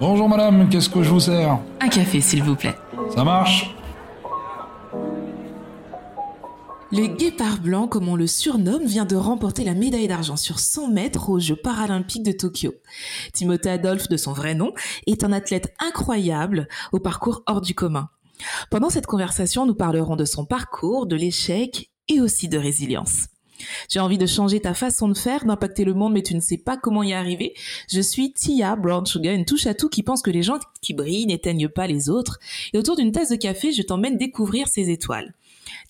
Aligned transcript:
Bonjour 0.00 0.28
madame, 0.28 0.68
qu'est-ce 0.68 0.88
que 0.88 1.02
je 1.02 1.10
vous 1.10 1.20
sers? 1.20 1.58
Un 1.80 1.88
café, 1.88 2.20
s'il 2.20 2.42
vous 2.42 2.54
plaît. 2.54 2.74
Ça 3.14 3.24
marche? 3.24 3.74
Le 6.90 7.06
guépard 7.06 7.58
blanc, 7.58 7.86
comme 7.86 8.08
on 8.08 8.16
le 8.16 8.26
surnomme, 8.26 8.86
vient 8.86 9.04
de 9.04 9.14
remporter 9.14 9.62
la 9.62 9.74
médaille 9.74 10.08
d'argent 10.08 10.36
sur 10.36 10.58
100 10.58 10.88
mètres 10.88 11.28
aux 11.28 11.38
Jeux 11.38 11.56
paralympiques 11.56 12.22
de 12.22 12.32
Tokyo. 12.32 12.72
Timothée 13.34 13.70
Adolphe, 13.70 14.08
de 14.08 14.16
son 14.16 14.32
vrai 14.32 14.54
nom, 14.54 14.72
est 15.06 15.22
un 15.22 15.32
athlète 15.32 15.74
incroyable 15.80 16.66
au 16.92 16.98
parcours 16.98 17.42
hors 17.46 17.60
du 17.60 17.74
commun. 17.74 18.08
Pendant 18.70 18.88
cette 18.88 19.06
conversation, 19.06 19.66
nous 19.66 19.74
parlerons 19.74 20.16
de 20.16 20.24
son 20.24 20.46
parcours, 20.46 21.06
de 21.06 21.16
l'échec 21.16 21.90
et 22.08 22.20
aussi 22.20 22.48
de 22.48 22.56
résilience. 22.56 23.26
J'ai 23.88 24.00
envie 24.00 24.18
de 24.18 24.26
changer 24.26 24.60
ta 24.60 24.74
façon 24.74 25.08
de 25.08 25.16
faire, 25.16 25.44
d'impacter 25.44 25.84
le 25.84 25.94
monde, 25.94 26.12
mais 26.12 26.22
tu 26.22 26.34
ne 26.34 26.40
sais 26.40 26.58
pas 26.58 26.76
comment 26.76 27.02
y 27.02 27.12
arriver. 27.12 27.54
Je 27.88 28.00
suis 28.00 28.32
Tia 28.32 28.76
Brown 28.76 29.06
Sugar, 29.06 29.34
une 29.34 29.44
touche 29.44 29.66
à 29.66 29.74
tout 29.74 29.88
qui 29.88 30.02
pense 30.02 30.22
que 30.22 30.30
les 30.30 30.42
gens 30.42 30.58
qui 30.80 30.94
brillent 30.94 31.26
n'éteignent 31.26 31.68
pas 31.68 31.86
les 31.86 32.08
autres. 32.10 32.38
Et 32.72 32.78
autour 32.78 32.96
d'une 32.96 33.12
tasse 33.12 33.30
de 33.30 33.36
café, 33.36 33.72
je 33.72 33.82
t'emmène 33.82 34.16
découvrir 34.16 34.68
ces 34.68 34.90
étoiles. 34.90 35.34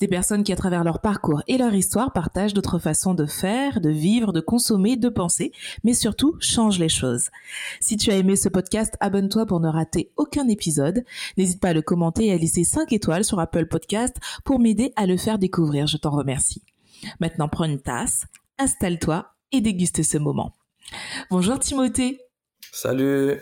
Des 0.00 0.08
personnes 0.08 0.44
qui, 0.44 0.52
à 0.52 0.56
travers 0.56 0.84
leur 0.84 1.00
parcours 1.00 1.42
et 1.46 1.58
leur 1.58 1.74
histoire, 1.74 2.12
partagent 2.12 2.54
d'autres 2.54 2.78
façons 2.78 3.14
de 3.14 3.26
faire, 3.26 3.80
de 3.80 3.90
vivre, 3.90 4.32
de 4.32 4.40
consommer, 4.40 4.96
de 4.96 5.08
penser, 5.08 5.52
mais 5.84 5.94
surtout 5.94 6.36
changent 6.40 6.78
les 6.78 6.88
choses. 6.88 7.28
Si 7.80 7.96
tu 7.96 8.10
as 8.10 8.16
aimé 8.16 8.36
ce 8.36 8.48
podcast, 8.48 8.94
abonne-toi 9.00 9.46
pour 9.46 9.60
ne 9.60 9.68
rater 9.68 10.10
aucun 10.16 10.48
épisode. 10.48 11.04
N'hésite 11.36 11.60
pas 11.60 11.68
à 11.68 11.74
le 11.74 11.82
commenter 11.82 12.26
et 12.26 12.32
à 12.32 12.38
laisser 12.38 12.64
5 12.64 12.92
étoiles 12.92 13.24
sur 13.24 13.40
Apple 13.40 13.66
Podcast 13.66 14.16
pour 14.44 14.58
m'aider 14.58 14.92
à 14.96 15.06
le 15.06 15.16
faire 15.16 15.38
découvrir. 15.38 15.86
Je 15.86 15.96
t'en 15.96 16.10
remercie. 16.10 16.62
Maintenant, 17.20 17.48
prends 17.48 17.64
une 17.64 17.80
tasse, 17.80 18.24
installe-toi 18.58 19.30
et 19.52 19.60
déguste 19.60 20.02
ce 20.02 20.18
moment. 20.18 20.54
Bonjour 21.30 21.58
Timothée. 21.58 22.20
Salut. 22.72 23.40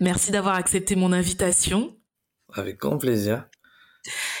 Merci 0.00 0.30
d'avoir 0.30 0.56
accepté 0.56 0.96
mon 0.96 1.12
invitation. 1.12 1.96
Avec 2.54 2.78
grand 2.78 2.98
plaisir. 2.98 3.46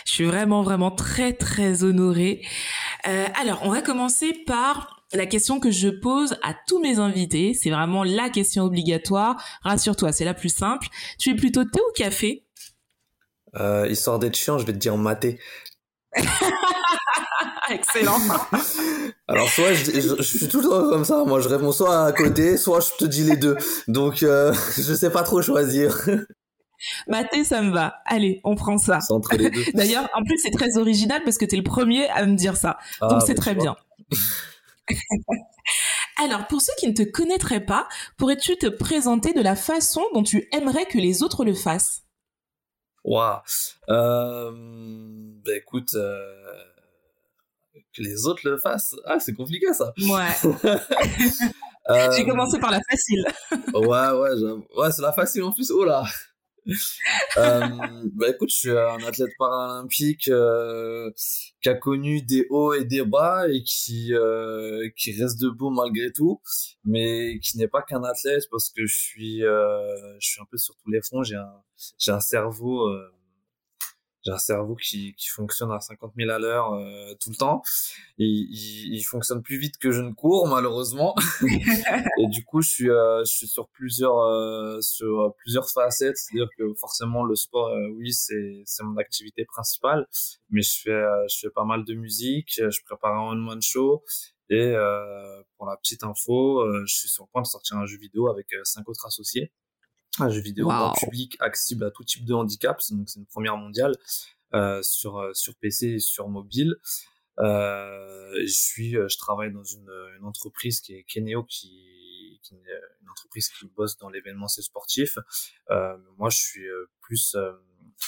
Je 0.06 0.12
suis 0.12 0.24
vraiment, 0.24 0.62
vraiment 0.62 0.90
très, 0.90 1.32
très 1.32 1.84
honorée. 1.84 2.44
Euh, 3.06 3.26
alors, 3.34 3.60
on 3.62 3.70
va 3.70 3.82
commencer 3.82 4.32
par 4.46 5.04
la 5.12 5.26
question 5.26 5.60
que 5.60 5.70
je 5.70 5.88
pose 5.88 6.36
à 6.42 6.54
tous 6.66 6.80
mes 6.80 6.98
invités. 6.98 7.54
C'est 7.54 7.70
vraiment 7.70 8.04
la 8.04 8.30
question 8.30 8.64
obligatoire. 8.64 9.42
Rassure-toi, 9.62 10.12
c'est 10.12 10.24
la 10.24 10.34
plus 10.34 10.54
simple. 10.54 10.88
Tu 11.18 11.30
es 11.30 11.34
plutôt 11.34 11.64
thé 11.64 11.80
ou 11.80 11.92
café? 11.94 12.46
Euh, 13.56 13.88
Histoire 13.88 14.18
d'être 14.18 14.36
chiant, 14.36 14.58
je 14.58 14.66
vais 14.66 14.72
te 14.72 14.78
dire 14.78 14.96
maté. 14.96 15.38
Excellent. 17.70 18.18
Alors 19.28 19.48
soit 19.48 19.74
je, 19.74 20.22
suis 20.22 20.48
tout 20.48 20.60
le 20.60 20.68
temps 20.68 20.88
comme 20.90 21.04
ça, 21.04 21.24
moi 21.24 21.40
je 21.40 21.48
réponds 21.48 21.72
soit 21.72 22.06
à 22.06 22.12
côté, 22.12 22.56
soit 22.56 22.80
je 22.80 23.04
te 23.04 23.04
dis 23.04 23.24
les 23.24 23.36
deux. 23.36 23.56
Donc 23.88 24.22
euh, 24.22 24.52
je 24.76 24.94
sais 24.94 25.10
pas 25.10 25.22
trop 25.22 25.42
choisir. 25.42 25.96
Maté, 27.08 27.44
ça 27.44 27.60
me 27.60 27.72
va. 27.72 27.96
Allez, 28.06 28.40
on 28.42 28.54
prend 28.56 28.78
ça. 28.78 28.98
Entre 29.10 29.36
les 29.36 29.50
deux. 29.50 29.64
D'ailleurs, 29.74 30.08
en 30.14 30.24
plus 30.24 30.38
c'est 30.38 30.50
très 30.50 30.78
original 30.78 31.22
parce 31.24 31.36
que 31.36 31.44
tu 31.44 31.54
es 31.54 31.58
le 31.58 31.64
premier 31.64 32.08
à 32.08 32.26
me 32.26 32.34
dire 32.34 32.56
ça. 32.56 32.78
Ah, 33.00 33.08
Donc 33.08 33.22
c'est 33.22 33.34
bah, 33.34 33.42
très 33.42 33.54
bien. 33.54 33.76
Alors, 36.16 36.46
pour 36.48 36.60
ceux 36.60 36.72
qui 36.78 36.88
ne 36.88 36.92
te 36.92 37.02
connaîtraient 37.02 37.64
pas, 37.64 37.88
pourrais-tu 38.16 38.56
te 38.56 38.66
présenter 38.66 39.32
de 39.32 39.40
la 39.40 39.56
façon 39.56 40.02
dont 40.12 40.22
tu 40.22 40.48
aimerais 40.52 40.84
que 40.86 40.98
les 40.98 41.22
autres 41.22 41.44
le 41.44 41.54
fassent? 41.54 42.02
Waouh. 43.04 43.40
Euh, 43.88 44.50
bah 45.44 45.56
écoute, 45.56 45.94
euh, 45.94 46.62
que 47.94 48.02
les 48.02 48.26
autres 48.26 48.42
le 48.44 48.58
fassent. 48.58 48.94
Ah, 49.06 49.18
c'est 49.18 49.34
compliqué 49.34 49.72
ça. 49.72 49.92
Ouais. 49.98 50.54
euh... 51.90 52.12
J'ai 52.16 52.26
commencé 52.26 52.58
par 52.58 52.70
la 52.70 52.80
facile. 52.90 53.24
ouais, 53.74 54.10
ouais, 54.10 54.52
ouais, 54.76 54.92
c'est 54.92 55.02
la 55.02 55.12
facile 55.12 55.44
en 55.44 55.52
plus. 55.52 55.70
Oh 55.70 55.84
là. 55.84 56.04
Euh, 57.38 57.60
bah 58.14 58.28
écoute, 58.30 58.50
je 58.50 58.58
suis 58.58 58.70
un 58.70 59.02
athlète 59.06 59.30
paralympique 59.38 60.28
euh, 60.28 61.10
qui 61.62 61.68
a 61.68 61.74
connu 61.74 62.22
des 62.22 62.46
hauts 62.50 62.74
et 62.74 62.84
des 62.84 63.04
bas 63.04 63.48
et 63.48 63.62
qui 63.62 64.14
euh, 64.14 64.88
qui 64.96 65.12
reste 65.20 65.40
debout 65.40 65.70
malgré 65.70 66.12
tout, 66.12 66.40
mais 66.84 67.38
qui 67.40 67.58
n'est 67.58 67.68
pas 67.68 67.82
qu'un 67.82 68.02
athlète 68.04 68.44
parce 68.50 68.70
que 68.70 68.86
je 68.86 68.96
suis 68.96 69.44
euh, 69.44 70.18
je 70.20 70.28
suis 70.28 70.40
un 70.40 70.46
peu 70.50 70.58
sur 70.58 70.74
tous 70.76 70.90
les 70.90 71.02
fronts. 71.02 71.22
J'ai 71.22 71.36
un 71.36 71.62
j'ai 71.98 72.12
un 72.12 72.20
cerveau 72.20 72.88
euh, 72.88 73.10
j'ai 74.24 74.32
un 74.32 74.38
cerveau 74.38 74.76
qui, 74.76 75.14
qui 75.14 75.28
fonctionne 75.28 75.70
à 75.72 75.80
50 75.80 76.12
000 76.16 76.30
à 76.30 76.38
l'heure 76.38 76.74
euh, 76.74 77.14
tout 77.20 77.30
le 77.30 77.36
temps. 77.36 77.62
Et, 78.18 78.24
il, 78.24 78.94
il, 78.94 79.02
fonctionne 79.02 79.42
plus 79.42 79.58
vite 79.58 79.78
que 79.78 79.92
je 79.92 80.02
ne 80.02 80.12
cours 80.12 80.46
malheureusement. 80.46 81.14
et 82.18 82.26
du 82.28 82.44
coup, 82.44 82.60
je 82.60 82.68
suis, 82.68 82.90
euh, 82.90 83.24
je 83.24 83.32
suis 83.32 83.48
sur 83.48 83.68
plusieurs 83.68 84.18
euh, 84.18 84.80
sur 84.80 85.34
plusieurs 85.38 85.68
facettes. 85.70 86.16
C'est-à-dire 86.16 86.48
que 86.58 86.74
forcément 86.74 87.24
le 87.24 87.34
sport, 87.34 87.68
euh, 87.68 87.88
oui, 87.96 88.12
c'est 88.12 88.62
c'est 88.66 88.84
mon 88.84 88.96
activité 88.98 89.44
principale, 89.46 90.06
mais 90.50 90.62
je 90.62 90.80
fais 90.82 91.02
je 91.30 91.38
fais 91.40 91.50
pas 91.50 91.64
mal 91.64 91.84
de 91.84 91.94
musique. 91.94 92.54
Je 92.58 92.82
prépare 92.84 93.14
un 93.16 93.32
one 93.32 93.40
man 93.40 93.62
show. 93.62 94.04
Et 94.52 94.74
pour 95.56 95.66
la 95.66 95.76
petite 95.76 96.02
info, 96.02 96.66
je 96.84 96.92
suis 96.92 97.08
sur 97.08 97.22
le 97.24 97.28
point 97.30 97.42
de 97.42 97.46
sortir 97.46 97.76
un 97.76 97.86
jeu 97.86 97.98
vidéo 97.98 98.28
avec 98.28 98.48
cinq 98.64 98.88
autres 98.88 99.06
associés 99.06 99.52
un 100.18 100.28
jeu 100.28 100.40
vidéo 100.40 100.68
public 100.98 101.36
accessible 101.40 101.84
à 101.84 101.90
tout 101.90 102.04
type 102.04 102.24
de 102.24 102.34
handicap. 102.34 102.80
Donc 102.90 103.08
c'est 103.08 103.20
une 103.20 103.26
première 103.26 103.56
mondiale 103.56 103.94
euh, 104.54 104.82
sur 104.82 105.18
euh, 105.18 105.32
sur 105.34 105.54
PC 105.56 105.86
et 105.86 105.98
sur 105.98 106.28
mobile. 106.28 106.76
Euh, 107.38 108.32
je 108.40 108.52
suis, 108.52 108.96
euh, 108.96 109.08
je 109.08 109.16
travaille 109.16 109.52
dans 109.52 109.64
une, 109.64 109.90
une 110.18 110.24
entreprise 110.24 110.80
qui 110.80 110.94
est 110.94 111.04
Keneo, 111.04 111.44
qui, 111.44 112.38
qui 112.42 112.54
est 112.54 112.58
une 113.02 113.08
entreprise 113.08 113.48
qui 113.48 113.66
bosse 113.66 113.96
dans 113.96 114.10
l'événementiel 114.10 114.64
sportif. 114.64 115.16
Euh, 115.70 115.96
moi, 116.18 116.28
je 116.28 116.38
suis 116.38 116.66
plus 117.00 117.36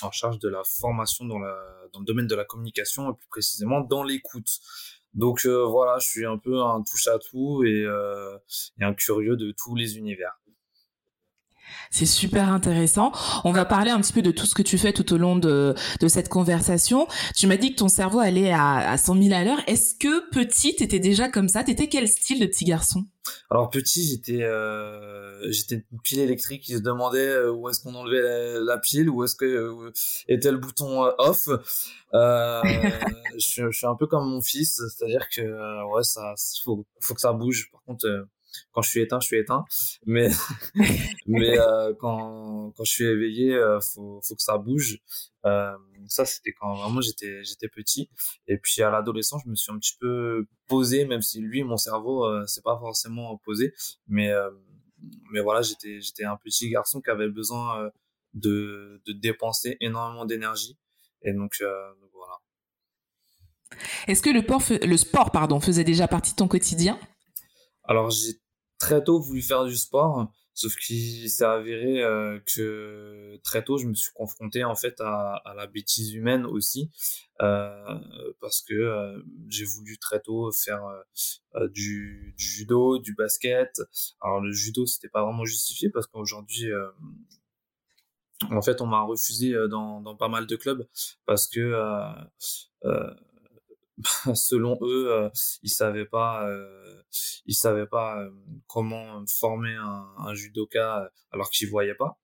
en 0.02 0.10
charge 0.10 0.38
de 0.38 0.48
la 0.48 0.62
formation 0.64 1.24
dans 1.24 1.38
la 1.38 1.56
dans 1.92 2.00
le 2.00 2.06
domaine 2.06 2.26
de 2.26 2.34
la 2.34 2.44
communication 2.44 3.10
et 3.10 3.14
plus 3.14 3.28
précisément 3.28 3.80
dans 3.80 4.02
l'écoute. 4.02 4.60
Donc 5.14 5.44
voilà, 5.46 5.98
je 5.98 6.08
suis 6.08 6.24
un 6.24 6.38
peu 6.38 6.62
un 6.62 6.82
touche 6.82 7.06
à 7.06 7.18
tout 7.18 7.62
et, 7.64 7.84
et 8.80 8.84
un 8.84 8.94
curieux 8.94 9.36
de 9.36 9.52
tous 9.52 9.74
les 9.74 9.98
univers. 9.98 10.41
C'est 11.91 12.06
super 12.06 12.49
intéressant. 12.53 13.12
On 13.44 13.53
va 13.53 13.65
parler 13.65 13.91
un 13.91 14.00
petit 14.00 14.12
peu 14.12 14.22
de 14.22 14.31
tout 14.31 14.47
ce 14.47 14.55
que 14.55 14.62
tu 14.62 14.78
fais 14.78 14.93
tout 14.93 15.12
au 15.12 15.16
long 15.16 15.37
de, 15.37 15.75
de 16.00 16.09
cette 16.09 16.28
conversation. 16.28 17.06
Tu 17.37 17.47
m'as 17.47 17.56
dit 17.56 17.72
que 17.72 17.78
ton 17.78 17.88
cerveau 17.88 18.19
allait 18.19 18.53
à, 18.53 18.91
à 18.91 18.97
100 18.97 19.22
000 19.22 19.34
à 19.34 19.44
l'heure. 19.44 19.60
Est-ce 19.66 19.94
que 19.94 20.31
petit, 20.31 20.75
t'étais 20.77 20.99
déjà 21.00 21.28
comme 21.28 21.49
ça? 21.49 21.65
T'étais 21.65 21.88
quel 21.88 22.09
style 22.09 22.41
de 22.41 22.47
petit 22.47 22.65
garçon? 22.65 23.05
Alors 23.50 23.71
petit, 23.71 24.05
j'étais 24.05 24.43
euh, 24.43 25.50
j'étais 25.50 25.84
une 25.93 26.00
pile 26.00 26.21
électrique 26.21 26.62
qui 26.62 26.72
se 26.75 26.81
demandait 26.81 27.28
euh, 27.28 27.53
où 27.53 27.69
est-ce 27.69 27.81
qu'on 27.81 27.94
enlevait 27.94 28.59
la, 28.60 28.78
pile, 28.78 29.09
où 29.10 29.22
est-ce 29.22 29.37
que 29.37 29.44
euh, 29.44 29.93
était 30.28 30.50
le 30.50 30.59
bouton 30.59 31.04
euh, 31.04 31.12
off. 31.19 31.49
Euh, 32.15 32.62
je, 33.39 33.71
je, 33.71 33.77
suis 33.77 33.87
un 33.87 33.94
peu 33.94 34.06
comme 34.06 34.28
mon 34.28 34.43
fils, 34.43 34.81
c'est-à-dire 34.89 35.27
que 35.34 35.93
ouais, 35.93 36.03
ça 36.03 36.34
faut, 36.65 36.84
faut 37.00 37.15
que 37.15 37.21
ça 37.21 37.33
bouge. 37.33 37.71
Par 37.71 37.83
contre 37.84 38.06
quand 38.72 38.82
je 38.82 38.90
suis 38.90 39.00
éteint, 39.00 39.20
je 39.20 39.26
suis 39.26 39.38
éteint. 39.38 39.64
Mais, 40.06 40.28
mais 41.26 41.58
euh, 41.58 41.94
quand, 41.98 42.72
quand 42.76 42.84
je 42.84 42.90
suis 42.90 43.04
éveillé, 43.04 43.54
euh, 43.54 43.80
faut, 43.80 44.20
faut 44.22 44.34
que 44.34 44.42
ça 44.42 44.58
bouge. 44.58 44.98
Euh, 45.44 45.76
ça, 46.06 46.24
c'était 46.24 46.52
quand 46.52 46.74
vraiment 46.74 47.00
j'étais, 47.00 47.42
j'étais 47.44 47.68
petit. 47.68 48.08
Et 48.46 48.58
puis 48.58 48.82
à 48.82 48.91
l'adolescence, 48.91 49.42
je 49.44 49.50
me 49.50 49.54
suis 49.54 49.72
un 49.72 49.78
petit 49.78 49.96
peu 49.98 50.46
posé, 50.68 51.04
même 51.04 51.22
si 51.22 51.41
lui, 51.41 51.62
mon 51.64 51.76
cerveau, 51.76 52.24
euh, 52.24 52.44
c'est 52.46 52.62
pas 52.62 52.78
forcément 52.78 53.36
posé. 53.38 53.74
Mais, 54.06 54.30
euh, 54.30 54.50
mais 55.32 55.41
voilà, 55.41 55.62
j'étais, 55.62 56.00
j'étais 56.00 56.24
un 56.24 56.36
petit 56.36 56.70
garçon 56.70 57.00
qui 57.00 57.10
avait 57.10 57.28
besoin 57.28 57.91
de, 58.34 59.02
de 59.06 59.12
dépenser 59.12 59.76
énormément 59.80 60.24
d'énergie. 60.24 60.78
Et 61.22 61.32
donc, 61.32 61.56
donc 61.60 62.10
voilà. 62.12 62.34
Est-ce 64.06 64.22
que 64.22 64.30
le, 64.30 64.42
sport, 64.42 64.62
le 64.70 64.96
sport 64.96 65.30
pardon, 65.32 65.60
faisait 65.60 65.84
déjà 65.84 66.06
partie 66.06 66.32
de 66.32 66.36
ton 66.36 66.48
quotidien? 66.48 66.98
Alors 67.84 68.10
j'ai 68.10 68.34
très 68.82 69.04
tôt 69.04 69.20
voulu 69.20 69.43
faire 69.43 69.65
du 69.65 69.76
sport, 69.76 70.28
sauf 70.54 70.74
qu'il 70.74 71.30
s'est 71.30 71.45
avéré 71.45 72.03
euh, 72.03 72.41
que 72.53 73.39
très 73.45 73.62
tôt 73.62 73.78
je 73.78 73.86
me 73.86 73.95
suis 73.95 74.10
confronté 74.12 74.65
en 74.65 74.74
fait 74.74 75.01
à, 75.01 75.41
la 75.56 75.68
bêtise 75.68 76.12
humaine 76.15 76.45
aussi, 76.47 76.91
euh, 77.42 77.77
parce 78.41 78.60
que 78.60 78.74
euh, 78.74 79.22
j'ai 79.48 79.65
voulu 79.65 79.98
très 79.98 80.21
tôt 80.21 80.51
faire 80.51 80.84
euh, 81.54 81.68
du, 81.68 82.34
du, 82.36 82.45
judo, 82.45 82.98
du 82.98 83.15
basket. 83.15 83.80
Alors 84.21 84.41
le 84.41 84.51
judo 84.51 84.84
c'était 84.84 85.09
pas 85.09 85.22
vraiment 85.22 85.45
justifié 85.45 85.89
parce 85.89 86.09
qu'aujourd'hui 86.09 86.68
en 88.51 88.62
fait 88.62 88.80
on 88.80 88.86
m'a 88.86 89.03
refusé 89.03 89.54
dans, 89.71 90.01
dans 90.01 90.16
pas 90.16 90.28
mal 90.28 90.48
de 90.48 90.56
clubs 90.56 90.84
parce 91.24 91.47
que 91.47 91.72
selon 94.34 94.78
eux, 94.83 95.13
euh, 95.13 95.31
ils 95.63 95.71
savaient 95.71 96.07
pas, 96.07 96.49
euh, 96.49 97.03
ils 97.47 97.54
savaient 97.54 97.87
pas 97.87 98.21
euh, 98.21 98.31
comment 98.66 99.25
former 99.27 99.75
un, 99.75 100.07
un 100.19 100.34
judoka 100.34 101.10
alors 101.31 101.51
qu'ils 101.51 101.69
voyaient 101.69 101.95
pas. 101.95 102.19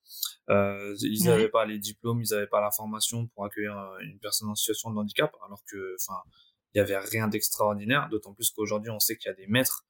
Euh, 0.50 0.94
ils 1.02 1.24
n'avaient 1.24 1.48
pas 1.48 1.66
les 1.66 1.78
diplômes, 1.78 2.22
ils 2.22 2.32
n'avaient 2.32 2.46
pas 2.46 2.60
la 2.60 2.70
formation 2.70 3.26
pour 3.28 3.44
accueillir 3.44 3.76
une 4.02 4.18
personne 4.18 4.48
en 4.48 4.54
situation 4.54 4.90
de 4.90 4.98
handicap, 4.98 5.34
alors 5.44 5.62
que, 5.70 5.96
enfin, 6.00 6.20
il 6.74 6.78
y 6.78 6.80
avait 6.80 6.98
rien 6.98 7.28
d'extraordinaire. 7.28 8.08
D'autant 8.10 8.32
plus 8.32 8.50
qu'aujourd'hui, 8.50 8.90
on 8.90 8.98
sait 8.98 9.16
qu'il 9.16 9.28
y 9.28 9.32
a 9.32 9.36
des 9.36 9.46
maîtres 9.46 9.84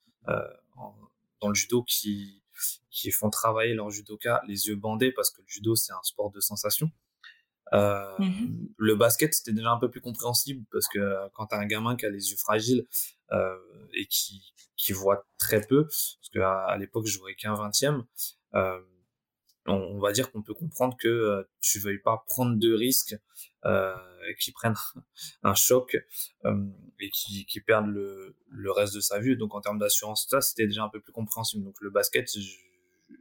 dans 1.41 1.49
le 1.49 1.55
judo 1.55 1.83
qui 1.85 2.43
qui 2.91 3.13
font 3.13 3.31
travailler 3.31 3.75
leurs 3.75 3.91
judokas 3.91 4.41
les 4.49 4.67
yeux 4.67 4.75
bandés 4.75 5.13
parce 5.13 5.31
que 5.31 5.41
le 5.41 5.47
judo 5.47 5.77
c'est 5.77 5.93
un 5.93 6.03
sport 6.03 6.31
de 6.31 6.41
sensation. 6.41 6.91
Euh, 7.75 8.19
mmh 8.19 8.69
Le 8.77 8.95
basket, 8.95 9.35
c'était 9.35 9.53
déjà 9.53 9.71
un 9.71 9.79
peu 9.79 9.91
plus 9.91 10.01
compréhensible 10.01 10.65
parce 10.73 10.89
que 10.89 10.99
euh, 10.99 11.29
quand 11.35 11.47
t'as 11.47 11.59
un 11.59 11.67
gamin 11.67 11.97
qui 11.97 12.07
a 12.07 12.11
les 12.11 12.31
yeux 12.31 12.37
fragiles 12.37 12.87
euh, 13.33 13.57
et 13.95 14.07
qui, 14.07 14.55
qui 14.77 14.93
voit 14.93 15.27
très 15.39 15.61
peu, 15.61 15.85
parce 15.85 16.29
que 16.33 16.39
à, 16.41 16.77
l'époque 16.79 17.07
je 17.07 17.13
jouais 17.13 17.35
qu'un 17.35 17.55
vingtième, 17.55 18.05
euh, 18.55 18.81
on, 19.67 19.75
on, 19.75 19.99
va 19.99 20.13
dire 20.13 20.31
qu'on 20.33 20.43
peut 20.43 20.55
comprendre 20.55 20.97
que 20.97 21.09
euh, 21.09 21.43
tu 21.61 21.79
veuilles 21.79 22.01
pas 22.01 22.25
prendre 22.27 22.57
de 22.57 22.73
risques, 22.73 23.17
euh, 23.65 23.95
qui 24.41 24.53
prennent 24.53 24.75
un 25.43 25.55
choc 25.55 25.97
et 27.01 27.11
qui, 27.11 27.45
qui 27.47 27.61
perdent 27.61 27.89
le, 27.89 28.37
le 28.49 28.71
reste 28.71 28.95
de 28.95 29.01
sa 29.01 29.19
vue. 29.19 29.37
Donc 29.37 29.55
en 29.55 29.61
termes 29.61 29.79
d'assurance, 29.79 30.27
ça 30.31 30.41
c'était 30.41 30.67
déjà 30.67 30.85
un 30.85 30.89
peu 30.89 31.01
plus 31.01 31.13
compréhensible. 31.13 31.65
Donc 31.65 31.77
le 31.81 31.91
basket, 31.91 32.31
je, 32.33 32.57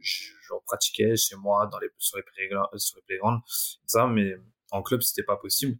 j'en 0.00 0.60
pratiquais 0.66 1.16
chez 1.16 1.36
moi 1.36 1.68
dans 1.70 1.78
les 1.78 1.88
sur 1.98 2.16
les 2.16 2.22
playgrounds 2.22 2.68
sur 2.76 2.96
les 2.96 3.02
playgrounds 3.02 3.42
ça 3.86 4.06
mais 4.06 4.34
en 4.70 4.82
club 4.82 5.02
c'était 5.02 5.22
pas 5.22 5.36
possible. 5.36 5.78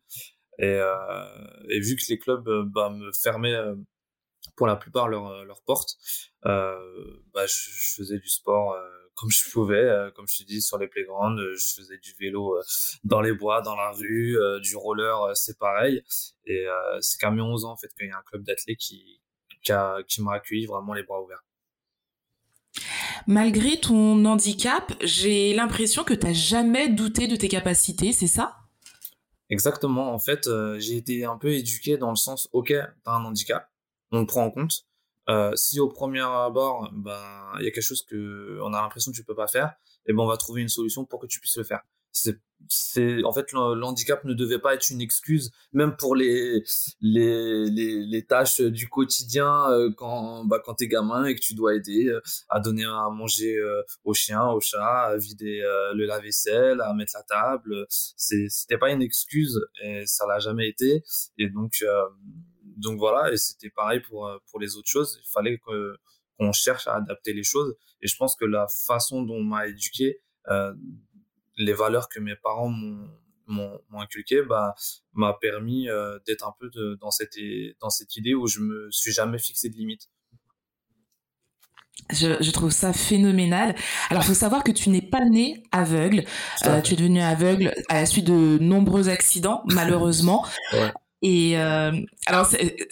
Et, 0.59 0.67
euh, 0.67 1.69
et 1.71 1.81
vu 1.81 1.97
que 1.97 2.03
les 2.09 2.19
clubs 2.19 2.49
euh, 2.49 2.65
bah, 2.67 2.91
me 2.91 3.13
fermaient 3.13 3.55
euh, 3.55 3.77
pour 4.57 4.67
la 4.67 4.77
plupart 4.77 5.09
leurs 5.09 5.45
leurs 5.45 5.63
portes 5.63 5.97
euh, 6.47 7.23
bah 7.33 7.47
je, 7.47 7.95
faisais 7.97 8.19
du 8.19 8.29
sport 8.29 8.73
euh, 8.73 8.89
comme 9.15 9.31
je 9.31 9.51
pouvais 9.51 9.89
comme 10.15 10.27
je 10.29 10.39
te 10.39 10.43
dis 10.45 10.63
sur 10.63 10.79
les 10.79 10.89
playgrounds 10.89 11.41
je 11.41 11.75
faisais 11.77 11.99
du 11.99 12.15
vélo 12.21 12.57
dans 13.05 13.21
les 13.21 13.33
bois 13.33 13.63
dans 13.63 13.75
la 13.77 13.91
rue 13.91 14.37
du 14.63 14.77
roller 14.77 15.37
c'est 15.37 15.59
pareil. 15.59 16.03
Et 16.45 16.67
c'est 17.01 17.19
qu'à 17.19 17.33
mes 17.33 17.43
11 17.43 17.65
ans 17.65 17.73
en 17.73 17.77
fait 17.77 17.89
qu'il 17.99 18.07
y 18.07 18.11
a 18.11 18.17
un 18.17 18.23
club 18.23 18.45
d'athlètes 18.45 18.79
qui 18.79 19.21
qui 19.63 20.23
m'a 20.23 20.35
accueilli 20.35 20.67
vraiment 20.67 20.95
les 20.95 21.03
bras 21.03 21.21
ouverts 21.21 21.43
Malgré 23.27 23.79
ton 23.79 24.25
handicap, 24.25 24.93
j'ai 25.03 25.55
l'impression 25.55 26.05
que 26.05 26.15
tu 26.15 26.27
n'as 26.27 26.33
jamais 26.33 26.89
douté 26.89 27.27
de 27.27 27.37
tes 27.37 27.49
capacités, 27.49 28.13
c'est 28.13 28.27
ça? 28.27 28.57
Exactement. 29.51 30.13
En 30.13 30.19
fait, 30.19 30.47
euh, 30.47 30.79
j'ai 30.79 30.97
été 30.97 31.25
un 31.25 31.37
peu 31.37 31.53
éduqué 31.53 31.97
dans 31.97 32.11
le 32.11 32.17
sens, 32.17 32.49
ok, 32.53 32.73
t'as 33.05 33.13
un 33.13 33.25
handicap, 33.25 33.71
on 34.13 34.21
le 34.21 34.27
prend 34.27 34.45
en 34.45 34.51
compte. 34.51 34.85
Euh, 35.29 35.53
si 35.57 35.79
au 35.79 35.89
premier 35.89 36.23
abord, 36.23 36.91
ben, 36.93 37.53
il 37.59 37.65
y 37.65 37.69
a 37.69 37.71
quelque 37.71 37.83
chose 37.83 38.03
que 38.03 38.59
on 38.63 38.73
a 38.73 38.81
l'impression 38.81 39.13
que 39.13 39.17
tu 39.17 39.25
peux 39.25 39.35
pas 39.35 39.47
faire, 39.47 39.75
et 40.07 40.11
eh 40.11 40.13
ben 40.15 40.23
on 40.23 40.27
va 40.27 40.39
trouver 40.39 40.63
une 40.63 40.71
solution 40.71 41.05
pour 41.05 41.21
que 41.21 41.27
tu 41.27 41.39
puisses 41.39 41.59
le 41.59 41.65
faire 41.65 41.83
c'est 42.69 43.25
en 43.25 43.33
fait 43.33 43.53
l'handicap 43.53 44.25
ne 44.25 44.35
devait 44.35 44.59
pas 44.59 44.75
être 44.75 44.91
une 44.91 45.01
excuse 45.01 45.53
même 45.73 45.97
pour 45.97 46.15
les 46.15 46.63
les 47.01 47.71
les, 47.71 48.05
les 48.05 48.27
tâches 48.27 48.61
du 48.61 48.89
quotidien 48.89 49.71
euh, 49.71 49.91
quand 49.97 50.45
bah 50.45 50.61
quand 50.65 50.75
t'es 50.75 50.89
gamin 50.89 51.25
et 51.25 51.35
que 51.35 51.41
tu 51.41 51.55
dois 51.55 51.75
aider 51.75 52.09
euh, 52.09 52.21
à 52.49 52.61
donner 52.61 52.85
à 52.85 53.09
manger 53.11 53.57
euh, 53.57 53.83
au 54.05 54.13
chien 54.13 54.47
au 54.49 54.61
chat 54.61 55.05
à 55.05 55.17
vider 55.17 55.61
le 55.95 56.05
lave-vaisselle 56.05 56.81
à 56.81 56.93
mettre 56.95 57.13
la 57.15 57.23
table 57.23 57.87
c'est 57.89 58.49
c'était 58.49 58.79
pas 58.79 58.91
une 58.91 59.03
excuse 59.03 59.61
et 59.83 60.07
ça 60.07 60.27
l'a 60.27 60.39
jamais 60.39 60.69
été. 60.69 61.03
Et 61.39 61.49
donc 61.49 61.85
donc 62.77 62.99
voilà 62.99 63.33
et 63.33 63.37
c'était 63.37 63.71
pareil 63.71 64.01
pour 64.01 64.31
pour 64.51 64.61
les 64.61 64.77
autres 64.77 64.89
choses. 64.89 65.19
Il 65.23 65.29
fallait 65.31 65.59
que 65.59 65.97
qu'on 66.39 66.53
cherche 66.53 66.87
à 66.87 66.97
adapter 66.97 67.33
les 67.33 67.43
choses. 67.43 67.77
Et 68.01 68.07
je 68.07 68.17
pense 68.17 68.37
que 68.37 68.45
la 68.45 68.67
façon 68.87 69.23
dont 69.23 69.35
on 69.35 69.43
m'a 69.43 69.67
éduqué 69.67 70.21
les 71.59 71.73
valeurs 71.73 72.09
que 72.09 72.21
mes 72.21 72.37
parents 72.37 72.71
m'ont 73.47 73.81
inculqué 73.99 74.43
bah 74.43 74.75
m'a 75.13 75.35
permis 75.35 75.89
euh, 75.89 76.19
d'être 76.27 76.47
un 76.47 76.55
peu 76.59 76.71
de, 76.71 76.97
dans 77.01 77.11
cette 77.11 77.39
dans 77.81 77.91
cette 77.91 78.17
idée 78.17 78.35
où 78.35 78.47
je 78.47 78.61
me 78.61 78.91
suis 78.91 79.13
jamais 79.13 79.39
fixé 79.39 79.69
de 79.69 79.77
limite 79.77 80.09
je, 82.11 82.37
je, 82.41 82.51
trouve 82.53 82.71
ça 82.71 82.93
phénoménal. 82.93 83.75
Alors, 84.09 84.25
faut 84.25 84.33
savoir 84.33 84.65
que 84.65 84.73
tu 84.73 84.89
n'es 84.89 85.03
pas 85.03 85.25
né 85.27 85.65
aveugle. 85.73 86.25
Euh, 86.65 86.81
tu 86.81 86.95
es 86.95 86.97
devenu 86.97 87.21
aveugle 87.21 87.75
à 87.89 87.95
la 87.95 88.07
suite 88.07 88.27
de 88.27 88.59
nombreux 88.63 89.09
accidents, 89.11 89.63
malheureusement. 89.67 90.47
ouais. 90.73 90.93
Et 91.23 91.59
euh, 91.59 91.93
alors, 92.27 92.49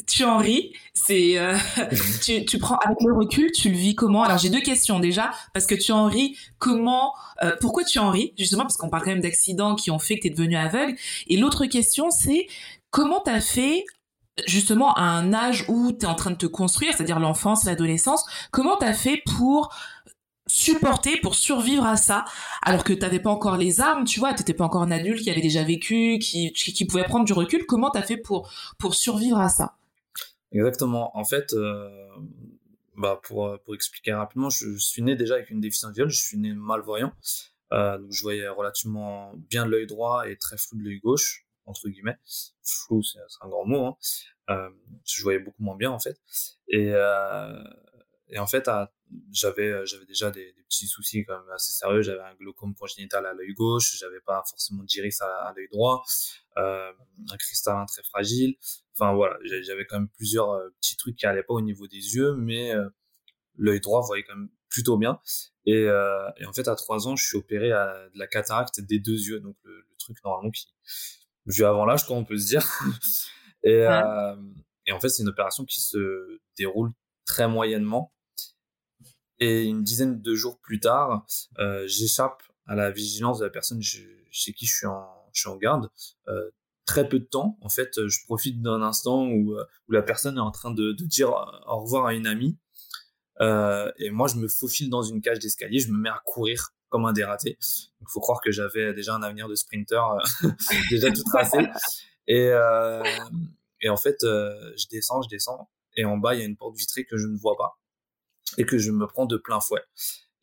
tu 0.08 0.25
en 0.25 0.38
ris, 0.38 0.73
c'est 0.94 1.38
euh, 1.38 1.56
tu, 2.25 2.44
tu 2.44 2.58
prends 2.58 2.76
avec 2.78 2.99
le 3.00 3.14
recul, 3.14 3.52
tu 3.52 3.69
le 3.69 3.76
vis 3.76 3.94
comment? 3.94 4.25
Alors 4.25 4.38
j'ai 4.38 4.50
deux 4.50 4.61
questions 4.61 4.99
déjà 4.99 5.31
parce 5.55 5.67
que 5.67 5.76
tu 5.76 5.93
en 5.93 6.06
ris. 6.06 6.37
Comment, 6.58 7.14
euh, 7.43 7.55
pourquoi 7.61 7.84
tu 7.84 7.99
en 7.99 8.11
ris 8.11 8.34
Justement 8.37 8.62
parce 8.62 8.76
qu'on 8.76 8.88
parle 8.88 9.05
quand 9.05 9.11
même 9.11 9.20
d'accidents 9.20 9.76
qui 9.76 9.90
ont 9.90 10.00
fait 10.00 10.17
que 10.17 10.23
tu 10.23 10.26
es 10.28 10.31
devenu 10.31 10.56
aveugle. 10.56 10.96
Et 11.28 11.37
l'autre 11.37 11.67
question, 11.67 12.11
c'est 12.11 12.49
comment 12.90 13.20
t'as 13.20 13.40
fait 13.40 13.84
justement 14.46 14.93
à 14.94 15.02
un 15.02 15.32
âge 15.32 15.64
où 15.69 15.93
tu 15.93 16.05
es 16.05 16.08
en 16.08 16.14
train 16.14 16.31
de 16.31 16.37
te 16.37 16.46
construire, 16.46 16.94
c'est-à-dire 16.94 17.20
l'enfance, 17.20 17.64
l'adolescence. 17.64 18.25
Comment 18.50 18.76
t'as 18.76 18.93
fait 18.93 19.23
pour 19.25 19.73
supporter 20.47 21.19
pour 21.21 21.35
survivre 21.35 21.85
à 21.85 21.97
ça 21.97 22.25
alors 22.63 22.85
que 22.85 22.93
t'avais 22.93 23.19
pas 23.19 23.31
encore 23.31 23.57
les 23.57 23.81
armes 23.81 24.05
tu 24.05 24.21
vois 24.21 24.33
t'étais 24.33 24.55
pas 24.55 24.65
encore 24.65 24.83
un 24.83 24.91
adulte 24.91 25.23
qui 25.23 25.31
avait 25.31 25.41
déjà 25.41 25.65
vécu 25.65 26.19
qui, 26.19 26.53
qui 26.53 26.85
pouvait 26.85 27.05
prendre 27.05 27.25
du 27.25 27.33
recul. 27.33 27.67
Comment 27.67 27.91
t'as 27.91 28.03
fait 28.03 28.17
pour 28.17 28.51
pour 28.79 28.95
survivre 28.95 29.39
à 29.39 29.49
ça? 29.49 29.77
Exactement. 30.53 31.17
En 31.17 31.25
fait 31.25 31.53
euh, 31.53 31.89
bah 32.97 33.21
pour 33.23 33.59
pour 33.65 33.75
expliquer 33.75 34.13
rapidement 34.13 34.51
je, 34.51 34.77
suis 34.79 35.03
né 35.03 35.17
déjà 35.17 35.35
avec 35.35 35.51
une 35.51 35.61
déficience 35.61 35.91
visuelle 35.91 36.09
je 36.09 36.23
suis 36.23 36.39
né 36.39 36.53
malvoyant. 36.55 37.13
Euh, 37.73 37.99
donc 37.99 38.13
je 38.13 38.23
voyais 38.23 38.47
relativement 38.49 39.33
bien 39.35 39.67
de 39.67 39.71
l'œil 39.73 39.87
droit 39.87 40.29
et 40.29 40.37
très 40.37 40.57
flou 40.57 40.79
de 40.79 40.85
l'œil 40.85 41.01
gauche 41.01 41.47
entre 41.67 41.89
guillemets. 41.89 42.19
Flou 42.63 43.03
c'est 43.03 43.19
un 43.41 43.49
grand 43.49 43.65
mot 43.65 43.87
hein. 43.87 43.97
euh, 44.51 44.71
je 45.05 45.23
voyais 45.23 45.41
beaucoup 45.41 45.63
moins 45.63 45.77
bien 45.77 45.91
en 45.91 45.99
fait. 45.99 46.21
Et 46.69 46.93
euh, 46.93 47.65
et 48.29 48.39
en 48.39 48.47
fait 48.47 48.69
à 48.69 48.93
j'avais 49.32 49.70
euh, 49.70 49.87
j'avais 49.87 50.05
déjà 50.05 50.31
des, 50.31 50.53
des, 50.53 50.62
petits 50.62 50.87
soucis 50.87 51.25
quand 51.25 51.38
même 51.38 51.50
assez 51.50 51.73
sérieux. 51.73 52.03
J'avais 52.03 52.23
un 52.23 52.35
glaucome 52.35 52.75
congénital 52.75 53.26
à 53.26 53.32
l'œil 53.32 53.55
gauche 53.55 53.97
j'avais 53.99 54.20
pas 54.20 54.43
forcément 54.49 54.82
d'iris 54.82 55.20
à, 55.20 55.26
à 55.26 55.53
l'œil 55.55 55.69
droit 55.73 56.05
euh, 56.58 56.93
un 57.31 57.37
cristallin 57.37 57.87
très 57.87 58.03
fragile. 58.03 58.56
Enfin 58.94 59.14
voilà 59.14 59.38
j'avais 59.62 59.87
quand 59.87 59.99
même 59.99 60.08
plusieurs 60.08 60.50
euh, 60.50 60.69
petits 60.81 60.97
trucs 60.97 61.17
qui 61.17 61.26
allaient 61.26 61.43
pas 61.43 61.55
au 61.55 61.61
niveau 61.61 61.87
des 61.87 62.17
yeux 62.17 62.35
mais 62.35 62.75
euh, 62.75 62.88
l'œil 63.56 63.81
droit 63.81 64.00
voyait 64.03 64.25
quand 64.25 64.37
même 64.37 64.50
plutôt 64.69 64.97
bien. 64.97 65.20
Et, 65.67 65.85
euh, 65.85 66.29
et, 66.38 66.47
en 66.47 66.52
fait 66.52 66.69
à 66.69 66.75
trois 66.75 67.09
ans 67.09 67.17
je 67.17 67.25
suis 67.25 67.37
opéré 67.37 67.73
à 67.73 68.09
de 68.12 68.19
la 68.19 68.26
cataracte 68.26 68.81
des 68.81 68.99
deux 68.99 69.19
yeux 69.19 69.41
donc 69.41 69.56
le, 69.62 69.76
le 69.76 69.97
truc 69.99 70.17
normalement 70.25 70.50
qui 70.50 70.69
vu 71.47 71.64
avant 71.64 71.85
l'âge 71.85 72.05
quoi 72.06 72.17
on 72.17 72.25
peut 72.25 72.38
se 72.38 72.47
dire. 72.47 72.67
Et, 73.62 73.85
ouais. 73.85 74.02
et 74.87 74.93
en 74.93 75.00
fait 75.00 75.09
c'est 75.09 75.25
une 75.25 75.29
opération 75.29 75.64
qui 75.64 75.81
se 75.81 76.38
déroule 76.56 76.93
très 77.25 77.49
moyennement 77.49 78.12
et 79.38 79.65
une 79.65 79.83
dizaine 79.83 80.21
de 80.21 80.35
jours 80.35 80.59
plus 80.59 80.81
tard, 80.81 81.27
euh, 81.59 81.87
j'échappe 81.87 82.43
à 82.66 82.75
la 82.75 82.90
vigilance 82.90 83.38
de 83.38 83.45
la 83.45 83.50
personne 83.50 83.83
chez 83.83 84.52
qui 84.52 84.66
je 84.66 84.75
suis 84.75 84.87
en, 84.87 85.07
je 85.33 85.40
suis 85.40 85.49
en 85.49 85.57
garde. 85.57 85.90
Euh, 86.28 86.50
très 86.87 87.09
peu 87.09 87.19
de 87.19 87.25
temps, 87.25 87.59
en 87.61 87.69
fait, 87.69 88.07
je 88.07 88.25
profite 88.25 88.62
d'un 88.62 88.81
instant 88.81 89.26
où, 89.26 89.55
euh, 89.55 89.64
où 89.88 89.93
la 89.93 90.02
personne 90.02 90.37
est 90.37 90.40
en 90.40 90.52
train 90.52 90.71
de, 90.71 90.93
de 90.93 91.05
dire 91.05 91.31
au 91.66 91.81
revoir 91.81 92.07
à 92.07 92.14
une 92.14 92.26
amie. 92.26 92.57
Euh, 93.40 93.90
et 93.99 94.11
moi, 94.11 94.28
je 94.28 94.37
me 94.37 94.49
faufile 94.49 94.88
dans 94.88 95.02
une 95.02 95.21
cage 95.21 95.38
d'escalier, 95.38 95.78
je 95.78 95.90
me 95.90 95.99
mets 95.99 96.09
à 96.09 96.21
courir 96.25 96.71
comme 96.88 97.05
un 97.05 97.12
dératé. 97.12 97.59
Il 98.00 98.07
faut 98.09 98.21
croire 98.21 98.40
que 98.40 98.50
j'avais 98.50 98.95
déjà 98.95 99.14
un 99.14 99.23
avenir 99.23 99.49
de 99.49 99.55
sprinter 99.55 100.00
euh, 100.45 100.49
déjà 100.90 101.11
tout 101.11 101.25
tracé. 101.25 101.59
Et, 102.28 102.49
euh, 102.50 103.02
et 103.83 103.88
en 103.88 103.97
fait, 103.97 104.16
je 104.23 104.87
descends, 104.90 105.23
je 105.23 105.28
descends, 105.28 105.69
et 105.97 106.05
en 106.05 106.16
bas, 106.16 106.35
il 106.35 106.40
y 106.40 106.43
a 106.43 106.47
une 106.47 106.57
porte 106.57 106.76
vitrée 106.76 107.05
que 107.05 107.16
je 107.16 107.26
ne 107.26 107.37
vois 107.37 107.57
pas 107.57 107.78
et 108.59 108.65
que 108.65 108.79
je 108.79 108.91
me 108.91 109.07
prends 109.07 109.26
de 109.26 109.37
plein 109.37 109.61
fouet. 109.61 109.83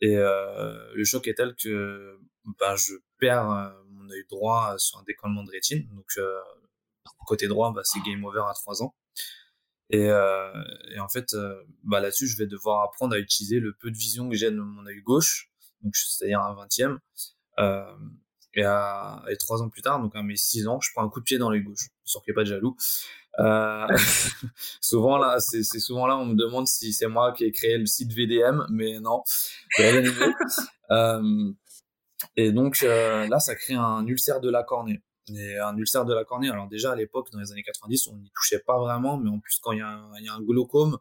Et 0.02 0.18
euh, 0.18 0.94
le 0.94 1.04
choc 1.06 1.28
est 1.28 1.36
tel 1.36 1.56
que 1.56 2.20
ben, 2.60 2.76
je 2.76 2.94
perds 3.20 3.50
euh, 3.50 3.70
mon 3.90 4.10
œil 4.10 4.26
droit 4.30 4.76
sur 4.78 5.00
un 5.00 5.04
décollement 5.04 5.44
de 5.44 5.52
rétine. 5.52 5.88
Donc, 5.94 6.06
euh, 6.18 6.40
côté 7.26 7.48
droit, 7.48 7.72
bah, 7.74 7.82
c'est 7.84 8.00
game 8.02 8.24
over 8.26 8.44
à 8.50 8.54
3 8.54 8.84
ans. 8.84 8.96
Et, 9.90 10.10
euh, 10.10 10.52
en 11.00 11.10
fait, 11.10 11.34
euh, 11.34 11.64
bah, 11.84 12.00
là-dessus, 12.00 12.28
je 12.28 12.38
vais 12.38 12.48
devoir 12.48 12.84
apprendre 12.84 13.16
à 13.16 13.20
utiliser 13.20 13.60
le 13.60 13.74
peu 13.74 13.92
de 13.92 13.98
vision 13.98 14.30
que 14.30 14.36
j'ai 14.36 14.52
de 14.52 14.60
mon 14.60 14.86
œil 14.86 15.02
gauche, 15.02 15.52
c'est-à-dire 15.94 16.42
un 16.42 16.56
vingtième. 16.56 17.00
Euh, 17.60 17.96
et, 18.56 18.64
à, 18.64 19.24
et 19.30 19.38
trois 19.38 19.62
ans 19.62 19.70
plus 19.70 19.82
tard, 19.82 20.02
donc 20.02 20.16
à 20.16 20.24
mes 20.24 20.36
6 20.36 20.68
ans, 20.68 20.80
je 20.80 20.92
prends 20.94 21.04
un 21.04 21.10
coup 21.10 21.20
de 21.20 21.26
pied 21.26 21.38
dans 21.38 21.50
l'œil 21.50 21.64
gauche. 21.64 21.90
Sûr 22.04 22.22
qu'il 22.24 22.32
n'y 22.32 22.34
ait 22.34 22.42
pas 22.42 22.44
de 22.44 22.50
jaloux. 22.50 22.76
Euh, 23.40 23.88
souvent 24.82 25.18
là, 25.18 25.40
c'est 25.40 25.64
souvent 25.64 26.08
là, 26.08 26.18
on 26.18 26.26
me 26.26 26.36
demande 26.36 26.68
si 26.68 26.94
c'est 26.94 27.08
moi 27.08 27.34
qui 27.34 27.46
ai 27.46 27.52
créé 27.52 27.78
le 27.78 27.86
site 27.86 28.12
VDM, 28.14 28.66
mais 28.70 29.00
non, 29.00 29.24
euh, 30.92 31.52
et 32.36 32.52
donc 32.52 32.84
euh, 32.84 33.28
là, 33.28 33.40
ça 33.40 33.56
crée 33.56 33.76
un 33.76 34.06
ulcère 34.06 34.42
de 34.42 34.50
la 34.50 34.64
cornée. 34.64 35.02
Et 35.30 35.58
un 35.58 35.78
ulcère 35.78 36.04
de 36.04 36.14
la 36.14 36.26
cornée, 36.26 36.50
alors 36.50 36.68
déjà 36.68 36.92
à 36.92 36.96
l'époque, 36.98 37.32
dans 37.32 37.40
les 37.40 37.50
années 37.54 37.64
90, 37.64 38.08
on 38.08 38.18
n'y 38.18 38.30
touchait 38.36 38.60
pas 38.60 38.78
vraiment, 38.78 39.18
mais 39.18 39.30
en 39.30 39.40
plus 39.40 39.58
quand 39.62 39.72
il 39.72 39.80
y, 39.80 39.82
a 39.82 39.88
un, 39.88 40.12
il 40.20 40.26
y 40.26 40.28
a 40.28 40.34
un 40.34 40.42
glaucome, 40.42 40.98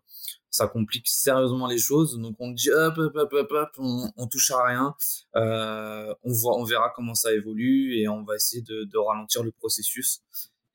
ça 0.48 0.68
complique 0.68 1.08
sérieusement 1.08 1.66
les 1.66 1.78
choses. 1.78 2.16
Donc 2.20 2.36
on 2.38 2.52
dit 2.52 2.70
hop 2.70 2.98
hop 2.98 3.16
hop 3.16 3.32
hop, 3.32 3.50
hop 3.50 3.70
on, 3.78 4.08
on 4.16 4.26
touche 4.28 4.52
à 4.52 4.62
rien, 4.64 4.94
euh, 5.34 6.14
on 6.22 6.32
voit, 6.32 6.56
on 6.56 6.62
verra 6.62 6.92
comment 6.94 7.14
ça 7.14 7.32
évolue 7.32 7.98
et 7.98 8.08
on 8.08 8.22
va 8.22 8.36
essayer 8.36 8.62
de, 8.62 8.84
de 8.84 8.98
ralentir 8.98 9.42
le 9.42 9.50
processus. 9.50 10.20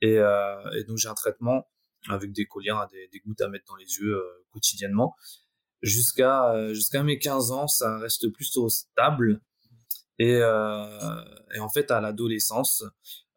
Et, 0.02 0.18
euh, 0.18 0.72
et 0.72 0.84
donc 0.84 0.98
j'ai 0.98 1.10
un 1.10 1.14
traitement 1.14 1.68
avec 2.10 2.32
des 2.32 2.46
colliers, 2.46 2.74
des, 3.12 3.20
gouttes 3.20 3.42
à 3.42 3.50
mettre 3.50 3.66
dans 3.66 3.76
les 3.76 3.98
yeux 3.98 4.16
euh, 4.16 4.46
quotidiennement. 4.52 5.16
jusqu'à 5.82 6.74
jusqu'à 6.74 7.04
mes 7.04 7.20
15 7.20 7.52
ans, 7.52 7.68
ça 7.68 7.98
reste 8.00 8.30
plutôt 8.30 8.70
stable. 8.70 9.42
Et, 10.20 10.40
et 10.40 11.60
en 11.60 11.70
fait, 11.70 11.92
à 11.92 12.02
l'adolescence, 12.02 12.84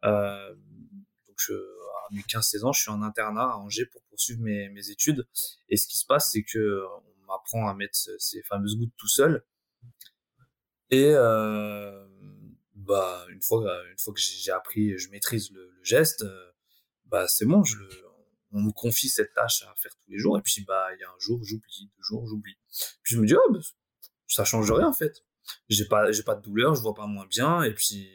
donc 0.02 1.36
je, 1.36 1.52
à 1.52 2.14
mes 2.14 2.22
15-16 2.22 2.64
ans, 2.64 2.72
je 2.72 2.80
suis 2.80 2.90
en 2.90 3.02
internat 3.02 3.52
à 3.52 3.56
Angers 3.56 3.86
pour 3.86 4.02
poursuivre 4.04 4.40
mes, 4.40 4.68
mes 4.70 4.90
études. 4.90 5.26
Et 5.68 5.76
ce 5.76 5.86
qui 5.86 5.98
se 5.98 6.06
passe, 6.06 6.30
c'est 6.32 6.42
que 6.42 6.84
on 6.86 7.26
m'apprend 7.26 7.68
à 7.68 7.74
mettre 7.74 7.96
ces 8.18 8.42
fameuses 8.42 8.78
gouttes 8.78 8.94
tout 8.96 9.08
seul. 9.08 9.44
Et 10.90 11.12
euh, 11.14 12.04
bah 12.74 13.24
une 13.28 13.42
fois 13.42 13.62
une 13.90 13.98
fois 13.98 14.12
que 14.12 14.20
j'ai 14.20 14.50
appris, 14.50 14.98
je 14.98 15.10
maîtrise 15.10 15.52
le, 15.52 15.70
geste, 15.82 16.24
bah 17.10 17.26
c'est 17.28 17.46
bon, 17.46 17.64
je 17.64 17.76
le, 17.76 17.88
on 18.52 18.60
me 18.60 18.72
confie 18.72 19.08
cette 19.08 19.32
tâche 19.34 19.62
à 19.62 19.74
faire 19.76 19.92
tous 19.96 20.10
les 20.10 20.18
jours. 20.18 20.38
Et 20.38 20.42
puis 20.42 20.64
bah 20.64 20.88
il 20.94 21.00
y 21.00 21.04
a 21.04 21.08
un 21.08 21.18
jour 21.18 21.40
j'oublie, 21.42 21.90
deux 21.96 22.02
jours 22.02 22.26
j'oublie. 22.26 22.56
Puis 23.02 23.14
je 23.14 23.20
me 23.20 23.26
dis 23.26 23.34
oh 23.34 23.52
bah, 23.52 23.60
ça 24.26 24.44
change 24.44 24.70
rien 24.70 24.88
en 24.88 24.92
fait. 24.92 25.24
J'ai 25.68 25.86
pas 25.86 26.12
j'ai 26.12 26.22
pas 26.22 26.34
de 26.34 26.42
douleur, 26.42 26.74
je 26.74 26.82
vois 26.82 26.94
pas 26.94 27.06
moins 27.06 27.26
bien. 27.26 27.62
Et 27.62 27.74
puis 27.74 28.08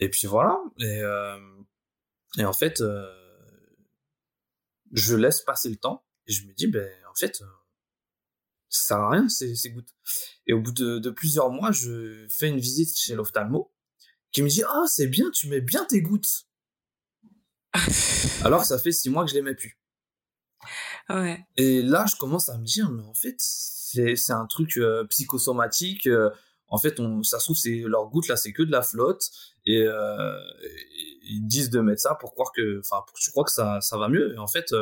et 0.00 0.08
puis 0.08 0.26
voilà. 0.26 0.58
Et 0.78 1.02
euh, 1.02 1.38
et 2.36 2.44
en 2.44 2.52
fait, 2.52 2.80
euh, 2.80 3.10
je 4.92 5.16
laisse 5.16 5.40
passer 5.40 5.68
le 5.70 5.76
temps 5.76 6.04
et 6.26 6.32
je 6.32 6.46
me 6.46 6.52
dis, 6.52 6.66
ben, 6.66 6.88
en 7.10 7.14
fait, 7.14 7.40
euh, 7.40 7.46
ça 8.68 8.88
sert 8.88 8.96
à 8.98 9.10
rien 9.10 9.28
ces, 9.28 9.54
ces 9.54 9.70
gouttes. 9.70 9.94
Et 10.46 10.52
au 10.52 10.60
bout 10.60 10.72
de, 10.72 10.98
de, 10.98 11.10
plusieurs 11.10 11.50
mois, 11.50 11.72
je 11.72 12.26
fais 12.28 12.48
une 12.48 12.60
visite 12.60 12.96
chez 12.96 13.14
l'ophtalmo 13.14 13.72
qui 14.30 14.42
me 14.42 14.48
dit, 14.48 14.62
ah, 14.62 14.84
c'est 14.86 15.06
bien, 15.06 15.30
tu 15.30 15.48
mets 15.48 15.62
bien 15.62 15.84
tes 15.86 16.02
gouttes. 16.02 16.47
Alors 18.44 18.62
que 18.62 18.66
ça 18.66 18.78
fait 18.78 18.92
six 18.92 19.10
mois 19.10 19.24
que 19.24 19.30
je 19.30 19.38
mets 19.38 19.54
plus. 19.54 19.78
Ouais. 21.08 21.46
Et 21.56 21.82
là, 21.82 22.04
je 22.10 22.16
commence 22.16 22.48
à 22.48 22.58
me 22.58 22.64
dire, 22.64 22.90
mais 22.90 23.02
en 23.02 23.14
fait, 23.14 23.36
c'est 23.38 24.32
un 24.32 24.46
truc 24.46 24.76
euh, 24.76 25.04
psychosomatique. 25.06 26.06
Euh, 26.06 26.30
en 26.68 26.78
fait, 26.78 27.00
on, 27.00 27.22
ça 27.22 27.38
se 27.38 27.44
trouve, 27.44 27.56
c'est 27.56 27.82
leurs 27.86 28.08
gouttes 28.10 28.28
là, 28.28 28.36
c'est 28.36 28.52
que 28.52 28.62
de 28.62 28.70
la 28.70 28.82
flotte. 28.82 29.30
Et, 29.64 29.82
euh, 29.82 30.38
ils 31.22 31.46
disent 31.46 31.70
de 31.70 31.80
mettre 31.80 32.02
ça 32.02 32.14
pour 32.14 32.32
croire 32.32 32.52
que, 32.52 32.80
enfin, 32.80 33.04
tu 33.14 33.30
crois 33.30 33.44
que 33.44 33.52
ça, 33.52 33.80
ça 33.80 33.96
va 33.96 34.08
mieux. 34.08 34.34
Et 34.34 34.38
en 34.38 34.46
fait, 34.46 34.74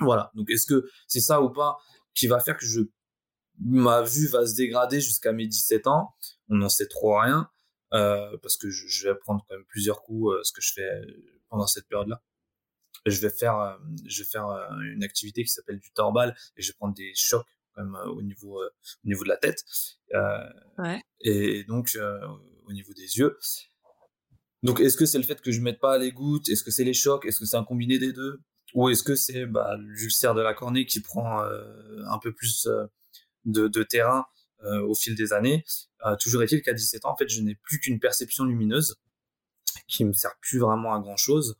voilà. 0.00 0.30
Donc, 0.34 0.50
est-ce 0.50 0.66
que 0.66 0.88
c'est 1.06 1.20
ça 1.20 1.42
ou 1.42 1.50
pas 1.50 1.78
qui 2.14 2.26
va 2.26 2.40
faire 2.40 2.56
que 2.56 2.66
je, 2.66 2.80
ma 3.60 4.02
vue 4.02 4.26
va 4.28 4.46
se 4.46 4.54
dégrader 4.54 5.00
jusqu'à 5.00 5.32
mes 5.32 5.46
17 5.46 5.86
ans? 5.86 6.14
On 6.48 6.56
n'en 6.56 6.68
sait 6.68 6.86
trop 6.86 7.18
rien. 7.18 7.48
Parce 7.90 8.56
que 8.56 8.70
je, 8.70 8.86
je, 8.88 9.08
vais 9.08 9.14
prendre 9.14 9.44
quand 9.48 9.54
même 9.56 9.64
plusieurs 9.66 10.02
coups, 10.02 10.34
ce 10.44 10.52
que 10.52 10.60
je 10.60 10.72
fais 10.72 11.00
pendant 11.52 11.66
cette 11.66 11.86
période-là. 11.86 12.22
Je 13.06 13.20
vais 13.20 13.30
faire, 13.30 13.58
euh, 13.58 13.76
je 14.06 14.22
vais 14.22 14.28
faire 14.28 14.46
une 14.94 15.04
activité 15.04 15.42
qui 15.44 15.50
s'appelle 15.50 15.78
du 15.78 15.92
torbal 15.92 16.34
et 16.56 16.62
je 16.62 16.68
vais 16.68 16.76
prendre 16.76 16.94
des 16.94 17.12
chocs 17.14 17.46
même 17.76 17.96
au 18.06 18.20
niveau, 18.20 18.62
au 18.62 19.06
niveau 19.08 19.24
de 19.24 19.28
la 19.30 19.38
tête. 19.38 19.64
ouais. 20.78 21.00
Et 21.20 21.64
donc, 21.64 21.96
au 22.66 22.72
niveau 22.72 22.92
des 22.92 23.18
yeux. 23.18 23.38
Donc, 24.62 24.80
est-ce 24.80 24.96
que 24.96 25.06
c'est 25.06 25.18
le 25.18 25.24
fait 25.24 25.40
que 25.40 25.50
je 25.50 25.60
mette 25.60 25.80
pas 25.80 25.98
les 25.98 26.12
gouttes? 26.12 26.48
Est-ce 26.48 26.62
que 26.62 26.70
c'est 26.70 26.84
les 26.84 26.94
chocs? 26.94 27.24
Est-ce 27.26 27.40
que 27.40 27.46
c'est 27.46 27.56
un 27.56 27.64
combiné 27.64 27.98
des 27.98 28.12
deux? 28.12 28.40
Ou 28.74 28.88
est-ce 28.88 29.02
que 29.02 29.14
c'est 29.16 29.46
bah, 29.46 29.76
l'ulcère 29.78 30.34
de 30.34 30.40
la 30.40 30.54
cornée 30.54 30.86
qui 30.86 31.00
prend 31.00 31.42
euh, 31.42 32.04
un 32.08 32.18
peu 32.18 32.32
plus 32.32 32.66
euh, 32.66 32.86
de, 33.44 33.68
de, 33.68 33.82
terrain 33.82 34.24
euh, 34.64 34.80
au 34.82 34.94
fil 34.94 35.14
des 35.14 35.32
années? 35.32 35.64
Euh, 36.06 36.16
Toujours 36.16 36.42
est-il 36.42 36.62
qu'à 36.62 36.72
17 36.72 37.04
ans, 37.04 37.12
en 37.12 37.16
fait, 37.16 37.28
je 37.28 37.40
n'ai 37.40 37.54
plus 37.56 37.80
qu'une 37.80 37.98
perception 37.98 38.44
lumineuse 38.44 38.96
qui 39.92 40.04
me 40.04 40.12
sert 40.12 40.34
plus 40.40 40.58
vraiment 40.58 40.94
à 40.94 41.00
grand-chose. 41.00 41.58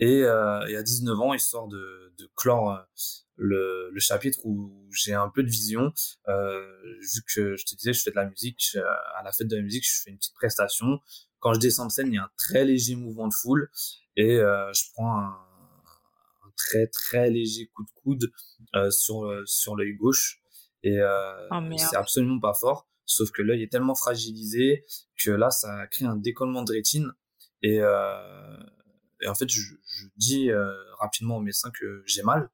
Et, 0.00 0.22
euh, 0.24 0.66
et, 0.66 0.76
à 0.76 0.82
19 0.82 1.20
ans, 1.20 1.34
histoire 1.34 1.68
de, 1.68 2.12
de 2.18 2.28
clore 2.34 2.76
le, 3.36 3.90
le, 3.92 4.00
chapitre 4.00 4.40
où 4.44 4.88
j'ai 4.92 5.14
un 5.14 5.28
peu 5.28 5.42
de 5.42 5.48
vision, 5.48 5.92
vu 6.26 7.22
que 7.34 7.56
je 7.56 7.64
te 7.64 7.74
disais, 7.76 7.92
je 7.92 8.02
fais 8.02 8.10
de 8.10 8.16
la 8.16 8.26
musique, 8.26 8.76
à 9.16 9.22
la 9.22 9.30
fête 9.32 9.46
de 9.46 9.56
la 9.56 9.62
musique, 9.62 9.84
je 9.86 10.02
fais 10.02 10.10
une 10.10 10.18
petite 10.18 10.34
prestation, 10.34 10.98
quand 11.42 11.54
je 11.54 11.58
descends 11.58 11.86
de 11.86 11.90
scène, 11.90 12.06
il 12.06 12.14
y 12.14 12.18
a 12.18 12.22
un 12.22 12.30
très 12.38 12.64
léger 12.64 12.94
mouvement 12.94 13.26
de 13.26 13.34
foule 13.34 13.68
et 14.16 14.36
euh, 14.36 14.72
je 14.72 14.84
prends 14.94 15.18
un, 15.18 15.34
un, 16.46 16.50
très 16.56 16.86
très 16.86 17.30
léger 17.30 17.66
coup 17.74 17.82
de 17.82 17.90
coude 18.00 18.32
euh, 18.76 18.90
sur 18.90 19.24
euh, 19.24 19.42
sur 19.44 19.74
l'œil 19.74 19.96
gauche 19.96 20.40
et 20.84 21.00
euh, 21.00 21.48
oh, 21.50 21.60
c'est 21.76 21.96
absolument 21.96 22.38
pas 22.38 22.54
fort. 22.54 22.88
Sauf 23.06 23.32
que 23.32 23.42
l'œil 23.42 23.64
est 23.64 23.72
tellement 23.72 23.96
fragilisé 23.96 24.84
que 25.22 25.32
là, 25.32 25.50
ça 25.50 25.86
crée 25.88 26.04
un 26.04 26.16
décollement 26.16 26.62
de 26.62 26.72
rétine 26.72 27.12
et, 27.62 27.80
euh, 27.80 28.56
et 29.20 29.28
en 29.28 29.34
fait, 29.34 29.48
je, 29.48 29.60
je 29.60 30.06
dis 30.16 30.50
rapidement 30.98 31.36
au 31.36 31.40
médecin 31.40 31.70
que 31.70 32.02
j'ai 32.06 32.22
mal. 32.22 32.50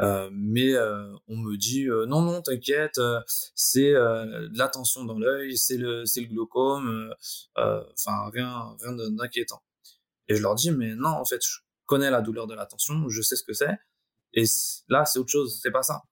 Euh, 0.00 0.30
mais 0.32 0.72
euh, 0.72 1.14
on 1.28 1.36
me 1.36 1.56
dit 1.56 1.86
euh, 1.86 2.06
non 2.06 2.22
non 2.22 2.40
t'inquiète 2.40 2.98
c'est 3.54 3.92
de 3.92 4.58
la 4.58 4.68
tension 4.68 5.04
dans 5.04 5.18
l'œil 5.18 5.58
c'est 5.58 5.76
le 5.76 6.06
c'est 6.06 6.22
le 6.22 6.28
glaucome 6.28 7.14
enfin 7.56 8.30
rien 8.32 8.74
rien 8.80 8.92
d'inquiétant. 9.10 9.62
Et 10.28 10.36
je 10.36 10.42
leur 10.42 10.54
dis 10.54 10.70
mais 10.70 10.94
non 10.94 11.10
en 11.10 11.24
fait 11.24 11.42
je 11.44 11.58
connais 11.84 12.10
la 12.10 12.22
douleur 12.22 12.46
de 12.46 12.54
la 12.54 12.64
tension 12.64 13.08
je 13.08 13.20
sais 13.20 13.36
ce 13.36 13.42
que 13.42 13.52
c'est 13.52 13.78
et 14.32 14.44
là 14.88 15.04
c'est 15.04 15.18
autre 15.18 15.30
chose 15.30 15.60
c'est 15.62 15.70
pas 15.70 15.82
ça. 15.82 16.02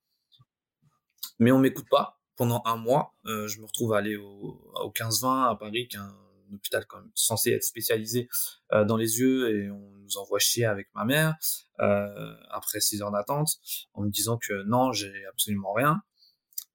Mais 1.39 1.51
on 1.51 1.59
m'écoute 1.59 1.89
pas 1.91 2.21
pendant 2.37 2.63
un 2.67 2.77
mois 2.77 3.15
je 3.25 3.61
me 3.61 3.65
retrouve 3.65 3.95
à 3.95 3.99
aller 3.99 4.17
au, 4.17 4.61
au 4.75 4.91
15-20 4.91 5.53
à 5.53 5.57
Paris 5.57 5.89
qui 5.89 5.97
est 5.97 6.01
un 6.01 6.15
hôpital 6.55 6.87
quand 6.87 6.99
même 6.99 7.11
censé 7.15 7.53
être 7.53 7.65
spécialisé 7.65 8.29
euh, 8.73 8.85
dans 8.85 8.97
les 8.97 9.19
yeux 9.19 9.55
et 9.55 9.71
on 9.71 9.91
nous 10.11 10.17
envoie 10.19 10.39
chier 10.39 10.65
avec 10.65 10.89
ma 10.95 11.05
mère 11.05 11.37
euh, 11.81 12.35
après 12.51 12.81
six 12.81 13.01
heures 13.03 13.13
d'attente 13.13 13.57
en 13.95 14.03
me 14.03 14.11
disant 14.11 14.39
que 14.39 14.63
non 14.65 14.93
j'ai 14.93 15.25
absolument 15.27 15.73
rien. 15.73 16.03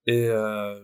Et 0.07 0.27
euh, 0.27 0.79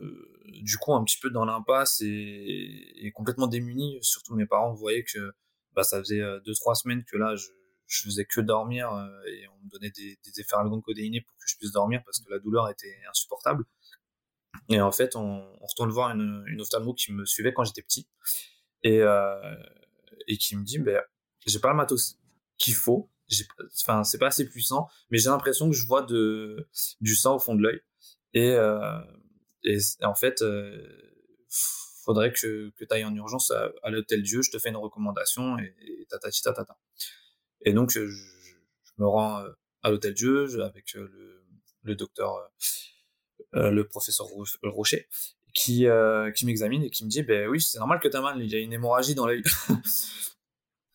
du 0.61 0.77
coup 0.77 0.93
un 0.93 1.03
petit 1.03 1.19
peu 1.19 1.29
dans 1.29 1.45
l'impasse 1.45 2.01
et, 2.01 3.11
complètement 3.13 3.47
démuni 3.47 3.99
surtout 4.01 4.35
mes 4.35 4.45
parents 4.45 4.73
voyaient 4.73 5.03
que 5.03 5.33
bah, 5.73 5.83
ça 5.83 5.99
faisait 5.99 6.21
euh, 6.21 6.39
deux 6.41 6.53
trois 6.53 6.75
semaines 6.75 7.03
que 7.05 7.17
là 7.17 7.35
je, 7.35 7.47
faisais 7.87 8.25
que 8.25 8.39
dormir 8.39 8.87
et 9.27 9.47
on 9.49 9.65
me 9.65 9.69
donnait 9.69 9.91
des, 9.91 10.17
des 10.23 10.39
efferalgons 10.39 10.79
codéinés 10.79 11.21
pour 11.21 11.35
que 11.35 11.43
je 11.45 11.57
puisse 11.57 11.73
dormir 11.73 12.01
parce 12.05 12.21
que 12.21 12.31
la 12.31 12.39
douleur 12.39 12.69
était 12.69 12.95
insupportable. 13.09 13.65
Et 14.69 14.79
en 14.79 14.91
fait, 14.93 15.17
on, 15.17 15.43
on 15.59 15.65
retourne 15.65 15.89
voir 15.89 16.11
une, 16.11 16.43
une 16.47 16.61
ophtalmo 16.61 16.93
qui 16.93 17.11
me 17.11 17.25
suivait 17.25 17.53
quand 17.53 17.65
j'étais 17.65 17.81
petit 17.81 18.07
et, 18.83 19.01
euh, 19.01 19.55
et 20.27 20.37
qui 20.37 20.55
me 20.55 20.63
dit, 20.63 20.79
ben, 20.79 21.01
j'ai 21.45 21.59
pas 21.59 21.69
le 21.69 21.75
matos 21.75 22.19
qu'il 22.57 22.73
faut, 22.73 23.09
enfin, 23.81 24.03
c'est 24.03 24.17
pas 24.17 24.27
assez 24.27 24.47
puissant, 24.47 24.87
mais 25.09 25.17
j'ai 25.17 25.29
l'impression 25.29 25.69
que 25.69 25.75
je 25.75 25.85
vois 25.87 26.03
de, 26.03 26.67
du 26.99 27.15
sang 27.15 27.35
au 27.35 27.39
fond 27.39 27.55
de 27.55 27.61
l'œil. 27.61 27.81
Et, 28.33 28.51
euh, 28.51 28.99
et, 29.63 29.77
en 30.03 30.15
fait, 30.15 30.41
euh, 30.41 31.15
faudrait 32.03 32.31
que, 32.33 32.71
que 32.71 32.85
ailles 32.93 33.05
en 33.05 33.15
urgence 33.15 33.51
à, 33.51 33.71
à 33.83 33.89
l'hôtel 33.89 34.23
Dieu, 34.23 34.41
je 34.41 34.51
te 34.51 34.59
fais 34.59 34.69
une 34.69 34.77
recommandation 34.77 35.57
et, 35.59 35.75
et 35.81 36.05
tatati 36.09 36.41
tatata. 36.41 36.77
Et 37.61 37.73
donc, 37.73 37.91
je, 37.91 38.07
je 38.07 38.91
me 38.97 39.07
rends 39.07 39.39
euh, 39.41 39.49
à 39.83 39.89
l'hôtel 39.89 40.13
Dieu 40.13 40.61
avec 40.63 40.95
euh, 40.95 41.07
le, 41.11 41.43
le 41.83 41.95
docteur, 41.95 42.51
euh, 43.55 43.71
le 43.71 43.87
professeur 43.87 44.27
Rocher, 44.63 45.07
qui, 45.53 45.87
euh, 45.87 46.31
qui 46.31 46.45
m'examine 46.45 46.83
et 46.83 46.89
qui 46.89 47.05
me 47.05 47.09
dit, 47.09 47.23
ben 47.23 47.47
oui, 47.47 47.61
c'est 47.61 47.77
normal 47.77 47.99
que 47.99 48.07
t'as 48.07 48.21
mal, 48.21 48.41
il 48.41 48.51
y 48.51 48.55
a 48.55 48.59
une 48.59 48.73
hémorragie 48.73 49.15
dans 49.15 49.25
l'œil. 49.25 49.43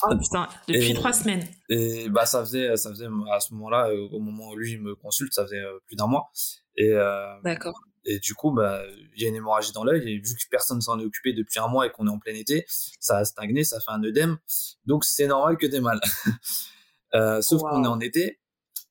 oh 0.02 0.16
putain, 0.18 0.48
depuis 0.68 0.90
et, 0.90 0.94
trois 0.94 1.12
semaines. 1.12 1.46
Et 1.68 2.08
bah 2.08 2.26
ça 2.26 2.40
faisait, 2.40 2.76
ça 2.76 2.90
faisait 2.90 3.08
à 3.32 3.40
ce 3.40 3.54
moment-là, 3.54 3.88
euh, 3.88 4.08
au 4.12 4.20
moment 4.20 4.50
où 4.50 4.56
lui 4.56 4.72
il 4.72 4.80
me 4.80 4.94
consulte, 4.94 5.32
ça 5.32 5.44
faisait 5.44 5.60
euh, 5.60 5.78
plus 5.86 5.96
d'un 5.96 6.06
mois. 6.06 6.30
Et 6.76 6.92
euh, 6.92 7.40
d'accord. 7.42 7.78
Et 8.04 8.20
du 8.20 8.34
coup, 8.34 8.52
bah 8.52 8.82
il 9.16 9.22
y 9.22 9.26
a 9.26 9.28
une 9.28 9.34
hémorragie 9.34 9.72
dans 9.72 9.82
l'œil 9.82 10.08
et 10.08 10.18
vu 10.18 10.34
que 10.34 10.48
personne 10.50 10.80
s'en 10.80 10.98
est 11.00 11.04
occupé 11.04 11.32
depuis 11.32 11.58
un 11.58 11.66
mois 11.66 11.86
et 11.86 11.90
qu'on 11.90 12.06
est 12.06 12.10
en 12.10 12.20
plein 12.20 12.34
été, 12.34 12.64
ça 13.00 13.18
a 13.18 13.24
stagné, 13.24 13.64
ça 13.64 13.80
fait 13.80 13.90
un 13.90 14.02
œdème. 14.04 14.38
Donc 14.84 15.04
c'est 15.04 15.26
normal 15.26 15.56
que 15.56 15.66
t'aies 15.66 15.80
mal. 15.80 16.00
euh, 17.14 17.40
sauf 17.42 17.62
wow. 17.62 17.70
qu'on 17.70 17.84
est 17.84 17.88
en 17.88 18.00
été 18.00 18.38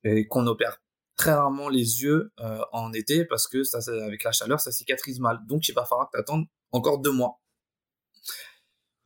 et 0.03 0.27
qu'on 0.27 0.45
opère 0.47 0.81
très 1.15 1.33
rarement 1.33 1.69
les 1.69 2.01
yeux 2.01 2.31
euh, 2.39 2.59
en 2.71 2.93
été 2.93 3.25
parce 3.25 3.47
que 3.47 3.63
ça, 3.63 3.79
avec 4.03 4.23
la 4.23 4.31
chaleur, 4.31 4.59
ça 4.59 4.71
cicatrise 4.71 5.19
mal. 5.19 5.39
Donc, 5.47 5.67
il 5.67 5.73
va 5.73 5.85
falloir 5.85 6.09
attendes 6.13 6.45
encore 6.71 6.99
deux 6.99 7.11
mois. 7.11 7.41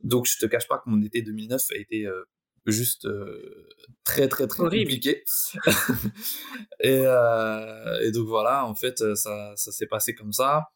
Donc, 0.02 0.26
je 0.26 0.38
te 0.38 0.46
cache 0.46 0.66
pas 0.66 0.78
que 0.78 0.88
mon 0.88 1.02
été 1.02 1.22
2009 1.22 1.62
a 1.72 1.76
été 1.76 2.06
euh, 2.06 2.24
juste 2.66 3.04
euh, 3.04 3.68
très, 4.04 4.28
très, 4.28 4.46
très 4.46 4.62
Horrible. 4.62 4.90
compliqué. 4.90 5.24
et, 6.80 7.02
euh, 7.04 8.00
et, 8.00 8.10
donc, 8.10 8.26
voilà, 8.26 8.66
en 8.66 8.74
fait, 8.74 8.98
ça, 9.14 9.52
ça 9.56 9.72
s'est 9.72 9.86
passé 9.86 10.14
comme 10.14 10.32
ça. 10.32 10.70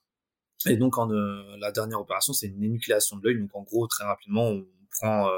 Et 0.66 0.76
donc, 0.76 0.98
en, 0.98 1.10
euh, 1.10 1.56
la 1.58 1.72
dernière 1.72 2.00
opération, 2.00 2.32
c'est 2.32 2.46
une 2.46 2.62
énucléation 2.62 3.16
de 3.16 3.24
l'œil. 3.24 3.38
Donc, 3.38 3.50
en 3.54 3.62
gros, 3.62 3.86
très 3.86 4.04
rapidement, 4.04 4.48
on 4.48 4.66
prend 5.00 5.28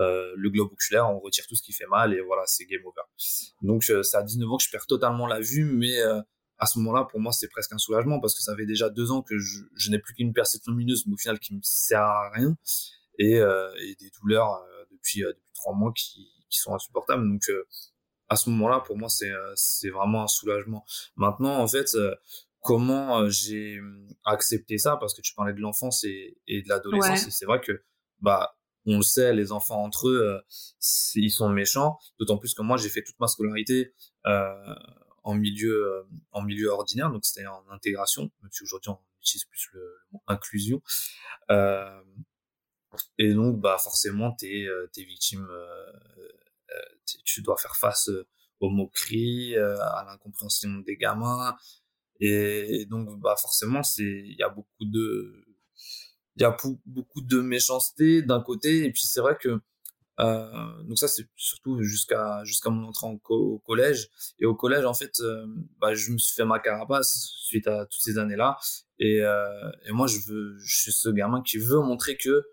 euh, 0.00 0.32
le 0.36 0.50
globe 0.50 0.72
oculaire, 0.72 1.08
on 1.10 1.20
retire 1.20 1.46
tout 1.46 1.54
ce 1.54 1.62
qui 1.62 1.72
fait 1.72 1.86
mal 1.86 2.14
et 2.14 2.20
voilà, 2.22 2.42
c'est 2.46 2.64
game 2.64 2.80
over. 2.84 3.02
Donc 3.60 3.90
euh, 3.90 4.02
c'est 4.02 4.16
à 4.16 4.22
19 4.22 4.50
ans 4.50 4.56
que 4.56 4.64
je 4.64 4.70
perds 4.70 4.86
totalement 4.86 5.26
la 5.26 5.40
vue, 5.40 5.64
mais 5.64 6.00
euh, 6.00 6.20
à 6.58 6.66
ce 6.66 6.78
moment-là, 6.78 7.06
pour 7.10 7.20
moi, 7.20 7.32
c'est 7.32 7.48
presque 7.48 7.72
un 7.72 7.78
soulagement 7.78 8.18
parce 8.18 8.34
que 8.34 8.42
ça 8.42 8.56
fait 8.56 8.64
déjà 8.64 8.88
deux 8.88 9.10
ans 9.10 9.22
que 9.22 9.38
je, 9.38 9.60
je 9.74 9.90
n'ai 9.90 9.98
plus 9.98 10.14
qu'une 10.14 10.32
perception 10.32 10.72
lumineuse, 10.72 11.06
mais 11.06 11.14
au 11.14 11.18
final 11.18 11.38
qui 11.38 11.54
me 11.54 11.60
sert 11.62 12.00
à 12.00 12.30
rien 12.30 12.56
et, 13.18 13.34
et 13.34 13.96
des 14.00 14.10
douleurs 14.20 14.64
depuis 14.90 15.20
depuis 15.22 15.42
trois 15.54 15.74
mois 15.74 15.92
qui, 15.92 16.28
qui 16.48 16.58
sont 16.58 16.74
insupportables. 16.74 17.28
Donc 17.28 17.42
à 18.28 18.36
ce 18.36 18.48
moment-là, 18.50 18.80
pour 18.80 18.96
moi, 18.96 19.08
c'est 19.08 19.30
c'est 19.56 19.90
vraiment 19.90 20.22
un 20.22 20.28
soulagement. 20.28 20.84
Maintenant, 21.16 21.58
en 21.58 21.66
fait, 21.66 21.96
comment 22.60 23.28
j'ai 23.28 23.80
accepté 24.24 24.78
ça? 24.78 24.96
Parce 24.96 25.14
que 25.14 25.20
tu 25.20 25.34
parlais 25.34 25.52
de 25.52 25.60
l'enfance 25.60 26.04
et, 26.04 26.38
et 26.46 26.62
de 26.62 26.68
l'adolescence, 26.68 27.26
et 27.26 27.30
c'est 27.30 27.46
vrai 27.46 27.60
que 27.60 27.82
bah 28.20 28.56
on 28.86 28.96
le 28.96 29.02
sait, 29.02 29.32
les 29.32 29.52
enfants 29.52 29.82
entre 29.82 30.08
eux, 30.08 30.42
ils 31.14 31.30
sont 31.30 31.48
méchants. 31.48 31.98
D'autant 32.18 32.38
plus 32.38 32.54
que 32.54 32.62
moi, 32.62 32.76
j'ai 32.76 32.88
fait 32.88 33.02
toute 33.02 33.18
ma 33.20 33.28
scolarité 33.28 33.94
euh, 34.26 34.74
en 35.22 35.34
milieu 35.34 36.06
en 36.32 36.42
milieu 36.42 36.68
ordinaire, 36.70 37.10
donc 37.10 37.24
c'était 37.24 37.46
en 37.46 37.64
intégration. 37.70 38.30
Même 38.42 38.50
si 38.50 38.62
aujourd'hui 38.64 38.90
on 38.90 38.98
utilise 39.20 39.44
plus 39.44 39.68
le, 39.72 39.96
mot 40.12 40.22
inclusion. 40.26 40.82
Euh, 41.50 42.02
et 43.18 43.32
donc, 43.34 43.60
bah 43.60 43.78
forcément, 43.78 44.32
t'es 44.32 44.66
es 44.96 45.04
victime. 45.04 45.48
tu 47.24 47.42
dois 47.42 47.56
faire 47.56 47.76
face 47.76 48.10
aux 48.60 48.70
moqueries, 48.70 49.56
à 49.56 50.04
l'incompréhension 50.06 50.70
des 50.80 50.96
gamins. 50.96 51.56
Et 52.20 52.86
donc, 52.86 53.18
bah 53.20 53.36
forcément, 53.36 53.82
c'est 53.82 54.02
il 54.02 54.36
y 54.38 54.42
a 54.42 54.48
beaucoup 54.48 54.84
de 54.84 55.44
il 56.36 56.42
y 56.42 56.44
a 56.44 56.56
beaucoup 56.86 57.20
de 57.20 57.40
méchanceté 57.40 58.22
d'un 58.22 58.40
côté 58.40 58.84
et 58.84 58.92
puis 58.92 59.06
c'est 59.06 59.20
vrai 59.20 59.36
que 59.40 59.60
euh, 60.20 60.82
donc 60.84 60.98
ça 60.98 61.08
c'est 61.08 61.26
surtout 61.36 61.82
jusqu'à 61.82 62.44
jusqu'à 62.44 62.70
mon 62.70 62.88
entrée 62.88 63.06
au 63.28 63.58
collège. 63.58 64.10
Et 64.38 64.44
au 64.44 64.54
collège 64.54 64.84
en 64.84 64.94
fait 64.94 65.20
euh, 65.20 65.46
bah, 65.80 65.94
je 65.94 66.12
me 66.12 66.18
suis 66.18 66.34
fait 66.34 66.44
ma 66.44 66.58
carapace 66.58 67.32
suite 67.38 67.66
à 67.66 67.86
toutes 67.86 68.02
ces 68.02 68.18
années 68.18 68.36
là 68.36 68.58
et, 68.98 69.20
euh, 69.22 69.70
et 69.86 69.92
moi 69.92 70.06
je 70.06 70.18
veux 70.26 70.56
je 70.58 70.80
suis 70.80 70.92
ce 70.92 71.08
gamin 71.08 71.42
qui 71.42 71.58
veut 71.58 71.80
montrer 71.80 72.16
que 72.16 72.44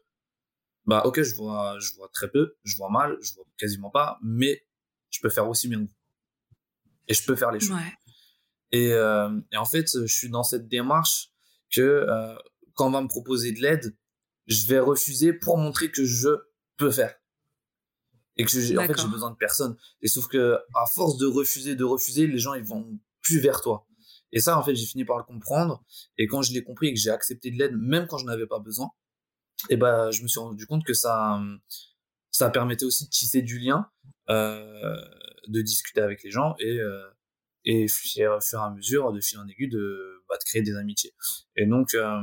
bah 0.86 1.04
ok 1.06 1.22
je 1.22 1.36
vois 1.36 1.78
je 1.80 1.94
vois 1.96 2.10
très 2.14 2.30
peu 2.30 2.56
je 2.64 2.76
vois 2.78 2.90
mal 2.90 3.18
je 3.22 3.34
vois 3.34 3.46
quasiment 3.58 3.90
pas 3.90 4.18
mais 4.24 4.64
je 5.10 5.20
peux 5.22 5.30
faire 5.30 5.48
aussi 5.48 5.68
bien 5.68 5.80
que 5.80 5.84
vous. 5.86 5.96
Et 7.08 7.14
je 7.14 7.26
peux 7.26 7.36
faire 7.36 7.52
les 7.52 7.60
choses. 7.60 7.76
Et, 8.72 8.94
euh, 8.94 9.30
et 9.52 9.58
en 9.58 9.66
fait 9.66 9.88
je 10.06 10.14
suis 10.14 10.30
dans 10.30 10.44
cette 10.44 10.68
démarche 10.68 11.32
que 11.72 11.82
euh, 11.82 12.36
quand 12.80 12.88
on 12.88 12.92
va 12.92 13.02
me 13.02 13.10
proposer 13.10 13.52
de 13.52 13.60
l'aide, 13.60 13.94
je 14.48 14.66
vais 14.68 14.80
refuser 14.80 15.34
pour 15.34 15.58
montrer 15.58 15.92
que 15.92 16.06
je 16.06 16.30
peux 16.78 16.92
faire. 16.92 17.14
Et 18.38 18.46
que 18.46 18.52
j'ai, 18.52 18.78
en 18.78 18.88
fait, 18.88 18.98
j'ai 18.98 19.10
besoin 19.10 19.32
de 19.32 19.36
personne. 19.36 19.76
Et 20.02 20.08
sauf 20.08 20.30
que, 20.30 20.58
à 20.74 20.86
force 20.86 21.18
de 21.18 21.26
refuser, 21.26 21.76
de 21.76 21.84
refuser, 21.84 22.26
les 22.26 22.38
gens, 22.38 22.54
ils 22.54 22.64
vont 22.64 22.98
plus 23.22 23.40
vers 23.40 23.60
toi. 23.60 23.86
Et 24.32 24.40
ça, 24.40 24.58
en 24.58 24.64
fait, 24.64 24.76
j'ai 24.76 24.86
fini 24.86 25.04
par 25.04 25.18
le 25.18 25.24
comprendre. 25.24 25.84
Et 26.18 26.28
quand 26.28 26.42
je 26.42 26.54
l'ai 26.54 26.64
compris 26.64 26.88
et 26.88 26.94
que 26.94 27.00
j'ai 27.02 27.10
accepté 27.10 27.52
de 27.52 27.58
l'aide, 27.58 27.76
même 27.76 28.08
quand 28.08 28.18
je 28.18 28.26
n'avais 28.26 28.48
pas 28.48 28.60
besoin, 28.60 28.90
et 29.70 29.76
ben, 29.76 30.10
je 30.12 30.24
me 30.24 30.30
suis 30.30 30.40
rendu 30.40 30.66
compte 30.66 30.86
que 30.86 30.94
ça, 30.94 31.38
ça 32.32 32.50
permettait 32.50 32.86
aussi 32.86 33.04
de 33.04 33.10
tisser 33.10 33.42
du 33.42 33.60
lien, 33.60 33.92
euh, 34.30 34.96
de 35.50 35.62
discuter 35.62 36.00
avec 36.00 36.24
les 36.24 36.32
gens 36.32 36.56
et, 36.60 36.80
euh, 36.80 37.10
et 37.66 37.84
au 37.84 37.88
fur 37.90 38.40
et 38.40 38.56
à 38.56 38.70
mesure, 38.70 39.12
de 39.12 39.20
fil 39.20 39.38
en 39.38 39.48
aiguille, 39.50 39.68
de, 39.68 40.19
bah, 40.30 40.38
de 40.38 40.44
créer 40.44 40.62
des 40.62 40.76
amitiés. 40.76 41.14
Et 41.56 41.66
donc, 41.66 41.94
euh, 41.94 42.22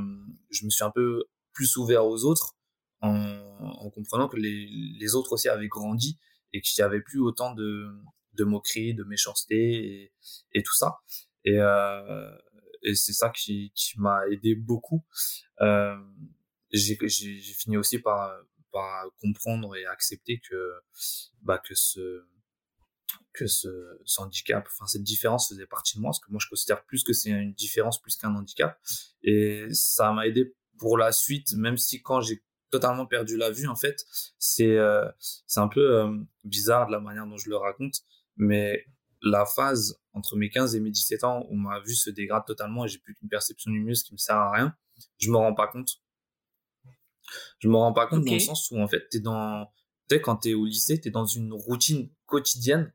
je 0.50 0.64
me 0.64 0.70
suis 0.70 0.84
un 0.84 0.90
peu 0.90 1.24
plus 1.52 1.76
ouvert 1.76 2.06
aux 2.06 2.24
autres 2.24 2.56
en, 3.00 3.14
en 3.14 3.90
comprenant 3.90 4.28
que 4.28 4.36
les, 4.36 4.66
les, 4.98 5.14
autres 5.14 5.32
aussi 5.32 5.48
avaient 5.48 5.68
grandi 5.68 6.18
et 6.52 6.60
qu'il 6.60 6.82
n'y 6.82 6.86
avait 6.86 7.00
plus 7.00 7.20
autant 7.20 7.54
de, 7.54 7.88
de 8.34 8.44
moqueries, 8.44 8.94
de 8.94 9.04
méchanceté 9.04 9.56
et, 9.56 10.12
et 10.52 10.62
tout 10.62 10.74
ça. 10.74 10.98
Et, 11.44 11.58
euh, 11.58 12.30
et 12.82 12.94
c'est 12.94 13.12
ça 13.12 13.30
qui, 13.30 13.72
qui 13.74 13.98
m'a 13.98 14.26
aidé 14.30 14.54
beaucoup. 14.54 15.04
Euh, 15.60 15.96
j'ai 16.72 16.96
fini 16.96 17.76
aussi 17.76 17.98
par, 17.98 18.32
par 18.72 19.06
comprendre 19.20 19.76
et 19.76 19.86
accepter 19.86 20.40
que, 20.48 20.72
bah, 21.42 21.58
que 21.58 21.74
ce, 21.74 22.24
que 23.32 23.46
ce, 23.46 23.68
handicap, 24.18 24.66
enfin 24.66 24.86
cette 24.86 25.02
différence 25.02 25.48
faisait 25.48 25.66
partie 25.66 25.96
de 25.96 26.00
moi, 26.00 26.10
parce 26.10 26.20
que 26.20 26.30
moi 26.30 26.40
je 26.42 26.48
considère 26.48 26.84
plus 26.84 27.04
que 27.04 27.12
c'est 27.12 27.30
une 27.30 27.52
différence 27.52 28.00
plus 28.00 28.16
qu'un 28.16 28.34
handicap. 28.34 28.78
Et 29.22 29.66
ça 29.72 30.12
m'a 30.12 30.26
aidé 30.26 30.54
pour 30.78 30.98
la 30.98 31.12
suite, 31.12 31.52
même 31.54 31.76
si 31.76 32.02
quand 32.02 32.20
j'ai 32.20 32.42
totalement 32.70 33.06
perdu 33.06 33.36
la 33.36 33.50
vue, 33.50 33.68
en 33.68 33.76
fait, 33.76 34.04
c'est 34.38 34.76
euh, 34.76 35.06
c'est 35.18 35.60
un 35.60 35.68
peu 35.68 36.00
euh, 36.00 36.18
bizarre 36.44 36.86
de 36.86 36.92
la 36.92 37.00
manière 37.00 37.26
dont 37.26 37.36
je 37.36 37.48
le 37.48 37.56
raconte, 37.56 38.02
mais 38.36 38.84
la 39.22 39.46
phase 39.46 40.00
entre 40.12 40.36
mes 40.36 40.50
15 40.50 40.74
et 40.74 40.80
mes 40.80 40.90
17 40.90 41.24
ans 41.24 41.46
où 41.50 41.56
ma 41.56 41.80
vue 41.80 41.94
se 41.94 42.10
dégrade 42.10 42.44
totalement 42.46 42.84
et 42.84 42.88
j'ai 42.88 42.98
plus 42.98 43.14
qu'une 43.14 43.28
perception 43.28 43.70
lumineuse 43.70 44.02
qui 44.02 44.12
me 44.12 44.18
sert 44.18 44.36
à 44.36 44.50
rien, 44.50 44.74
je 45.18 45.30
me 45.30 45.36
rends 45.36 45.54
pas 45.54 45.68
compte. 45.68 46.00
Je 47.58 47.68
me 47.68 47.76
rends 47.76 47.92
pas 47.92 48.06
compte 48.06 48.24
dans 48.24 48.32
le 48.32 48.38
sens 48.38 48.70
où 48.70 48.78
en 48.78 48.86
fait 48.86 49.08
t'es 49.10 49.20
dans, 49.20 49.66
tu 50.08 50.14
sais 50.14 50.20
quand 50.20 50.36
t'es 50.36 50.54
au 50.54 50.64
lycée, 50.64 51.00
t'es 51.00 51.10
dans 51.10 51.26
une 51.26 51.52
routine 51.52 52.08
quotidienne 52.26 52.92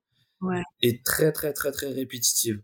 est 0.82 1.06
très 1.06 1.32
très 1.32 1.54
très 1.54 1.72
très 1.72 1.92
répétitive. 1.92 2.62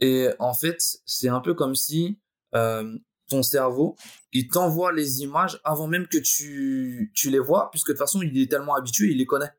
Et 0.00 0.28
en 0.38 0.54
fait, 0.54 0.82
c'est 1.06 1.28
un 1.28 1.40
peu 1.40 1.54
comme 1.54 1.74
si 1.74 2.20
euh, 2.54 2.96
ton 3.28 3.42
cerveau, 3.42 3.96
il 4.32 4.48
t'envoie 4.48 4.92
les 4.92 5.22
images 5.22 5.60
avant 5.64 5.86
même 5.86 6.06
que 6.06 6.18
tu, 6.18 7.12
tu 7.14 7.30
les 7.30 7.38
vois, 7.38 7.70
puisque 7.70 7.88
de 7.88 7.92
toute 7.92 7.98
façon, 7.98 8.22
il 8.22 8.36
est 8.40 8.50
tellement 8.50 8.74
habitué, 8.74 9.10
il 9.10 9.18
les 9.18 9.26
connaît. 9.26 9.52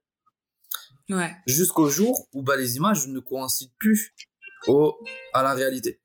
Ouais. 1.10 1.36
Jusqu'au 1.48 1.90
jour 1.90 2.28
où 2.34 2.44
bah, 2.44 2.56
les 2.56 2.78
images 2.78 3.08
ne 3.08 3.20
coïncident 3.20 3.74
plus 3.80 4.14
au, 4.68 4.98
à 5.34 5.44
la 5.44 5.54
réalité. 5.54 6.02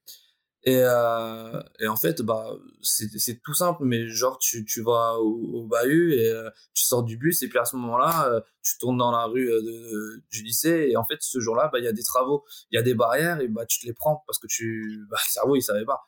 Et, 0.67 0.81
euh, 0.83 1.63
et 1.79 1.87
en 1.89 1.97
fait, 1.97 2.23
bah, 2.23 2.57
c'est 2.81 3.43
tout 3.43 3.53
simple, 3.53 3.85
mais 3.85 4.09
genre, 4.09 4.39
tu, 4.39 4.65
tu 4.65 4.83
vas 4.83 5.19
au, 5.19 5.61
au 5.61 5.67
bahut 5.67 6.15
et 6.15 6.31
euh, 6.31 6.49
tu 6.73 6.85
sors 6.85 7.03
du 7.03 7.19
bus, 7.19 7.43
et 7.43 7.49
puis 7.49 7.59
à 7.59 7.67
ce 7.67 7.77
moment-là, 7.77 8.31
euh, 8.31 8.41
tu 8.63 8.79
tournes 8.79 8.97
dans 8.97 9.11
la 9.11 9.27
rue 9.27 9.47
de, 9.47 10.23
du 10.31 10.43
lycée, 10.43 10.89
et 10.91 10.97
en 10.97 11.05
fait, 11.05 11.19
ce 11.21 11.39
jour-là, 11.39 11.69
bah, 11.71 11.81
il 11.81 11.85
y 11.85 11.89
a 11.89 11.93
des 11.93 12.03
travaux, 12.03 12.47
il 12.71 12.77
y 12.77 12.79
a 12.79 12.83
des 12.83 12.95
barrières, 12.95 13.41
et 13.43 13.49
bah, 13.49 13.67
tu 13.67 13.79
te 13.79 13.87
les 13.87 13.93
prends 13.93 14.25
parce 14.27 14.39
que 14.39 14.47
tu, 14.47 15.05
bah, 15.11 15.19
le 15.23 15.31
cerveau, 15.31 15.57
il 15.57 15.63
savait 15.63 15.85
pas. 15.85 16.07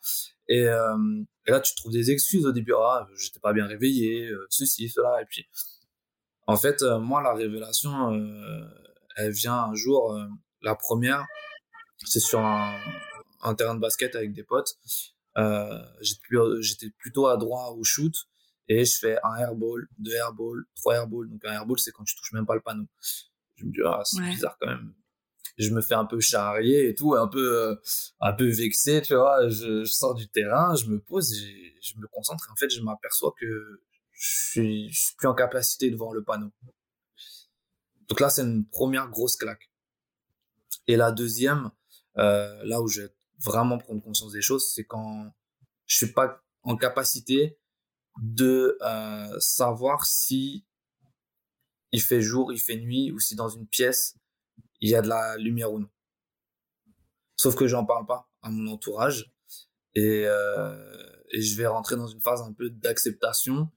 Et, 0.49 0.63
et 0.63 1.51
là, 1.51 1.61
tu 1.61 1.75
trouves 1.75 1.93
des 1.93 2.11
excuses 2.11 2.47
au 2.47 2.53
début, 2.53 2.73
ah, 2.79 3.07
j'étais 3.17 3.41
pas 3.41 3.53
bien 3.53 3.67
réveillé, 3.67 4.31
ceci, 4.49 4.89
cela, 4.89 5.21
et 5.21 5.27
puis, 5.27 5.47
en 6.47 6.57
fait, 6.57 6.83
moi, 6.83 7.21
la 7.21 7.35
révélation, 7.35 8.13
elle 9.17 9.33
vient 9.33 9.65
un 9.65 9.75
jour, 9.75 10.17
la 10.63 10.77
première, 10.77 11.27
c'est 12.05 12.21
sur 12.21 12.39
un, 12.39 12.79
un 13.47 13.55
terrain 13.55 13.75
de 13.75 13.81
basket 13.81 14.15
avec 14.17 14.33
des 14.33 14.45
potes. 14.45 14.77
Euh, 15.39 15.79
j'étais 16.61 16.91
plutôt 16.99 17.27
à 17.27 17.37
droit 17.37 17.75
au 17.77 17.85
shoot 17.85 18.15
et 18.69 18.85
je 18.85 18.99
fais 18.99 19.19
un 19.23 19.37
airball, 19.37 19.87
deux 19.99 20.15
airballs, 20.15 20.65
trois 20.75 20.97
airballs. 20.97 21.29
Donc 21.29 21.45
un 21.45 21.53
airball, 21.53 21.79
c'est 21.79 21.93
quand 21.93 22.05
tu 22.05 22.17
touches 22.17 22.33
même 22.33 22.47
pas 22.47 22.55
le 22.55 22.61
panneau. 22.61 22.87
Je 23.57 23.65
me 23.65 23.73
dis, 23.73 23.81
ah, 23.85 24.01
c'est 24.05 24.23
bizarre 24.23 24.57
quand 24.61 24.69
même. 24.69 24.95
Je 25.59 25.71
me 25.71 25.81
fais 25.81 25.95
un 25.95 26.05
peu 26.05 26.21
charrier 26.21 26.89
et 26.89 26.95
tout, 26.95 27.15
un 27.15 27.29
peu, 27.29 27.71
euh, 27.71 27.75
un 28.21 28.33
peu 28.35 28.47
vexé, 28.47 29.01
tu 29.01 29.15
vois. 29.15 29.49
Je, 29.49 29.85
sors 29.85 30.15
du 30.15 30.29
terrain, 30.29 30.75
je 30.75 30.87
me 30.87 31.01
pose 31.01 31.33
et 31.33 31.75
je 31.81 31.99
me 31.99 32.07
concentre. 32.09 32.47
Et 32.49 32.53
en 32.53 32.57
fait, 32.57 32.69
je 32.69 32.83
m'aperçois 32.83 33.33
que 33.39 33.81
je 34.13 34.51
suis, 34.51 34.89
je 34.91 34.99
suis 34.99 35.15
plus 35.17 35.29
en 35.29 35.35
capacité 35.35 35.91
de 35.91 35.97
voir 35.97 36.13
le 36.13 36.23
panneau. 36.23 36.51
Donc 38.09 38.21
là, 38.21 38.29
c'est 38.29 38.43
une 38.43 38.67
première 38.69 39.09
grosse 39.09 39.37
claque. 39.37 39.71
Et 40.87 40.97
la 40.97 41.11
deuxième, 41.11 41.71
euh, 42.19 42.63
là 42.65 42.83
où 42.83 42.89
j'ai 42.89 43.09
vraiment 43.39 43.79
prendre 43.79 44.03
conscience 44.03 44.33
des 44.33 44.43
choses, 44.43 44.73
c'est 44.73 44.85
quand 44.85 45.33
je 45.87 45.97
suis 45.97 46.13
pas 46.13 46.43
en 46.63 46.77
capacité 46.77 47.59
de 48.23 48.79
euh, 48.81 49.41
savoir 49.41 50.05
si 50.07 50.67
il 51.93 52.03
fait 52.03 52.21
jour, 52.21 52.53
il 52.53 52.59
fait 52.59 52.77
nuit, 52.77 53.13
ou 53.13 53.21
si 53.21 53.37
dans 53.37 53.49
une 53.49 53.67
pièce 53.67 54.17
il 54.81 54.91
y 54.91 54.95
a 54.95 55.03
de 55.03 55.09
la 55.09 55.37
lumière 55.37 55.73
ou 55.73 55.79
non. 55.79 55.89
Sauf 57.37 57.55
que 57.55 57.67
j'en 57.67 57.85
parle 57.85 58.07
pas 58.07 58.29
à 58.43 58.51
mon 58.51 58.71
entourage 58.73 59.33
et, 59.95 60.25
euh, 60.27 61.13
et 61.31 61.41
je 61.41 61.57
vais 61.57 61.67
rentrer 61.67 61.97
dans 61.97 62.07
une 62.07 62.21
phase 62.21 62.43
un 62.43 62.53
peu 62.53 62.71
d'acceptation 62.71 63.71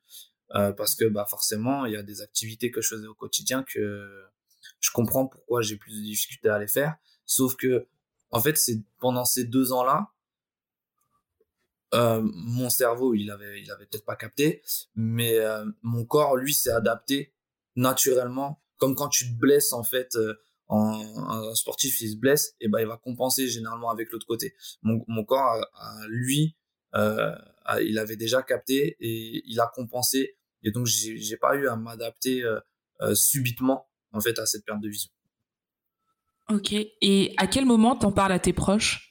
euh, 0.55 0.71
parce 0.73 0.95
que 0.95 1.05
bah 1.05 1.25
forcément 1.29 1.85
il 1.85 1.93
y 1.93 1.97
a 1.97 2.03
des 2.03 2.21
activités 2.21 2.71
que 2.71 2.81
je 2.81 2.89
faisais 2.89 3.07
au 3.07 3.13
quotidien 3.13 3.63
que 3.63 4.25
je 4.79 4.91
comprends 4.91 5.27
pourquoi 5.27 5.61
j'ai 5.61 5.77
plus 5.77 5.95
de 5.95 6.01
difficultés 6.03 6.49
à 6.49 6.59
les 6.59 6.67
faire. 6.67 6.95
Sauf 7.25 7.55
que 7.55 7.87
en 8.31 8.39
fait, 8.39 8.57
c'est 8.57 8.81
pendant 8.99 9.25
ces 9.25 9.45
deux 9.45 9.71
ans-là, 9.71 10.11
euh, 11.93 12.21
mon 12.23 12.69
cerveau, 12.69 13.15
il 13.15 13.31
avait, 13.31 13.61
il 13.61 13.71
avait 13.71 13.85
peut-être 13.85 14.05
pas 14.05 14.15
capté, 14.15 14.61
mais 14.95 15.39
euh, 15.39 15.65
mon 15.81 16.05
corps, 16.05 16.35
lui, 16.37 16.53
s'est 16.53 16.71
adapté 16.71 17.33
naturellement. 17.75 18.61
Comme 18.77 18.95
quand 18.95 19.09
tu 19.09 19.25
te 19.25 19.37
blesses, 19.39 19.73
en 19.73 19.83
fait, 19.83 20.15
euh, 20.15 20.35
en, 20.67 21.01
un 21.49 21.55
sportif, 21.55 21.99
il 22.01 22.11
se 22.11 22.17
blesse, 22.17 22.55
et 22.59 22.67
ben, 22.67 22.79
il 22.79 22.87
va 22.87 22.97
compenser 22.97 23.47
généralement 23.47 23.89
avec 23.89 24.11
l'autre 24.11 24.27
côté. 24.27 24.53
Mon, 24.83 25.03
mon 25.07 25.23
corps, 25.23 25.65
lui, 26.07 26.55
il 26.93 27.99
avait 27.99 28.15
déjà 28.15 28.43
capté 28.43 28.95
et 28.99 29.41
il 29.45 29.59
a 29.59 29.71
compensé. 29.73 30.37
Et 30.61 30.71
donc, 30.71 30.85
j'ai 30.85 31.37
pas 31.37 31.55
eu 31.55 31.67
à 31.67 31.75
m'adapter 31.75 32.43
subitement, 33.13 33.89
en 34.11 34.21
fait, 34.21 34.37
à 34.37 34.45
cette 34.45 34.63
perte 34.63 34.81
de 34.81 34.89
vision. 34.89 35.09
Ok. 36.49 36.73
Et 36.73 37.33
à 37.37 37.47
quel 37.47 37.65
moment 37.65 37.95
t'en 37.95 38.11
parles 38.11 38.31
à 38.31 38.39
tes 38.39 38.53
proches? 38.53 39.09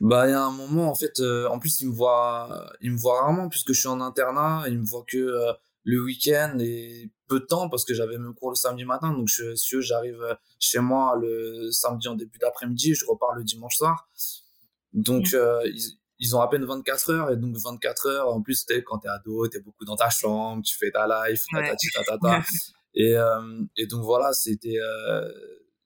Bah, 0.00 0.26
il 0.26 0.30
y 0.30 0.34
a 0.34 0.42
un 0.42 0.52
moment, 0.52 0.90
en 0.90 0.94
fait, 0.94 1.20
euh, 1.20 1.46
en 1.48 1.58
plus, 1.58 1.80
ils 1.82 1.88
me 1.88 1.92
voient, 1.92 2.72
ils 2.80 2.90
me 2.90 2.96
voient 2.96 3.20
rarement 3.20 3.48
puisque 3.48 3.72
je 3.72 3.80
suis 3.80 3.88
en 3.88 4.00
internat. 4.00 4.64
Ils 4.68 4.78
me 4.78 4.86
voient 4.86 5.04
que 5.06 5.18
euh, 5.18 5.52
le 5.84 6.02
week-end 6.02 6.56
et 6.60 7.10
peu 7.28 7.40
de 7.40 7.44
temps 7.44 7.68
parce 7.68 7.84
que 7.84 7.92
j'avais 7.92 8.18
même 8.18 8.34
cours 8.34 8.50
le 8.50 8.56
samedi 8.56 8.84
matin. 8.84 9.12
Donc, 9.12 9.28
je, 9.28 9.54
si 9.56 9.80
j'arrive 9.82 10.38
chez 10.58 10.78
moi 10.78 11.16
le 11.20 11.70
samedi 11.70 12.08
en 12.08 12.14
début 12.14 12.38
d'après-midi, 12.38 12.94
je 12.94 13.04
repars 13.04 13.34
le 13.34 13.44
dimanche 13.44 13.76
soir. 13.76 14.08
Donc, 14.92 15.34
euh, 15.34 15.60
ils, 15.66 15.98
ils, 16.18 16.34
ont 16.34 16.40
à 16.40 16.48
peine 16.48 16.64
24 16.64 17.10
heures 17.12 17.30
et 17.30 17.36
donc 17.36 17.56
24 17.56 18.06
heures. 18.06 18.28
En 18.28 18.40
plus, 18.42 18.64
es, 18.70 18.82
quand 18.82 18.98
t'es 18.98 19.08
ado, 19.08 19.48
t'es 19.48 19.60
beaucoup 19.60 19.84
dans 19.84 19.96
ta 19.96 20.08
chambre, 20.08 20.62
tu 20.62 20.76
fais 20.76 20.90
ta 20.90 21.06
life, 21.06 21.44
ta, 21.52 21.62
ta, 21.62 22.04
ta, 22.04 22.18
ta, 22.18 22.42
et, 22.94 23.16
euh, 23.16 23.62
et 23.76 23.86
donc 23.86 24.02
voilà, 24.02 24.32
c'était, 24.32 24.78
euh, 24.78 25.28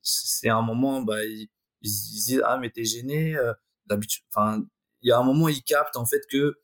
c'est 0.04 0.48
un 0.48 0.62
moment, 0.62 1.02
bah, 1.02 1.24
ils, 1.24 1.48
ils, 1.82 1.90
disent, 1.90 2.42
ah, 2.44 2.58
mais 2.58 2.70
t'es 2.70 2.84
gêné, 2.84 3.36
euh, 3.36 3.52
d'habitude, 3.86 4.24
enfin, 4.32 4.62
il 5.02 5.08
y 5.08 5.12
a 5.12 5.18
un 5.18 5.24
moment, 5.24 5.48
ils 5.48 5.62
captent, 5.62 5.96
en 5.96 6.06
fait, 6.06 6.22
que 6.30 6.60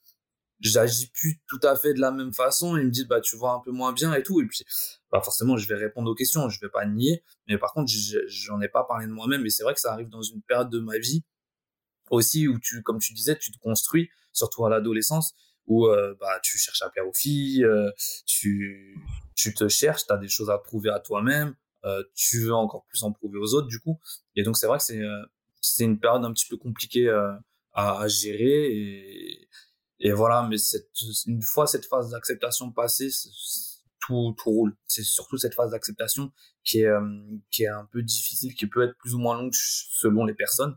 j'agis 0.61 1.11
plus 1.11 1.41
tout 1.47 1.61
à 1.63 1.77
fait 1.77 1.95
de 1.95 2.01
la 2.01 2.11
même 2.11 2.33
façon. 2.33 2.77
Ils 2.77 2.87
me 2.87 2.91
disent, 2.91 3.09
bah, 3.09 3.21
tu 3.21 3.37
vois 3.37 3.53
un 3.53 3.61
peu 3.61 3.71
moins 3.71 3.93
bien 3.93 4.15
et 4.15 4.23
tout. 4.23 4.41
Et 4.41 4.47
puis, 4.47 4.65
bah, 5.11 5.21
forcément, 5.23 5.57
je 5.57 5.67
vais 5.67 5.75
répondre 5.75 6.11
aux 6.11 6.15
questions, 6.15 6.49
je 6.49 6.61
vais 6.61 6.69
pas 6.69 6.87
nier. 6.87 7.23
Mais 7.49 7.59
par 7.59 7.73
contre, 7.73 7.91
j'en 8.27 8.61
ai 8.61 8.69
pas 8.69 8.85
parlé 8.85 9.07
de 9.07 9.13
moi-même. 9.13 9.45
Et 9.47 9.51
c'est 9.51 9.63
vrai 9.63 9.75
que 9.75 9.81
ça 9.81 9.93
arrive 9.93 10.09
dans 10.09 10.23
une 10.23 10.43
période 10.43 10.71
de 10.71 10.81
ma 10.81 10.99
vie 10.99 11.25
aussi 12.11 12.49
où 12.49 12.59
tu, 12.59 12.83
comme 12.83 12.99
tu 12.99 13.15
disais, 13.15 13.39
tu 13.39 13.53
te 13.53 13.59
construis, 13.59 14.11
surtout 14.33 14.67
à 14.67 14.71
l'adolescence, 14.71 15.35
où 15.67 15.87
euh, 15.87 16.15
bah, 16.21 16.41
tu 16.43 16.59
cherches 16.59 16.83
à 16.83 16.91
plaire 16.91 17.07
aux 17.07 17.15
filles, 17.15 17.65
euh, 17.65 17.91
tu, 18.27 18.99
tu 19.37 19.55
te 19.55 19.69
cherches, 19.69 20.07
tu 20.07 20.13
as 20.13 20.17
des 20.17 20.29
choses 20.29 20.51
à 20.51 20.59
prouver 20.59 20.91
à 20.91 20.99
toi-même, 20.99 21.55
tu 22.15 22.41
veux 22.41 22.55
encore 22.55 22.85
plus 22.87 23.03
en 23.03 23.13
prouver 23.13 23.39
aux 23.39 23.55
autres, 23.55 23.69
du 23.69 23.81
coup. 23.81 23.99
Et 24.37 24.43
donc, 24.43 24.57
c'est 24.57 24.67
vrai 24.67 24.79
que 24.79 24.85
c'est 24.85 25.01
c'est 25.63 25.85
une 25.85 26.01
période 26.01 26.25
un 26.25 26.33
petit 26.33 26.47
peu 26.49 26.57
compliquée 26.57 27.11
à, 27.11 27.41
à 27.75 28.09
gérer 28.09 28.73
et 28.73 29.49
et 30.01 30.13
voilà, 30.13 30.47
mais 30.49 30.57
cette, 30.57 30.91
une 31.27 31.43
fois 31.43 31.67
cette 31.67 31.85
phase 31.85 32.11
d'acceptation 32.11 32.73
passée, 32.73 33.11
tout, 34.01 34.35
tout 34.39 34.51
roule. 34.51 34.77
C'est 34.87 35.03
surtout 35.03 35.37
cette 35.37 35.55
phase 35.55 35.73
d'acceptation 35.73 36.33
qui 36.65 36.81
est, 36.81 36.87
euh, 36.87 37.39
qui 37.51 37.65
est 37.65 37.69
un 37.69 37.85
peu 37.85 38.03
difficile, 38.03 38.55
qui 38.55 38.67
peut 38.67 38.83
être 38.83 38.97
plus 38.97 39.15
ou 39.15 39.19
moins 39.19 39.37
longue 39.37 39.53
selon 39.53 40.25
les 40.25 40.35
personnes. 40.35 40.75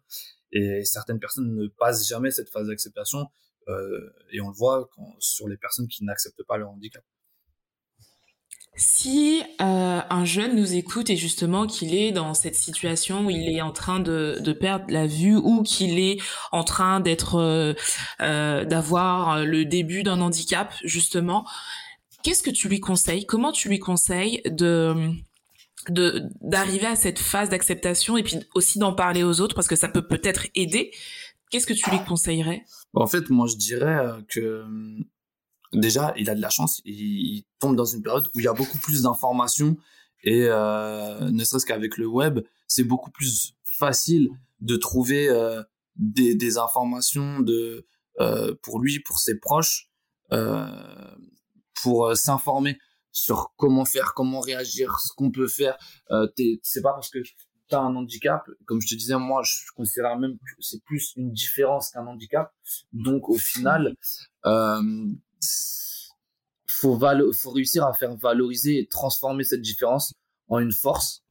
Et 0.51 0.83
certaines 0.83 1.19
personnes 1.19 1.55
ne 1.55 1.67
passent 1.67 2.07
jamais 2.07 2.31
cette 2.31 2.49
phase 2.49 2.67
d'acceptation. 2.67 3.29
Euh, 3.69 4.13
et 4.31 4.41
on 4.41 4.49
le 4.49 4.55
voit 4.55 4.89
quand, 4.93 5.15
sur 5.19 5.47
les 5.47 5.57
personnes 5.57 5.87
qui 5.87 6.03
n'acceptent 6.03 6.43
pas 6.43 6.57
leur 6.57 6.69
handicap. 6.69 7.03
Si 8.75 9.43
euh, 9.62 10.01
un 10.09 10.25
jeune 10.25 10.55
nous 10.55 10.73
écoute 10.73 11.12
et 11.12 11.15
justement 11.15 11.67
qu'il 11.67 11.93
est 11.93 12.12
dans 12.12 12.33
cette 12.33 12.55
situation 12.55 13.25
où 13.25 13.29
il 13.29 13.47
est 13.47 13.62
en 13.62 13.71
train 13.71 13.99
de, 13.99 14.39
de 14.39 14.51
perdre 14.51 14.86
la 14.89 15.05
vue 15.05 15.36
ou 15.36 15.62
qu'il 15.62 15.99
est 15.99 16.17
en 16.51 16.63
train 16.63 16.99
d'être 16.99 17.36
euh, 17.36 17.73
euh 18.21 18.65
d'avoir 18.65 19.45
le 19.45 19.65
début 19.65 20.01
d'un 20.01 20.21
handicap 20.21 20.73
justement, 20.83 21.45
qu'est-ce 22.23 22.41
que 22.41 22.49
tu 22.49 22.67
lui 22.67 22.79
conseilles? 22.79 23.27
Comment 23.27 23.51
tu 23.51 23.69
lui 23.69 23.77
conseilles 23.77 24.41
de 24.45 25.12
de 25.89 26.23
d'arriver 26.41 26.88
à 26.88 26.95
cette 26.95 27.19
phase 27.19 27.49
d'acceptation 27.49 28.17
et 28.17 28.23
puis 28.23 28.39
aussi 28.55 28.79
d'en 28.79 28.93
parler 28.93 29.23
aux 29.23 29.39
autres 29.39 29.53
parce 29.53 29.67
que 29.67 29.75
ça 29.75 29.88
peut 29.88 30.07
peut-être 30.07 30.47
aider? 30.55 30.91
Qu'est-ce 31.51 31.67
que 31.67 31.73
tu 31.73 31.88
lui 31.91 32.03
conseillerais? 32.07 32.63
En 32.95 33.05
fait, 33.05 33.29
moi 33.29 33.45
je 33.45 33.55
dirais 33.55 33.99
que 34.27 34.65
déjà, 35.73 36.13
il 36.17 36.29
a 36.29 36.36
de 36.36 36.41
la 36.41 36.49
chance, 36.49 36.81
il, 36.86 37.43
tombe 37.59 37.75
dans 37.75 37.86
une 37.86 38.01
période 38.01 38.27
où 38.33 38.39
il 38.39 38.43
y 38.43 38.47
a 38.47 38.53
beaucoup 38.53 38.77
plus 38.77 39.03
d'informations 39.03 39.77
et 40.23 40.45
euh, 40.47 41.29
ne 41.29 41.43
serait-ce 41.43 41.65
qu'avec 41.65 41.97
le 41.97 42.07
web, 42.07 42.39
c'est 42.67 42.83
beaucoup 42.83 43.12
plus 43.12 43.55
facile 43.63 44.29
de 44.62 44.75
trouver 44.75 45.29
euh, 45.29 45.62
des, 45.95 46.36
des, 46.36 46.57
informations 46.57 47.39
de 47.39 47.86
euh, 48.19 48.55
pour 48.62 48.79
lui, 48.79 48.99
pour 48.99 49.19
ses 49.19 49.39
proches, 49.39 49.89
euh, 50.31 51.15
pour 51.81 52.07
euh, 52.07 52.15
s'informer 52.15 52.77
sur 53.12 53.53
comment 53.57 53.86
faire, 53.86 54.13
comment 54.15 54.39
réagir, 54.39 54.97
ce 54.99 55.13
qu'on 55.13 55.31
peut 55.31 55.47
faire. 55.47 55.77
Euh, 56.12 56.27
c'est 56.63 56.81
pas 56.81 56.93
parce 56.93 57.09
que 57.09 57.19
tu 57.19 57.75
as 57.75 57.79
un 57.79 57.95
handicap, 57.95 58.49
comme 58.65 58.81
je 58.81 58.88
te 58.88 58.95
disais, 58.95 59.17
moi, 59.17 59.41
je 59.43 59.71
considère 59.75 60.17
même 60.17 60.38
que 60.38 60.62
c'est 60.62 60.83
plus 60.83 61.13
une 61.15 61.31
différence 61.33 61.91
qu'un 61.91 62.07
handicap. 62.07 62.53
Donc, 62.93 63.29
au 63.29 63.38
final, 63.38 63.95
faut, 66.67 66.99
faut 67.34 67.51
réussir 67.51 67.86
à 67.86 67.93
faire 67.93 68.15
valoriser 68.15 68.79
et 68.79 68.88
transformer 68.88 69.43
cette 69.43 69.62
différence 69.62 70.13
en 70.47 70.60
une 70.60 70.71
force. 70.71 71.23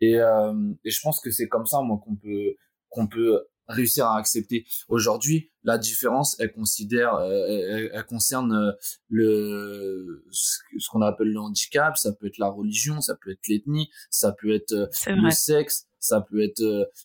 Et, 0.00 0.18
euh, 0.18 0.72
et 0.84 0.90
je 0.90 1.00
pense 1.00 1.20
que 1.20 1.30
c'est 1.30 1.48
comme 1.48 1.66
ça, 1.66 1.80
moi, 1.80 2.00
qu'on 2.04 2.16
peut, 2.16 2.56
qu'on 2.88 3.06
peut 3.06 3.46
réussir 3.68 4.06
à 4.06 4.18
accepter. 4.18 4.66
Aujourd'hui, 4.88 5.50
la 5.62 5.78
différence, 5.78 6.38
elle 6.38 6.52
considère, 6.52 7.14
euh, 7.14 7.88
elle, 7.92 8.06
concerne 8.06 8.52
euh, 8.52 8.72
le 9.08 10.24
ce 10.30 10.88
qu'on 10.90 11.02
appelle 11.02 11.28
le 11.28 11.40
handicap. 11.40 11.96
Ça 11.96 12.12
peut 12.12 12.26
être 12.26 12.38
la 12.38 12.48
religion, 12.48 13.00
ça 13.00 13.16
peut 13.16 13.30
être 13.30 13.46
l'ethnie, 13.48 13.90
ça 14.10 14.32
peut 14.32 14.54
être 14.54 14.72
euh, 14.72 14.86
le 15.06 15.30
sexe, 15.30 15.86
ça 15.98 16.20
peut 16.20 16.42
être 16.42 16.60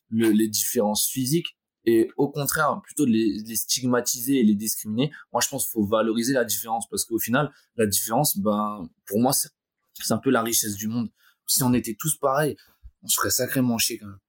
le, 0.09 0.29
les 0.31 0.47
différences 0.47 1.07
physiques 1.07 1.55
et 1.85 2.09
au 2.17 2.29
contraire 2.29 2.81
plutôt 2.83 3.05
de 3.05 3.11
les, 3.11 3.55
stigmatiser 3.55 4.39
et 4.39 4.43
les 4.43 4.55
discriminer 4.55 5.11
moi 5.31 5.41
je 5.41 5.49
pense 5.49 5.65
qu'il 5.65 5.73
faut 5.73 5.85
valoriser 5.85 6.33
la 6.33 6.45
différence 6.45 6.87
parce 6.89 7.05
qu'au 7.05 7.19
final 7.19 7.51
la 7.75 7.85
différence 7.85 8.37
ben 8.37 8.89
pour 9.05 9.19
moi 9.19 9.31
c'est 9.33 10.11
un 10.11 10.17
peu 10.17 10.29
la 10.29 10.41
richesse 10.41 10.75
du 10.75 10.87
monde 10.87 11.09
si 11.47 11.63
on 11.63 11.73
était 11.73 11.95
tous 11.97 12.17
pareils 12.17 12.55
on 13.03 13.07
serait 13.07 13.31
sacrément 13.31 13.77
chier 13.77 13.97
quand 13.97 14.07
même 14.07 14.19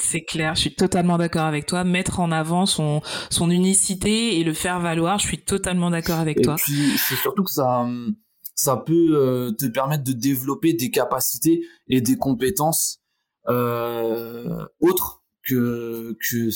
c'est 0.00 0.22
clair, 0.22 0.56
je 0.56 0.62
suis 0.62 0.74
totalement 0.74 1.18
d'accord 1.18 1.44
avec 1.44 1.66
toi. 1.66 1.84
Mettre 1.84 2.18
en 2.18 2.32
avant 2.32 2.66
son, 2.66 3.00
son 3.30 3.48
unicité 3.50 4.38
et 4.38 4.44
le 4.44 4.52
faire 4.52 4.80
valoir, 4.80 5.18
je 5.20 5.26
suis 5.26 5.44
totalement 5.44 5.90
d'accord 5.90 6.18
avec 6.18 6.40
et 6.40 6.42
toi. 6.42 6.56
Puis 6.56 6.98
c'est 6.98 7.14
surtout 7.14 7.44
que 7.44 7.52
ça, 7.52 7.86
ça 8.54 8.76
peut 8.76 9.10
euh, 9.12 9.52
te 9.52 9.66
permettre 9.66 10.04
de 10.04 10.12
développer 10.12 10.72
des 10.72 10.90
capacités 10.90 11.66
et 11.88 12.00
des 12.00 12.16
compétences 12.16 13.00
euh, 13.48 14.64
autres 14.80 15.23
que 15.44 16.16
que 16.28 16.50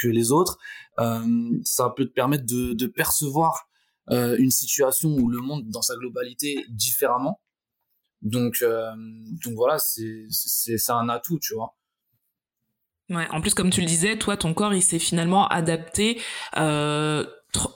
que 0.00 0.08
les 0.08 0.30
autres. 0.30 0.58
Euh, 0.98 1.60
ça 1.64 1.92
peut 1.96 2.06
te 2.06 2.12
permettre 2.12 2.46
de, 2.46 2.72
de 2.72 2.86
percevoir 2.86 3.68
euh, 4.10 4.36
une 4.38 4.50
situation 4.50 5.10
ou 5.10 5.28
le 5.28 5.38
monde 5.38 5.68
dans 5.68 5.82
sa 5.82 5.96
globalité 5.96 6.64
différemment. 6.68 7.40
Donc 8.22 8.62
euh, 8.62 8.90
donc 9.44 9.54
voilà, 9.54 9.78
c'est 9.78 10.90
un 10.90 11.08
atout, 11.08 11.38
tu 11.40 11.54
vois. 11.54 11.76
Ouais, 13.10 13.28
en 13.30 13.42
plus, 13.42 13.52
comme 13.52 13.68
tu 13.68 13.80
le 13.80 13.86
disais, 13.86 14.16
toi, 14.16 14.36
ton 14.36 14.54
corps, 14.54 14.72
il 14.72 14.82
s'est 14.82 14.98
finalement 14.98 15.46
adapté 15.48 16.22
euh, 16.56 17.26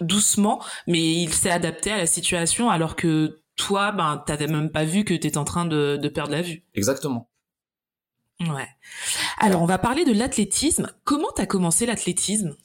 doucement, 0.00 0.64
mais 0.86 1.22
il 1.22 1.34
s'est 1.34 1.50
adapté 1.50 1.92
à 1.92 1.98
la 1.98 2.06
situation, 2.06 2.70
alors 2.70 2.96
que 2.96 3.42
toi, 3.56 3.92
ben, 3.92 4.22
t'avais 4.26 4.46
même 4.46 4.70
pas 4.70 4.84
vu 4.84 5.04
que 5.04 5.12
t'étais 5.12 5.36
en 5.36 5.44
train 5.44 5.66
de, 5.66 5.98
de 6.00 6.08
perdre 6.08 6.32
la 6.32 6.40
vue. 6.40 6.64
Exactement. 6.74 7.28
Ouais. 8.40 8.68
Alors, 9.38 9.62
on 9.62 9.66
va 9.66 9.78
parler 9.78 10.04
de 10.04 10.12
l'athlétisme. 10.12 10.92
Comment 11.04 11.30
t'as 11.34 11.46
commencé 11.46 11.86
l'athlétisme? 11.86 12.56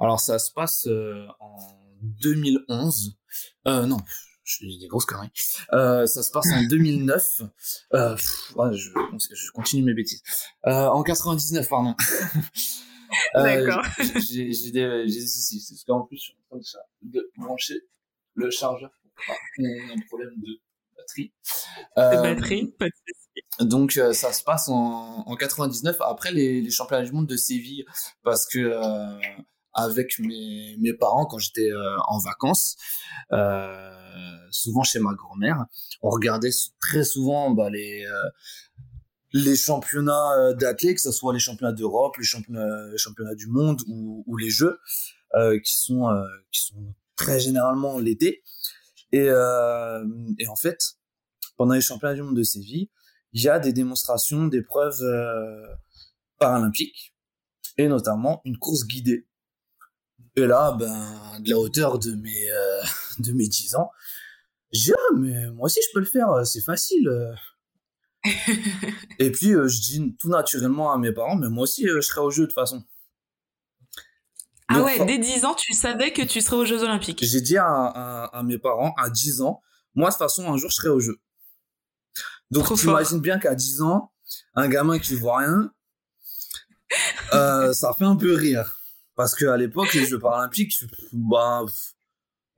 Alors, 0.00 0.20
ça 0.20 0.38
se 0.38 0.50
passe 0.52 0.86
euh, 0.86 1.26
en 1.40 1.58
2011. 2.02 3.18
Euh, 3.66 3.86
non, 3.86 3.98
je 4.44 4.64
dis 4.64 4.78
des 4.78 4.86
grosses 4.86 5.04
conneries. 5.04 5.30
Euh, 5.72 6.06
ça 6.06 6.22
se 6.22 6.30
passe 6.30 6.46
en 6.52 6.62
2009. 6.70 7.42
Euh, 7.94 8.16
ouais, 8.56 8.72
je, 8.72 8.90
je, 9.34 9.50
continue 9.52 9.82
mes 9.82 9.94
bêtises. 9.94 10.22
Euh, 10.66 10.88
en 10.88 11.02
99, 11.02 11.68
pardon. 11.68 11.94
Euh, 13.36 13.42
D'accord. 13.44 13.84
J'ai 14.28 14.72
des, 14.72 15.04
des 15.06 15.26
soucis. 15.26 15.64
Parce 15.70 15.84
qu'en 15.84 16.00
plus, 16.02 16.16
je 16.16 16.22
suis 16.22 16.34
en 16.50 16.58
train 16.58 16.80
de, 17.02 17.30
brancher 17.36 17.80
le 18.34 18.50
chargeur 18.50 18.90
pour 19.14 19.26
pas 19.28 19.40
un 19.62 20.00
problème 20.08 20.34
de 20.38 20.60
batterie. 20.96 21.32
De 21.96 22.22
batterie, 22.22 22.66
pas 22.76 22.86
de 22.86 22.92
donc 23.60 23.96
euh, 23.96 24.12
ça 24.12 24.32
se 24.32 24.42
passe 24.42 24.68
en, 24.68 25.24
en 25.26 25.36
99 25.36 25.96
après 26.00 26.32
les, 26.32 26.60
les, 26.60 26.70
championnats 26.70 27.04
du 27.04 27.12
monde 27.12 27.26
de 27.26 27.36
Séville 27.36 27.84
parce 28.22 28.46
que 28.46 28.58
euh, 28.58 29.18
avec 29.72 30.18
mes, 30.18 30.76
mes 30.78 30.92
parents 30.92 31.26
quand 31.26 31.38
j'étais 31.38 31.70
euh, 31.70 31.96
en 32.08 32.18
vacances 32.18 32.76
souvent 34.50 34.82
chez 34.82 34.98
ma 34.98 35.14
grand-mère 35.14 35.64
on 36.02 36.10
regardait 36.10 36.50
très 36.80 37.04
souvent 37.04 37.50
bah, 37.50 37.70
les 37.70 38.06
les 39.32 39.56
championnats 39.56 40.52
d'athlètes 40.54 40.96
que 40.96 41.02
ce 41.02 41.12
soit 41.12 41.32
les 41.32 41.38
championnats 41.38 41.72
d'Europe 41.72 42.16
les 42.18 42.24
championnats 42.24 42.88
les 42.90 42.98
championnats 42.98 43.34
du 43.34 43.48
monde 43.48 43.82
ou, 43.88 44.24
ou 44.26 44.36
les 44.36 44.50
jeux 44.50 44.78
qui 45.64 45.76
sont 45.76 46.08
qui 46.52 46.64
sont 46.64 46.94
très 47.16 47.40
généralement 47.40 47.98
l'été. 47.98 48.42
Et, 49.12 49.26
et 49.26 50.48
en 50.48 50.56
fait 50.56 50.78
pendant 51.56 51.74
les 51.74 51.80
championnats 51.80 52.14
du 52.14 52.22
monde 52.22 52.36
de 52.36 52.42
Séville 52.42 52.90
il 53.36 53.42
y 53.42 53.50
a 53.50 53.58
des 53.58 53.74
démonstrations 53.74 54.46
d'épreuves 54.46 55.02
euh, 55.02 55.66
paralympiques 56.38 57.14
et 57.76 57.86
notamment 57.86 58.40
une 58.46 58.56
course 58.56 58.86
guidée. 58.86 59.28
Et 60.36 60.46
là, 60.46 60.72
ben, 60.72 61.38
de 61.40 61.50
la 61.50 61.58
hauteur 61.58 61.98
de 61.98 62.12
mes, 62.12 62.50
euh, 62.50 62.82
de 63.18 63.32
mes 63.32 63.46
10 63.46 63.74
ans, 63.74 63.90
j'ai 64.72 64.94
ah, 64.94 65.14
mais 65.18 65.50
moi 65.50 65.66
aussi 65.66 65.80
je 65.86 65.92
peux 65.92 66.00
le 66.00 66.06
faire, 66.06 66.46
c'est 66.46 66.62
facile. 66.62 67.10
et 69.18 69.30
puis 69.30 69.52
euh, 69.52 69.68
je 69.68 69.80
dis 69.82 70.16
tout 70.18 70.30
naturellement 70.30 70.90
à 70.90 70.96
mes 70.96 71.12
parents, 71.12 71.36
mais 71.36 71.50
moi 71.50 71.64
aussi 71.64 71.86
je 71.86 72.00
serai 72.00 72.22
au 72.22 72.30
jeu 72.30 72.44
de 72.44 72.46
toute 72.46 72.54
façon. 72.54 72.84
ah 74.68 74.80
ouais, 74.80 75.04
dès 75.04 75.18
10 75.18 75.44
ans, 75.44 75.54
tu 75.54 75.74
savais 75.74 76.10
que 76.10 76.22
tu 76.22 76.40
serais 76.40 76.56
aux 76.56 76.64
Jeux 76.64 76.82
Olympiques. 76.82 77.22
J'ai 77.22 77.42
dit 77.42 77.58
à, 77.58 77.66
à, 77.66 78.42
mes 78.42 78.56
parents, 78.56 78.94
à 78.96 79.10
10 79.10 79.42
ans, 79.42 79.60
moi, 79.94 80.08
de 80.08 80.14
toute 80.14 80.20
façon, 80.20 80.50
un 80.50 80.56
jour, 80.56 80.70
je 80.70 80.76
serai 80.76 80.88
aux 80.88 81.00
Jeux. 81.00 81.20
Donc, 82.50 82.72
tu 82.76 82.86
imagines 82.86 83.20
bien 83.20 83.38
qu'à 83.38 83.54
10 83.54 83.82
ans, 83.82 84.12
un 84.54 84.68
gamin 84.68 84.98
qui 84.98 85.14
voit 85.14 85.38
rien, 85.38 85.72
euh, 87.34 87.72
ça 87.72 87.92
fait 87.92 88.04
un 88.04 88.16
peu 88.16 88.34
rire. 88.34 88.80
Parce 89.14 89.34
qu'à 89.34 89.56
l'époque, 89.56 89.92
les 89.94 90.06
Jeux 90.06 90.18
Paralympiques, 90.18 90.84
bah, 91.12 91.62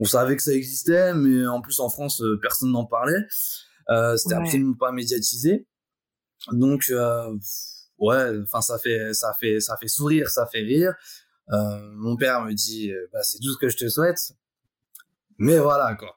on 0.00 0.04
savait 0.04 0.36
que 0.36 0.42
ça 0.42 0.52
existait, 0.52 1.14
mais 1.14 1.46
en 1.46 1.60
plus, 1.60 1.78
en 1.80 1.88
France, 1.88 2.20
euh, 2.22 2.38
personne 2.40 2.72
n'en 2.72 2.84
parlait. 2.84 3.26
Euh, 3.90 4.16
c'était 4.16 4.34
absolument 4.34 4.74
pas 4.74 4.92
médiatisé. 4.92 5.66
Donc, 6.52 6.84
euh, 6.90 7.36
ouais, 7.98 8.40
enfin, 8.42 8.60
ça 8.60 8.78
fait, 8.78 9.14
ça 9.14 9.32
fait, 9.38 9.60
ça 9.60 9.76
fait 9.76 9.88
sourire, 9.88 10.28
ça 10.30 10.46
fait 10.46 10.60
rire. 10.60 10.94
Euh, 11.50 11.92
mon 11.94 12.16
père 12.16 12.42
me 12.42 12.52
dit, 12.52 12.92
euh, 12.92 13.08
bah, 13.12 13.22
c'est 13.22 13.38
tout 13.38 13.52
ce 13.52 13.58
que 13.58 13.68
je 13.68 13.76
te 13.76 13.88
souhaite. 13.88 14.32
Mais 15.38 15.58
voilà, 15.58 15.94
quoi. 15.94 16.16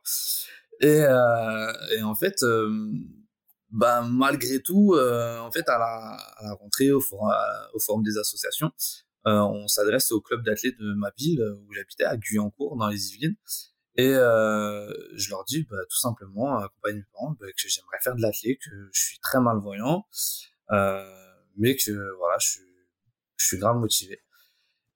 Et, 0.82 1.02
euh, 1.02 1.74
et 1.96 2.02
en 2.02 2.16
fait, 2.16 2.44
euh, 2.44 2.92
bah, 3.72 4.02
malgré 4.02 4.62
tout, 4.62 4.96
en 4.96 5.52
fait, 5.52 5.68
à 5.70 5.78
la, 5.78 6.18
à 6.38 6.44
la 6.44 6.54
rentrée, 6.54 6.92
au 6.92 7.02
forum, 7.02 7.32
au 7.74 7.80
forum 7.80 8.04
des 8.04 8.18
associations, 8.18 8.72
on 9.26 9.68
s'adresse 9.68 10.12
au 10.12 10.22
club 10.22 10.44
d'athlètes 10.44 10.78
de 10.80 10.94
ma 10.94 11.12
ville 11.18 11.42
où 11.42 11.74
j'habitais, 11.74 12.04
à 12.04 12.18
Guyancourt, 12.18 12.78
dans 12.78 12.88
les 12.88 13.10
Yvelines. 13.10 13.36
Et 13.96 14.08
euh, 14.08 14.92
je 15.16 15.30
leur 15.30 15.44
dis 15.44 15.64
bah, 15.70 15.78
tout 15.90 15.98
simplement, 15.98 16.58
accompagné 16.60 17.00
mes 17.00 17.06
parents, 17.14 17.36
bah, 17.40 17.48
que 17.48 17.68
j'aimerais 17.68 17.98
faire 18.02 18.16
de 18.16 18.22
l'athlète, 18.22 18.58
que 18.60 18.90
je 18.94 19.02
suis 19.02 19.20
très 19.20 19.42
malvoyant, 19.42 20.06
euh, 20.72 21.04
mais 21.58 21.76
que 21.76 21.92
voilà, 22.18 22.38
je 22.40 22.50
suis, 22.52 22.62
je 23.36 23.46
suis 23.46 23.58
grave 23.58 23.78
motivé. 23.78 24.22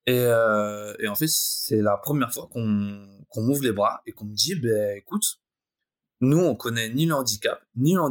Et, 0.07 0.19
euh, 0.19 0.95
et 0.99 1.07
en 1.07 1.15
fait, 1.15 1.27
c'est 1.27 1.81
la 1.81 1.97
première 1.97 2.31
fois 2.31 2.47
qu'on 2.51 3.25
qu'on 3.29 3.41
m'ouvre 3.41 3.63
les 3.63 3.71
bras 3.73 4.01
et 4.05 4.13
qu'on 4.13 4.25
me 4.25 4.35
dit, 4.35 4.55
ben 4.55 4.95
écoute, 4.95 5.41
nous 6.25 6.39
on 6.39 6.55
connaît 6.55 6.89
ni 6.89 7.05
le 7.05 7.13
handicap, 7.13 7.61
ni 7.75 7.93
le 7.93 8.01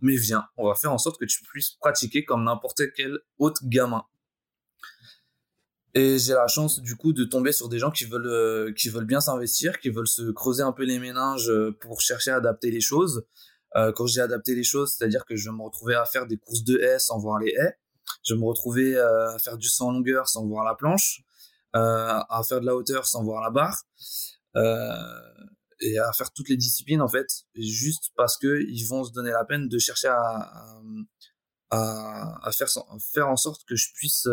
mais 0.00 0.16
viens, 0.16 0.44
on 0.56 0.68
va 0.68 0.74
faire 0.74 0.92
en 0.92 0.98
sorte 0.98 1.18
que 1.18 1.24
tu 1.24 1.42
puisses 1.44 1.70
pratiquer 1.80 2.24
comme 2.24 2.44
n'importe 2.44 2.82
quel 2.94 3.18
autre 3.38 3.62
gamin. 3.64 4.04
Et 5.96 6.18
j'ai 6.18 6.32
la 6.32 6.48
chance 6.48 6.80
du 6.80 6.96
coup 6.96 7.12
de 7.12 7.24
tomber 7.24 7.52
sur 7.52 7.68
des 7.68 7.78
gens 7.78 7.92
qui 7.92 8.04
veulent 8.04 8.26
euh, 8.26 8.72
qui 8.72 8.88
veulent 8.88 9.06
bien 9.06 9.20
s'investir, 9.20 9.78
qui 9.78 9.90
veulent 9.90 10.08
se 10.08 10.32
creuser 10.32 10.62
un 10.64 10.72
peu 10.72 10.82
les 10.82 10.98
méninges 10.98 11.48
euh, 11.48 11.70
pour 11.80 12.00
chercher 12.00 12.32
à 12.32 12.36
adapter 12.36 12.72
les 12.72 12.80
choses. 12.80 13.24
Euh, 13.76 13.92
quand 13.92 14.06
j'ai 14.06 14.20
adapté 14.20 14.56
les 14.56 14.64
choses, 14.64 14.94
c'est-à-dire 14.94 15.24
que 15.24 15.36
je 15.36 15.50
me 15.50 15.62
retrouvais 15.62 15.94
à 15.94 16.04
faire 16.04 16.26
des 16.26 16.36
courses 16.36 16.64
de 16.64 16.78
haies 16.78 16.98
sans 16.98 17.18
voir 17.18 17.38
les 17.38 17.50
haies, 17.50 17.78
je 18.24 18.34
me 18.34 18.44
retrouvais 18.44 18.96
à 18.96 19.36
faire 19.38 19.56
du 19.56 19.68
saut 19.68 19.84
en 19.84 19.92
longueur 19.92 20.28
sans 20.28 20.44
voir 20.46 20.64
la 20.64 20.74
planche, 20.74 21.22
à 21.72 22.42
faire 22.48 22.60
de 22.60 22.66
la 22.66 22.76
hauteur 22.76 23.06
sans 23.06 23.24
voir 23.24 23.42
la 23.42 23.50
barre, 23.50 23.82
et 25.80 25.98
à 25.98 26.12
faire 26.12 26.32
toutes 26.32 26.48
les 26.48 26.56
disciplines 26.56 27.02
en 27.02 27.08
fait, 27.08 27.44
juste 27.54 28.12
parce 28.16 28.36
que 28.36 28.62
ils 28.68 28.84
vont 28.84 29.04
se 29.04 29.12
donner 29.12 29.30
la 29.30 29.44
peine 29.44 29.68
de 29.68 29.78
chercher 29.78 30.08
à 30.08 30.80
à, 31.70 32.46
à 32.46 32.52
faire 32.52 32.68
faire 33.12 33.28
en 33.28 33.36
sorte 33.36 33.64
que 33.64 33.74
je 33.74 33.92
puisse 33.94 34.28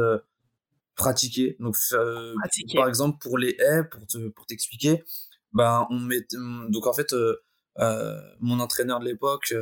pratiquer. 0.96 1.56
Donc, 1.60 1.76
euh, 1.94 2.36
par 2.76 2.88
exemple, 2.88 3.18
pour 3.20 3.38
les 3.38 3.56
haies, 3.60 3.84
pour 3.84 4.06
te, 4.06 4.30
pour 4.30 4.46
t'expliquer, 4.46 5.04
ben, 5.54 5.88
on 5.90 6.00
met, 6.00 6.26
donc 6.70 6.88
en 6.88 6.94
fait, 6.94 7.14
euh, 7.14 7.44
euh, 7.80 8.22
mon 8.40 8.60
entraîneur 8.60 9.00
de 9.00 9.06
l'époque, 9.06 9.54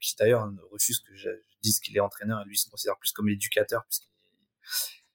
qui 0.00 0.16
d'ailleurs 0.18 0.48
refuse 0.70 1.00
que 1.00 1.14
je, 1.14 1.28
dise 1.62 1.80
qu'il 1.80 1.96
est 1.96 2.00
entraîneur, 2.00 2.42
et 2.42 2.48
lui 2.48 2.58
se 2.58 2.68
considère 2.68 2.96
plus 2.98 3.12
comme 3.12 3.28
éducateur, 3.28 3.84
puisqu'il 3.88 4.06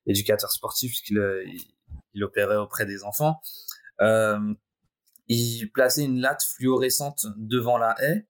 est 0.07 0.11
éducateur 0.11 0.51
sportif, 0.51 0.91
puisqu'il 0.91 1.65
il, 2.13 2.23
opérait 2.23 2.57
auprès 2.57 2.85
des 2.85 3.03
enfants. 3.03 3.39
Il 5.36 5.72
plaçait 5.72 6.04
une 6.04 6.20
latte 6.20 6.44
fluorescente 6.44 7.26
devant 7.38 7.78
la 7.78 7.96
haie, 8.00 8.28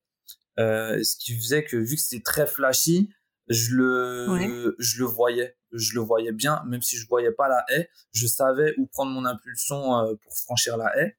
ce 0.58 1.18
qui 1.18 1.36
faisait 1.36 1.64
que 1.64 1.78
vu 1.78 1.96
que 1.96 2.02
c'était 2.02 2.24
très 2.24 2.48
flashy, 2.48 3.10
je 3.52 3.76
le, 3.76 4.76
je 4.80 5.00
le 5.00 5.06
voyais. 5.06 5.58
Je 5.74 5.96
le 5.96 6.02
voyais 6.02 6.34
bien, 6.34 6.62
même 6.66 6.82
si 6.82 6.98
je 6.98 7.08
voyais 7.08 7.32
pas 7.32 7.48
la 7.48 7.64
haie, 7.70 7.90
je 8.12 8.28
savais 8.28 8.74
où 8.78 8.88
prendre 8.88 9.12
mon 9.12 9.24
impulsion 9.24 9.98
euh, 10.00 10.16
pour 10.16 10.38
franchir 10.38 10.76
la 10.76 10.92
haie. 10.98 11.18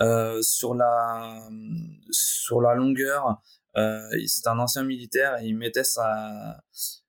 Euh, 0.00 0.40
sur 0.40 0.74
la 0.74 1.50
sur 2.10 2.62
la 2.62 2.74
longueur, 2.74 3.42
euh, 3.76 4.08
c'est 4.26 4.46
un 4.46 4.58
ancien 4.58 4.84
militaire 4.84 5.36
et 5.42 5.46
il 5.46 5.56
mettait 5.56 5.84
sa 5.84 6.62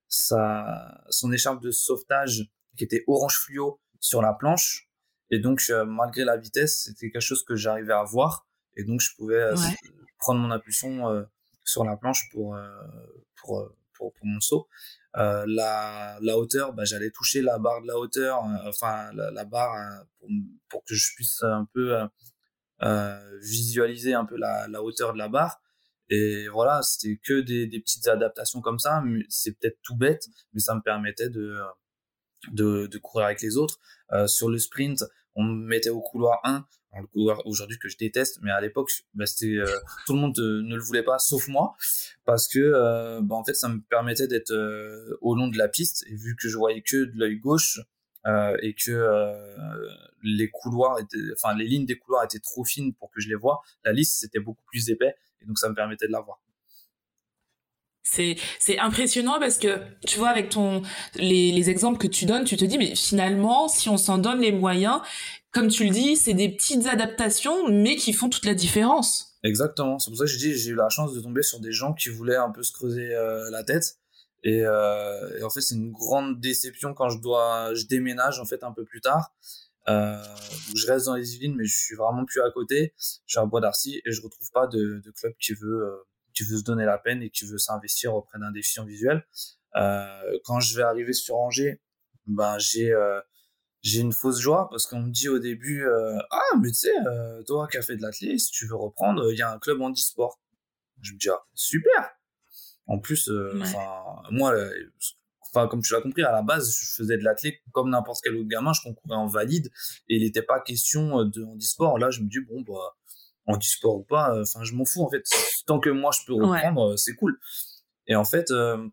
sa 0.07 1.01
son 1.09 1.31
écharpe 1.31 1.61
de 1.61 1.71
sauvetage 1.71 2.49
qui 2.77 2.83
était 2.83 3.03
orange 3.07 3.37
fluo 3.37 3.79
sur 3.99 4.21
la 4.21 4.33
planche 4.33 4.88
et 5.31 5.39
donc 5.39 5.61
euh, 5.69 5.85
malgré 5.85 6.23
la 6.23 6.37
vitesse, 6.37 6.83
c'était 6.85 7.11
quelque 7.11 7.21
chose 7.21 7.43
que 7.43 7.55
j'arrivais 7.55 7.93
à 7.93 8.03
voir 8.03 8.47
et 8.75 8.83
donc 8.83 9.01
je 9.01 9.15
pouvais 9.15 9.41
euh, 9.41 9.55
prendre 10.17 10.39
mon 10.39 10.51
impulsion 10.51 11.25
sur 11.63 11.83
la 11.83 11.97
planche 11.97 12.29
pour 12.31 12.57
pour 13.35 13.71
pour, 13.99 14.13
pour 14.13 14.25
mon 14.25 14.39
saut. 14.39 14.67
Euh, 15.17 15.43
la, 15.47 16.17
la 16.21 16.37
hauteur, 16.37 16.73
bah, 16.73 16.85
j'allais 16.85 17.11
toucher 17.11 17.41
la 17.41 17.57
barre 17.57 17.81
de 17.81 17.87
la 17.87 17.97
hauteur, 17.97 18.43
euh, 18.43 18.69
enfin 18.69 19.11
la, 19.13 19.45
barre 19.45 19.73
euh, 19.73 20.03
pour, 20.19 20.29
pour, 20.69 20.83
que 20.85 20.95
je 20.95 21.13
puisse 21.15 21.43
un 21.43 21.67
peu 21.73 21.97
visualiser 23.41 24.13
un 24.13 24.25
peu 24.25 24.37
la, 24.37 24.67
la 24.67 24.81
hauteur 24.81 25.13
de 25.13 25.17
la 25.17 25.27
barre. 25.27 25.61
Et 26.11 26.47
voilà, 26.47 26.81
c'était 26.81 27.19
que 27.23 27.41
des, 27.41 27.67
des, 27.67 27.79
petites 27.79 28.07
adaptations 28.07 28.61
comme 28.61 28.79
ça. 28.79 29.03
C'est 29.29 29.51
peut-être 29.59 29.79
tout 29.83 29.95
bête, 29.95 30.25
mais 30.53 30.59
ça 30.59 30.73
me 30.73 30.81
permettait 30.81 31.29
de, 31.29 31.59
de, 32.51 32.87
de 32.87 32.97
courir 32.97 33.27
avec 33.27 33.41
les 33.41 33.57
autres. 33.57 33.79
Euh, 34.11 34.25
sur 34.25 34.49
le 34.49 34.57
sprint, 34.57 35.03
on 35.39 35.43
me 35.43 35.65
mettait 35.65 35.89
au 35.89 36.01
couloir 36.01 36.39
1 36.43 36.65
le 36.97 37.07
couloir 37.07 37.45
aujourd'hui 37.45 37.77
que 37.77 37.87
je 37.87 37.97
déteste, 37.97 38.39
mais 38.41 38.51
à 38.51 38.61
l'époque, 38.61 38.91
bah, 39.13 39.25
euh, 39.43 39.65
tout 40.05 40.13
le 40.13 40.19
monde 40.19 40.37
euh, 40.39 40.61
ne 40.63 40.75
le 40.75 40.81
voulait 40.81 41.03
pas, 41.03 41.19
sauf 41.19 41.47
moi, 41.47 41.75
parce 42.25 42.47
que 42.47 42.59
euh, 42.59 43.21
bah, 43.21 43.35
en 43.35 43.43
fait, 43.43 43.53
ça 43.53 43.69
me 43.69 43.79
permettait 43.79 44.27
d'être 44.27 44.53
au 45.21 45.35
long 45.35 45.47
de 45.47 45.57
la 45.57 45.67
piste, 45.67 46.05
et 46.07 46.15
vu 46.15 46.35
que 46.35 46.49
je 46.49 46.57
voyais 46.57 46.81
que 46.81 47.05
de 47.05 47.11
l'œil 47.15 47.37
gauche 47.37 47.79
et 48.61 48.75
que 48.75 49.31
les 50.21 50.49
couloirs 50.49 50.99
étaient, 50.99 51.17
enfin 51.33 51.55
les 51.55 51.65
lignes 51.65 51.85
des 51.85 51.97
couloirs 51.97 52.25
étaient 52.25 52.39
trop 52.39 52.63
fines 52.63 52.93
pour 52.93 53.09
que 53.11 53.21
je 53.21 53.29
les 53.29 53.35
vois, 53.35 53.61
la 53.83 53.91
liste 53.91 54.19
c'était 54.19 54.39
beaucoup 54.39 54.63
plus 54.65 54.89
épais, 54.89 55.15
et 55.41 55.45
donc 55.45 55.57
ça 55.57 55.69
me 55.69 55.73
permettait 55.73 56.07
de 56.07 56.11
la 56.11 56.19
voir. 56.19 56.39
C'est, 58.11 58.37
c'est 58.57 58.79
impressionnant 58.79 59.39
parce 59.39 59.59
que 59.59 59.77
tu 60.07 60.17
vois 60.17 60.29
avec 60.29 60.49
ton 60.49 60.81
les, 61.15 61.51
les 61.51 61.69
exemples 61.69 61.99
que 61.99 62.07
tu 62.07 62.25
donnes, 62.25 62.43
tu 62.43 62.57
te 62.57 62.65
dis 62.65 62.79
mais 62.79 62.95
finalement 62.95 63.67
si 63.67 63.87
on 63.87 63.97
s'en 63.97 64.17
donne 64.17 64.41
les 64.41 64.51
moyens, 64.51 65.01
comme 65.51 65.67
tu 65.67 65.83
le 65.83 65.91
dis, 65.91 66.15
c'est 66.15 66.33
des 66.33 66.49
petites 66.49 66.87
adaptations 66.87 67.69
mais 67.69 67.95
qui 67.95 68.13
font 68.13 68.29
toute 68.29 68.45
la 68.45 68.55
différence. 68.55 69.37
Exactement, 69.43 69.99
c'est 69.99 70.09
pour 70.09 70.17
ça 70.17 70.25
que 70.25 70.31
je 70.31 70.37
dis 70.37 70.57
j'ai 70.57 70.71
eu 70.71 70.75
la 70.75 70.89
chance 70.89 71.13
de 71.13 71.21
tomber 71.21 71.43
sur 71.43 71.59
des 71.59 71.71
gens 71.71 71.93
qui 71.93 72.09
voulaient 72.09 72.35
un 72.35 72.49
peu 72.49 72.63
se 72.63 72.73
creuser 72.73 73.13
euh, 73.13 73.49
la 73.51 73.63
tête 73.63 73.99
et, 74.43 74.63
euh, 74.65 75.37
et, 75.37 75.43
en 75.43 75.49
fait 75.49 75.61
c'est 75.61 75.75
une 75.75 75.91
grande 75.91 76.39
déception 76.39 76.93
quand 76.93 77.09
je 77.09 77.19
dois 77.19 77.73
je 77.75 77.85
déménage 77.85 78.39
en 78.39 78.45
fait 78.45 78.63
un 78.63 78.71
peu 78.71 78.85
plus 78.85 79.01
tard. 79.01 79.33
Euh, 79.87 80.17
je 80.75 80.87
reste 80.87 81.05
dans 81.05 81.15
les 81.15 81.35
Yvelines 81.35 81.55
mais 81.55 81.65
je 81.65 81.77
suis 81.77 81.95
vraiment 81.95 82.25
plus 82.25 82.41
à 82.41 82.49
côté. 82.51 82.93
Je 82.97 83.33
suis 83.33 83.39
à 83.39 83.45
Bois 83.45 83.61
d'Arcy 83.61 84.01
et 84.03 84.11
je 84.11 84.21
retrouve 84.21 84.49
pas 84.51 84.67
de, 84.67 85.01
de 85.05 85.11
club 85.11 85.33
qui 85.39 85.53
veut 85.53 86.03
qui 86.39 86.49
veut 86.49 86.57
se 86.57 86.63
donner 86.63 86.85
la 86.85 86.97
peine 86.97 87.21
et 87.21 87.29
qui 87.29 87.45
veut 87.45 87.57
s'investir 87.57 88.15
auprès 88.15 88.39
d'un 88.39 88.51
déficient 88.51 88.85
visuel. 88.85 89.25
Euh, 89.75 90.39
quand 90.45 90.61
je 90.61 90.75
vais 90.77 90.83
arriver 90.83 91.11
sur 91.11 91.35
Angers, 91.35 91.81
ben 92.27 92.57
j'ai 92.59 92.91
euh, 92.91 93.19
j'ai 93.81 93.99
une 93.99 94.13
fausse 94.13 94.39
joie 94.39 94.69
parce 94.69 94.87
qu'on 94.87 95.01
me 95.01 95.11
dit 95.11 95.27
au 95.27 95.39
début 95.39 95.85
euh, 95.85 96.17
ah 96.31 96.57
mais 96.61 96.69
tu 96.69 96.75
sais 96.75 96.93
toi 97.47 97.67
qui 97.67 97.77
as 97.77 97.81
fait 97.81 97.95
de 97.95 98.01
l'athlète 98.01 98.39
si 98.39 98.51
tu 98.51 98.67
veux 98.67 98.75
reprendre 98.75 99.31
il 99.31 99.37
y 99.37 99.41
a 99.41 99.51
un 99.51 99.57
club 99.57 99.81
handisport 99.81 100.39
je 101.01 101.13
me 101.13 101.17
dis 101.17 101.29
ah 101.29 101.41
super. 101.55 102.11
En 102.87 102.99
plus 102.99 103.31
enfin 103.61 104.21
moi 104.31 104.53
enfin 105.47 105.67
comme 105.67 105.81
tu 105.81 105.93
l'as 105.93 106.01
compris 106.01 106.23
à 106.23 106.31
la 106.31 106.43
base 106.43 106.71
je 106.71 106.93
faisais 106.93 107.17
de 107.17 107.23
l'athlète 107.23 107.55
comme 107.71 107.89
n'importe 107.89 108.21
quel 108.23 108.35
autre 108.35 108.49
gamin 108.49 108.73
je 108.73 108.81
concourais 108.81 109.15
en 109.15 109.27
valide 109.27 109.71
et 110.07 110.17
il 110.17 110.23
n'était 110.23 110.43
pas 110.43 110.59
question 110.59 111.23
de 111.23 111.43
handisport 111.43 111.97
là 111.97 112.11
je 112.11 112.21
me 112.21 112.29
dis 112.29 112.41
bon 112.41 112.61
bah 112.61 112.95
sport 113.61 113.97
ou 113.97 114.03
pas, 114.03 114.35
euh, 114.35 114.43
enfin 114.43 114.63
je 114.63 114.73
m'en 114.73 114.85
fous 114.85 115.03
en 115.03 115.09
fait. 115.09 115.23
Tant 115.65 115.79
que 115.79 115.89
moi 115.89 116.11
je 116.17 116.25
peux 116.25 116.33
reprendre, 116.33 116.93
euh, 116.93 116.97
c'est 116.97 117.15
cool. 117.15 117.39
Et 118.07 118.15
en 118.15 118.25
fait, 118.25 118.51
euh, 118.51 118.87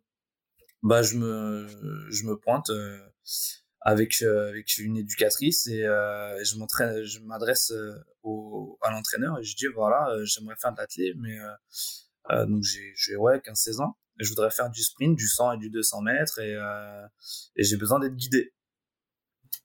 bah 0.82 1.02
je 1.02 1.16
me 1.16 1.66
je 2.10 2.24
me 2.24 2.36
pointe 2.36 2.70
avec 3.80 4.22
avec 4.22 4.78
une 4.78 4.96
éducatrice 4.96 5.66
et 5.66 5.82
je 5.82 6.58
m'entraîne, 6.58 7.02
je 7.04 7.20
m'adresse 7.20 7.72
au 8.22 8.78
à 8.82 8.90
l'entraîneur 8.90 9.38
et 9.38 9.42
je 9.42 9.56
dis 9.56 9.66
voilà 9.74 10.08
j'aimerais 10.24 10.56
faire 10.60 10.72
de 10.72 10.78
l'athlète 10.78 11.14
mais 11.16 11.38
donc 12.46 12.62
j'ai 12.62 12.92
j'ai 12.94 13.16
ouais 13.16 13.40
15 13.40 13.58
16 13.58 13.80
ans 13.80 13.96
et 14.20 14.24
je 14.24 14.28
voudrais 14.28 14.50
faire 14.50 14.70
du 14.70 14.82
sprint, 14.82 15.16
du 15.16 15.28
100 15.28 15.52
et 15.52 15.58
du 15.58 15.70
200 15.70 16.02
mètres 16.02 16.38
et 16.40 16.56
et 17.56 17.64
j'ai 17.64 17.76
besoin 17.76 17.98
d'être 17.98 18.14
guidé 18.14 18.52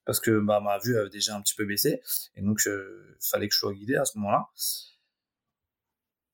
parce 0.06 0.20
que 0.20 0.40
bah, 0.40 0.60
ma 0.60 0.78
vue 0.80 0.98
avait 0.98 1.10
déjà 1.10 1.36
un 1.36 1.42
petit 1.42 1.56
peu 1.56 1.66
baissé 1.66 2.02
et 2.36 2.42
donc 2.42 2.62
il 2.66 2.72
fallait 3.20 3.48
que 3.48 3.54
je 3.54 3.60
sois 3.60 3.74
guidé 3.74 3.96
à 3.96 4.06
ce 4.06 4.18
moment-là. 4.18 4.48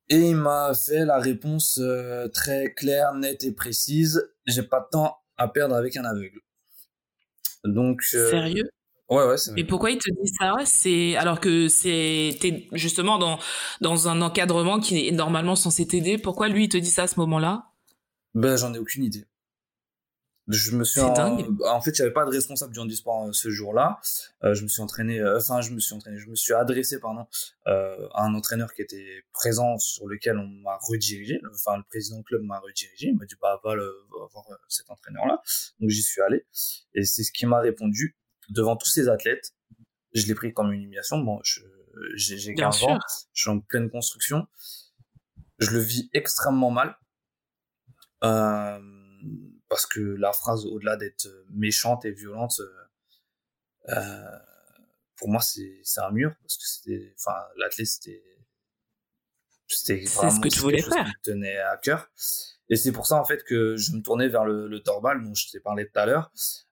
Et 0.10 0.30
il 0.30 0.36
m'a 0.36 0.74
fait 0.74 1.06
la 1.06 1.20
réponse 1.20 1.80
euh, 1.82 2.30
très 2.30 2.74
claire, 2.74 3.14
nette 3.14 3.44
et 3.44 3.52
précise. 3.52 4.30
J'ai 4.46 4.64
pas 4.64 4.80
de 4.80 4.88
temps 4.90 5.18
à 5.36 5.50
perdre 5.50 5.76
avec 5.76 5.98
un 5.98 6.06
aveugle. 6.06 6.40
Donc 7.66 8.02
euh, 8.14 8.30
sérieux? 8.30 8.70
Ouais, 9.10 9.26
ouais, 9.26 9.38
c'est 9.38 9.58
Et 9.58 9.64
pourquoi 9.64 9.92
il 9.92 9.98
te 9.98 10.10
dit 10.10 10.32
ça? 10.40 10.56
C'est 10.66 11.16
alors 11.16 11.40
que 11.40 11.68
c'est 11.68 12.38
t'es 12.42 12.68
justement 12.74 13.18
dans 13.18 13.40
dans 13.82 14.08
un 14.08 14.22
encadrement 14.22 14.80
qui 14.80 15.08
est 15.08 15.12
normalement 15.12 15.56
censé 15.56 15.88
t'aider. 15.88 16.18
Pourquoi 16.18 16.48
lui 16.50 16.66
il 16.66 16.70
te 16.70 16.78
dit 16.78 16.90
ça 16.90 17.04
à 17.04 17.08
ce 17.08 17.20
moment-là? 17.20 17.72
Ben 18.34 18.58
j'en 18.58 18.74
ai 18.74 18.80
aucune 18.80 19.04
idée. 19.04 19.26
Je 20.50 20.76
me 20.78 20.84
suis 20.86 21.02
en... 21.02 21.12
dingue. 21.14 21.46
en 21.66 21.82
fait, 21.82 21.94
j'avais 21.94 22.12
pas 22.14 22.24
de 22.24 22.30
responsable 22.32 22.72
du 22.74 22.80
handisport 22.80 23.28
euh, 23.28 23.34
ce 23.34 23.50
jour-là. 23.50 24.00
Euh, 24.44 24.54
je 24.54 24.64
me 24.64 24.68
suis 24.70 24.82
entraîné, 24.82 25.20
euh, 25.20 25.38
enfin, 25.40 25.60
je 25.62 25.72
me 25.72 25.80
suis 25.80 25.94
entraîné, 25.94 26.18
je 26.20 26.30
me 26.30 26.36
suis 26.36 26.54
adressé, 26.54 27.00
pardon, 27.02 27.28
euh, 27.68 28.08
à 28.14 28.24
un 28.24 28.34
entraîneur 28.34 28.74
qui 28.74 28.82
était 28.82 29.24
présent 29.34 29.78
sur 29.78 30.08
lequel 30.08 30.38
on 30.38 30.48
m'a 30.48 30.78
redirigé. 30.82 31.40
Enfin, 31.54 31.76
le 31.78 31.84
président 31.84 32.18
du 32.18 32.24
club 32.24 32.44
m'a 32.44 32.60
redirigé. 32.60 33.08
Il 33.08 33.18
m'a 33.18 33.26
dit, 33.26 33.36
bah, 33.42 33.60
va, 33.64 33.76
le, 33.76 33.84
va 33.86 34.26
voir 34.32 34.46
euh, 34.52 34.56
cet 34.70 34.90
entraîneur-là. 34.90 35.42
Donc, 35.82 35.90
j'y 35.90 36.02
suis 36.02 36.22
allé. 36.22 36.46
Et 36.94 37.04
c'est 37.04 37.24
ce 37.24 37.32
qui 37.34 37.46
m'a 37.46 37.60
répondu 37.60 38.18
devant 38.50 38.78
tous 38.78 38.90
ces 38.90 39.10
athlètes. 39.10 39.54
Je 40.14 40.26
l'ai 40.28 40.34
pris 40.36 40.54
comme 40.54 40.72
une 40.72 40.84
humiliation. 40.84 41.18
Bon, 41.20 41.40
je- 41.44 41.62
j'ai 42.16 42.38
j'ai 42.38 42.54
Bien 42.54 42.66
15 42.68 42.76
sûr. 42.78 42.88
ans. 42.90 43.00
Je 43.34 43.42
suis 43.42 43.50
en 43.50 43.60
pleine 43.60 43.90
construction. 43.90 44.48
Je 45.60 45.72
le 45.72 45.80
vis 45.80 46.10
extrêmement 46.14 46.70
mal. 46.72 46.96
Euh, 48.24 48.80
parce 49.70 49.86
que 49.86 50.00
la 50.00 50.32
phrase, 50.34 50.66
au-delà 50.66 50.96
d'être 50.98 51.28
méchante 51.50 52.06
et 52.06 52.12
violente, 52.12 52.60
euh, 52.60 53.96
euh, 53.98 54.40
pour 55.16 55.30
moi, 55.30 55.42
c'est 55.42 55.82
un 55.98 56.12
mur. 56.12 56.34
Parce 56.42 56.58
que 56.58 56.64
c'était, 56.68 57.14
enfin, 57.20 57.38
l'athlète, 57.58 57.88
c'était, 57.88 58.24
c'était 59.68 60.06
vraiment 60.06 60.32
ce 60.32 60.40
que 60.40 60.48
tu 60.50 60.60
voulais 60.60 60.82
chose 60.82 60.94
faire. 60.94 61.06
qui 61.06 61.10
me 61.12 61.22
tenait 61.24 61.58
à 61.58 61.78
cœur. 61.78 62.10
Et 62.70 62.76
c'est 62.76 62.92
pour 62.92 63.08
ça, 63.08 63.16
en 63.16 63.26
fait, 63.26 63.44
que 63.44 63.76
je 63.78 63.94
me 63.94 64.02
tournais 64.02 64.28
vers 64.28 64.44
le, 64.46 64.68
le 64.68 64.82
torbal 64.84 65.24
dont 65.24 65.34
je 65.34 65.50
t'ai 65.52 65.60
parlé 65.60 65.86
tout 65.88 66.00
à 66.00 66.06
l'heure. 66.06 66.32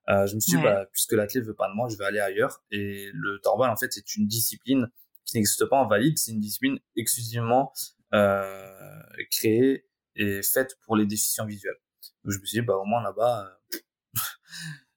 Euh, 0.10 0.27
je 0.27 0.36
me 0.36 0.39
suis 0.39 0.51
dit, 0.51 0.58
Ouais. 0.58 0.63
bah, 0.63 0.86
puisque 0.91 1.13
l'athlète 1.13 1.45
veut 1.45 1.55
pas 1.55 1.69
de 1.69 1.73
moi, 1.73 1.88
je 1.89 1.97
vais 1.97 2.05
aller 2.05 2.19
ailleurs. 2.19 2.63
Et 2.71 3.10
le 3.13 3.39
torbal, 3.41 3.69
en 3.69 3.77
fait, 3.77 3.91
c'est 3.93 4.15
une 4.15 4.27
discipline 4.27 4.88
qui 5.25 5.38
n'existe 5.38 5.65
pas 5.65 5.77
en 5.77 5.88
valide. 5.88 6.17
C'est 6.17 6.31
une 6.31 6.39
discipline 6.41 6.79
exclusivement 6.95 7.71
euh, 8.13 9.01
créée 9.31 9.88
et 10.15 10.41
faite 10.43 10.77
pour 10.86 10.95
les 10.95 11.05
déficients 11.05 11.45
visuels. 11.45 11.77
Donc, 12.24 12.34
je 12.34 12.39
me 12.39 12.46
suis 12.46 12.60
dit, 12.62 12.65
bah, 12.65 12.76
au 12.78 12.86
moins 12.86 13.04
là-bas, 13.04 13.58
euh, 13.74 13.78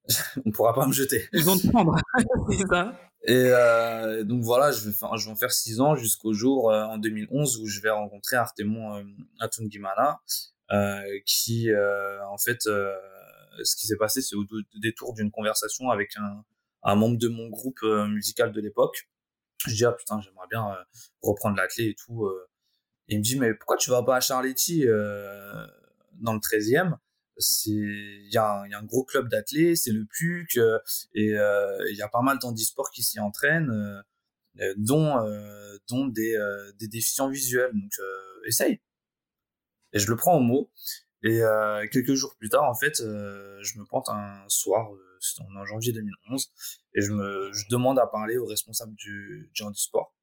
on 0.47 0.51
pourra 0.51 0.75
pas 0.75 0.87
me 0.87 0.93
jeter. 0.93 1.29
Ils 1.33 1.45
vont 1.45 1.57
te 1.59 1.69
prendre. 1.69 1.95
c'est 2.51 2.67
ça. 2.67 2.99
Et 3.25 3.35
euh, 3.35 4.23
donc 4.23 4.43
voilà, 4.43 4.71
je 4.71 4.85
vais, 4.87 4.93
faire, 4.93 5.17
je 5.17 5.27
vais 5.27 5.33
en 5.33 5.37
faire 5.37 5.53
six 5.53 5.81
ans 5.81 5.97
jusqu'au 5.97 6.33
jour 6.33 6.71
euh, 6.71 6.85
en 6.85 6.99
2011 6.99 7.59
où 7.59 7.67
je 7.67 7.81
vais 7.81 7.91
rencontrer 7.91 8.37
Artemon 8.37 8.97
euh, 8.97 9.03
Atungimana, 9.41 10.21
euh, 10.71 11.03
qui 11.27 11.71
euh, 11.71 12.25
en 12.29 12.39
fait, 12.39 12.67
euh, 12.67 12.95
ce 13.65 13.75
qui 13.77 13.87
s'est 13.89 13.97
passé, 13.97 14.23
c'est 14.23 14.37
au 14.37 14.45
dé- 14.45 14.65
détour 14.81 15.15
d'une 15.15 15.33
conversation 15.33 15.91
avec 15.91 16.17
un, 16.17 16.45
un 16.85 16.95
membre 16.95 17.19
de 17.19 17.29
mon 17.29 17.49
groupe 17.49 17.83
musical 17.83 18.53
de 18.53 18.61
l'époque. 18.61 19.09
Je 19.67 19.75
dis 19.75 19.85
ah 19.85 19.93
putain, 19.93 20.21
j'aimerais 20.21 20.47
bien 20.49 20.71
euh, 20.71 20.85
reprendre 21.21 21.57
la 21.57 21.67
clé 21.67 21.87
et 21.89 21.95
tout. 21.97 22.25
euh. 22.25 22.49
Et 23.09 23.15
il 23.15 23.19
me 23.19 23.25
dit 23.25 23.39
mais 23.39 23.53
pourquoi 23.53 23.77
tu 23.77 23.91
vas 23.91 24.05
pas 24.05 24.17
à 24.17 24.21
Charletti 24.21 24.87
euh, 24.87 25.67
dans 26.21 26.35
le 26.35 26.41
13e 26.41 26.97
c'est 27.39 27.71
il 27.71 28.29
y, 28.31 28.35
y 28.35 28.39
a 28.39 28.63
un 28.63 28.85
gros 28.85 29.05
club 29.05 29.29
d'athlètes, 29.29 29.77
c'est 29.77 29.93
le 29.93 30.05
PUC 30.05 30.57
euh, 30.59 30.79
et 31.15 31.37
euh, 31.37 31.89
il 31.91 31.97
y 31.97 32.03
a 32.03 32.09
pas 32.09 32.23
mal 32.23 32.39
d'handisports 32.39 32.91
qui 32.91 33.03
s'y 33.03 33.21
entraînent, 33.21 33.71
euh, 33.71 34.03
euh, 34.61 34.75
dont 34.77 35.19
euh, 35.25 35.79
dont 35.89 36.07
des 36.07 36.37
des 36.79 36.89
déficients 36.89 37.29
visuels. 37.29 37.73
Donc 37.73 37.93
essaye. 38.47 38.81
Et 39.93 39.99
je 39.99 40.11
le 40.11 40.17
prends 40.17 40.37
au 40.37 40.41
mot. 40.41 40.71
Et 41.25 41.41
quelques 41.91 42.15
jours 42.15 42.37
plus 42.39 42.49
tard, 42.49 42.65
en 42.65 42.75
fait, 42.75 42.99
je 42.99 43.79
me 43.79 43.85
pointe 43.85 44.09
un 44.09 44.45
soir, 44.49 44.93
euh, 44.95 45.19
c'était 45.21 45.43
en 45.43 45.65
janvier 45.65 45.93
2011, 45.93 46.53
et 46.95 47.01
je 47.01 47.13
me 47.13 47.53
je 47.53 47.65
demande 47.71 47.99
à 47.99 48.07
parler 48.07 48.37
au 48.37 48.47
responsable 48.47 48.95
du, 48.95 49.51
du 49.53 49.63
handisport. 49.63 50.15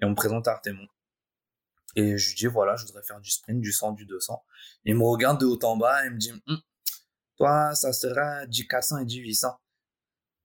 Et 0.00 0.04
on 0.04 0.10
me 0.10 0.14
présente 0.14 0.46
à 0.48 0.52
Artemon. 0.52 0.86
Et 2.00 2.16
je 2.16 2.28
lui 2.28 2.34
dis, 2.36 2.46
voilà, 2.46 2.76
je 2.76 2.86
voudrais 2.86 3.02
faire 3.02 3.20
du 3.20 3.28
sprint, 3.30 3.60
du 3.60 3.72
100, 3.72 3.90
du 3.92 4.06
200. 4.06 4.40
Il 4.84 4.94
me 4.94 5.02
regarde 5.04 5.40
de 5.40 5.46
haut 5.46 5.58
en 5.64 5.76
bas 5.76 6.06
et 6.06 6.10
me 6.10 6.16
dit, 6.16 6.30
Hum, 6.46 6.58
toi, 7.36 7.74
ça 7.74 7.92
sera 7.92 8.46
du 8.46 8.68
400 8.68 8.98
et 8.98 9.04
du 9.04 9.18
800. 9.20 9.48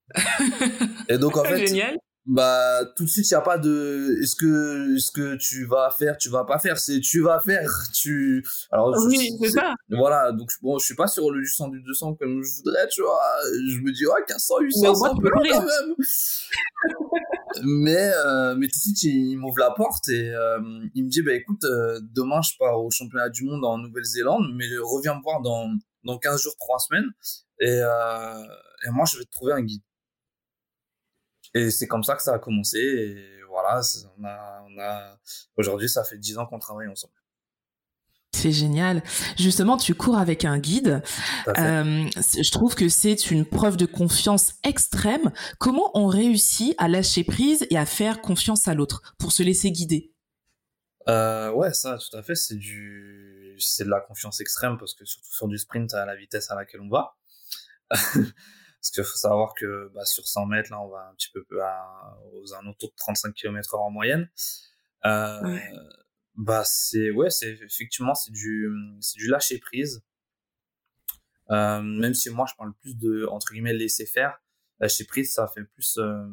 et 1.10 1.18
donc, 1.20 1.38
en 1.38 1.44
fait, 1.44 1.68
Génial. 1.68 1.98
bah, 2.26 2.80
tout 2.96 3.04
de 3.04 3.10
suite, 3.10 3.30
il 3.30 3.34
n'y 3.34 3.38
a 3.38 3.42
pas 3.42 3.58
de, 3.60 4.18
est-ce 4.22 4.36
que, 4.36 4.96
est-ce 4.96 5.12
que 5.12 5.36
tu 5.36 5.66
vas 5.66 5.92
faire, 5.98 6.18
tu 6.18 6.30
vas 6.30 6.44
pas 6.44 6.58
faire, 6.58 6.80
c'est 6.80 7.00
tu 7.00 7.22
vas 7.22 7.40
faire, 7.40 7.70
tu, 7.94 8.44
alors, 8.72 8.94
je- 9.00 9.08
Oui, 9.08 9.32
c'est 9.42 9.52
ça. 9.52 9.74
voilà, 9.90 10.32
donc 10.32 10.50
bon, 10.62 10.80
je 10.80 10.86
suis 10.86 10.96
pas 10.96 11.08
sur 11.08 11.30
le 11.32 11.46
100 11.46 11.68
du 11.70 11.82
200 11.84 12.16
comme 12.16 12.42
je 12.44 12.50
voudrais, 12.58 12.88
tu 12.90 13.02
vois. 13.04 13.22
Je 13.70 13.80
me 13.80 13.92
dis, 13.92 14.06
ouais, 14.08 14.14
1500, 14.28 14.56
Mais 14.60 14.66
800, 14.66 14.90
au 14.90 14.94
c'est 14.96 15.00
moins, 15.00 15.10
un 15.12 15.16
tu 15.16 15.22
peu 15.22 15.30
peux 15.30 15.36
long 15.36 15.38
courir. 15.42 15.54
quand 15.54 15.66
même. 15.66 15.96
mais, 17.64 18.12
euh, 18.26 18.56
mais 18.56 18.68
tout 18.68 18.78
de 18.78 18.84
suite, 18.84 19.04
il 19.04 19.38
m'ouvre 19.38 19.60
la 19.60 19.72
porte 19.72 20.10
et 20.10 20.30
euh, 20.30 20.60
il 20.96 21.06
me 21.06 21.10
dit, 21.10 21.22
bah 21.22 21.34
écoute, 21.34 21.64
euh, 21.64 22.00
demain, 22.02 22.42
je 22.42 22.52
pars 22.58 22.82
au 22.82 22.90
championnat 22.92 23.30
du 23.30 23.44
monde 23.44 23.64
en 23.66 23.78
Nouvelle-Zélande, 23.78 24.54
mais 24.56 24.66
reviens 24.82 25.16
me 25.16 25.22
voir 25.22 25.42
dans, 25.42 25.70
dans 26.04 26.18
15 26.18 26.42
jours, 26.42 26.56
3 26.58 26.80
semaines. 26.80 27.10
Et, 27.60 27.70
euh, 27.70 28.44
et 28.86 28.90
moi, 28.92 29.06
je 29.06 29.18
vais 29.18 29.26
te 29.26 29.32
trouver 29.32 29.54
un 29.54 29.62
guide. 29.62 29.84
Et 31.54 31.70
c'est 31.70 31.88
comme 31.88 32.04
ça 32.04 32.16
que 32.16 32.24
ça 32.24 32.34
a 32.34 32.40
commencé. 32.40 32.80
Et 32.80 33.42
voilà, 33.48 33.82
on 34.18 34.24
a, 34.26 34.66
on 34.68 34.80
a, 34.80 35.20
aujourd'hui, 35.58 35.90
ça 35.90 36.04
fait 36.04 36.18
10 36.18 36.38
ans 36.40 36.46
qu'on 36.46 36.60
travaille 36.60 36.88
ensemble. 36.88 37.14
C'est 38.34 38.52
génial. 38.52 39.04
Justement, 39.38 39.78
tu 39.78 39.94
cours 39.94 40.18
avec 40.18 40.44
un 40.44 40.58
guide. 40.58 41.02
Euh, 41.58 42.04
je 42.16 42.52
trouve 42.52 42.76
que 42.76 42.90
c'est 42.90 43.32
une 43.32 43.46
preuve 43.46 43.78
de 43.78 43.86
confiance 43.86 44.56
extrême. 44.64 45.32
Comment 45.60 45.92
on 45.94 46.08
réussit 46.08 46.76
à 46.78 46.88
lâcher 46.88 47.24
prise 47.24 47.66
et 47.70 47.78
à 47.78 47.86
faire 47.86 48.22
confiance 48.22 48.68
à 48.68 48.74
l'autre 48.74 49.02
pour 49.20 49.32
se 49.32 49.44
laisser 49.44 49.72
guider? 49.72 50.12
Euh, 51.08 51.52
ouais, 51.52 51.74
ça, 51.74 51.98
tout 51.98 52.18
à 52.18 52.24
fait, 52.24 52.36
c'est 52.36 52.56
du, 52.56 53.56
c'est 53.60 53.84
de 53.86 53.90
la 53.90 54.00
confiance 54.02 54.42
extrême 54.42 54.78
parce 54.78 54.94
que 54.94 55.06
surtout 55.06 55.32
sur 55.32 55.48
du 55.48 55.58
sprint 55.58 55.94
à 55.94 56.06
la 56.06 56.16
vitesse 56.16 56.50
à 56.50 56.56
laquelle 56.56 56.82
on 56.82 56.90
va. 56.90 57.16
parce 57.90 58.92
qu'il 58.94 59.04
faut 59.04 59.18
savoir 59.18 59.54
que 59.54 59.92
bah, 59.94 60.06
sur 60.06 60.28
100 60.28 60.48
mètres, 60.48 60.72
là, 60.72 60.82
on 60.82 60.90
va 60.90 61.10
un 61.12 61.14
petit 61.16 61.30
peu 61.32 61.46
à, 61.62 62.18
aux 62.34 62.54
alentours 62.54 62.90
de 62.90 62.96
35 62.98 63.34
km 63.34 63.76
heure 63.76 63.82
en 63.82 63.92
moyenne. 63.92 64.30
Euh, 65.06 65.42
Ouais. 65.44 65.72
Bah, 66.36 66.64
c'est, 66.66 67.12
ouais, 67.12 67.30
c'est, 67.30 67.52
effectivement, 67.62 68.16
c'est 68.16 68.32
du, 68.32 68.68
c'est 69.02 69.18
du 69.20 69.28
lâcher 69.28 69.60
prise. 69.60 70.02
Euh, 71.52 71.82
même 71.82 72.14
si 72.14 72.30
moi, 72.30 72.46
je 72.50 72.56
parle 72.58 72.74
plus 72.82 72.96
de, 72.98 73.26
entre 73.30 73.52
guillemets, 73.54 73.74
laisser 73.74 74.06
faire. 74.06 74.42
Lâcher 74.80 75.06
prise, 75.06 75.34
ça 75.34 75.48
fait 75.48 75.64
plus, 75.64 75.98
euh, 75.98 76.26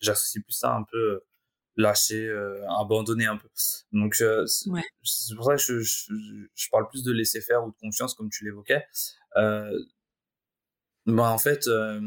j'associe 0.00 0.42
plus 0.42 0.52
ça 0.54 0.72
un 0.74 0.84
peu, 0.84 0.96
euh, 0.98 1.26
lâcher, 1.76 2.26
euh, 2.26 2.64
abandonner 2.70 3.26
un 3.26 3.36
peu. 3.36 3.48
Donc, 3.92 4.16
euh, 4.20 4.46
c'est 4.46 4.70
Ouais. 4.70 4.82
pour 5.36 5.44
ça 5.44 5.56
que 5.56 5.60
je, 5.60 5.80
je, 5.80 6.12
je 6.54 6.68
parle 6.70 6.88
plus 6.88 7.02
de 7.02 7.12
laisser 7.12 7.40
faire 7.40 7.64
ou 7.66 7.70
de 7.72 7.76
confiance, 7.76 8.14
comme 8.14 8.30
tu 8.30 8.44
l'évoquais. 8.44 8.84
Euh, 9.36 9.78
bah, 11.06 11.30
en 11.30 11.38
fait, 11.38 11.66
euh, 11.66 12.00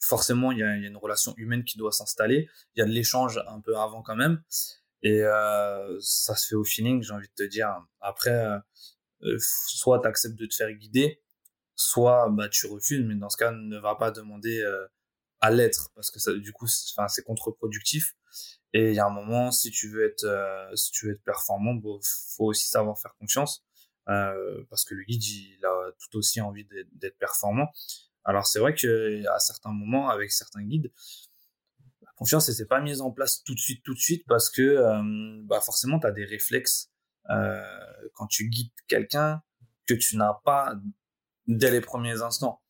forcément, 0.00 0.50
il 0.52 0.58
y 0.58 0.62
a, 0.62 0.76
il 0.76 0.82
y 0.82 0.86
a 0.86 0.88
une 0.88 0.96
relation 0.96 1.34
humaine 1.36 1.64
qui 1.64 1.78
doit 1.78 1.92
s'installer. 1.92 2.48
Il 2.74 2.80
y 2.80 2.82
a 2.82 2.86
de 2.86 2.90
l'échange 2.92 3.40
un 3.48 3.60
peu 3.60 3.76
avant 3.76 4.02
quand 4.02 4.16
même. 4.16 4.42
Et 5.06 5.22
euh, 5.22 6.00
ça 6.00 6.34
se 6.34 6.48
fait 6.48 6.56
au 6.56 6.64
feeling, 6.64 7.00
j'ai 7.00 7.12
envie 7.12 7.28
de 7.28 7.44
te 7.44 7.48
dire. 7.48 7.68
Après, 8.00 8.30
euh, 8.30 8.58
euh, 9.22 9.38
soit 9.38 10.00
tu 10.00 10.08
acceptes 10.08 10.34
de 10.34 10.46
te 10.46 10.54
faire 10.56 10.72
guider, 10.72 11.22
soit 11.76 12.28
bah, 12.30 12.48
tu 12.48 12.66
refuses, 12.66 13.04
mais 13.06 13.14
dans 13.14 13.30
ce 13.30 13.36
cas, 13.36 13.52
ne 13.52 13.78
va 13.78 13.94
pas 13.94 14.10
demander 14.10 14.64
à 15.40 15.52
l'être, 15.52 15.90
parce 15.94 16.10
que 16.10 16.18
ça, 16.18 16.32
du 16.32 16.52
coup, 16.52 16.66
c'est 16.66 17.22
contre-productif. 17.22 18.16
Et 18.72 18.88
il 18.88 18.94
y 18.96 18.98
a 18.98 19.06
un 19.06 19.10
moment, 19.10 19.52
si 19.52 19.70
tu 19.70 19.88
veux 19.90 20.04
être, 20.04 20.26
si 20.74 20.90
tu 20.90 21.06
veux 21.06 21.12
être 21.12 21.22
performant, 21.22 21.74
bon, 21.74 22.00
faut 22.36 22.46
aussi 22.46 22.66
savoir 22.66 22.98
faire 22.98 23.14
confiance, 23.20 23.64
parce 24.06 24.84
que 24.84 24.94
le 24.96 25.04
guide, 25.04 25.22
il 25.22 25.64
a 25.64 25.92
tout 26.00 26.18
aussi 26.18 26.40
envie 26.40 26.66
d'être 26.94 27.18
performant. 27.18 27.70
Alors 28.24 28.48
c'est 28.48 28.58
vrai 28.58 28.74
que 28.74 29.24
à 29.28 29.38
certains 29.38 29.70
moments, 29.70 30.08
avec 30.08 30.32
certains 30.32 30.64
guides, 30.64 30.90
confiance, 32.16 32.48
elle 32.48 32.54
s'est 32.54 32.66
pas 32.66 32.80
mise 32.80 33.00
en 33.00 33.10
place 33.12 33.42
tout 33.44 33.54
de 33.54 33.60
suite, 33.60 33.82
tout 33.84 33.94
de 33.94 33.98
suite, 33.98 34.24
parce 34.26 34.50
que 34.50 34.62
euh, 34.62 35.40
bah 35.44 35.60
forcément, 35.60 36.00
tu 36.00 36.06
as 36.06 36.12
des 36.12 36.24
réflexes 36.24 36.90
euh, 37.30 37.62
quand 38.14 38.26
tu 38.26 38.48
guides 38.48 38.72
quelqu'un 38.88 39.42
que 39.86 39.94
tu 39.94 40.16
n'as 40.16 40.34
pas 40.44 40.74
dès 41.46 41.70
les 41.70 41.80
premiers 41.80 42.22
instants. 42.22 42.60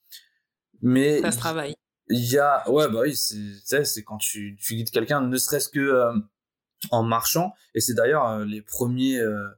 Mais 0.83 1.21
Ça 1.23 1.33
se 1.33 1.39
travaille. 1.39 1.75
il 2.09 2.25
y 2.31 2.39
a 2.39 2.69
ouais 2.71 2.87
bah 2.89 3.01
oui 3.03 3.17
c'est 3.17 3.85
c'est 3.85 4.03
quand 4.05 4.19
tu, 4.19 4.57
tu 4.61 4.75
guides 4.77 4.91
quelqu'un 4.91 5.21
ne 5.23 5.37
serait-ce 5.39 5.69
que 5.71 5.81
euh, 5.81 6.13
en 6.91 7.03
marchant 7.03 7.55
et 7.75 7.81
c'est 7.81 7.95
d'ailleurs 7.95 8.29
euh, 8.29 8.45
les 8.45 8.61
premiers 8.61 9.19
euh, 9.19 9.49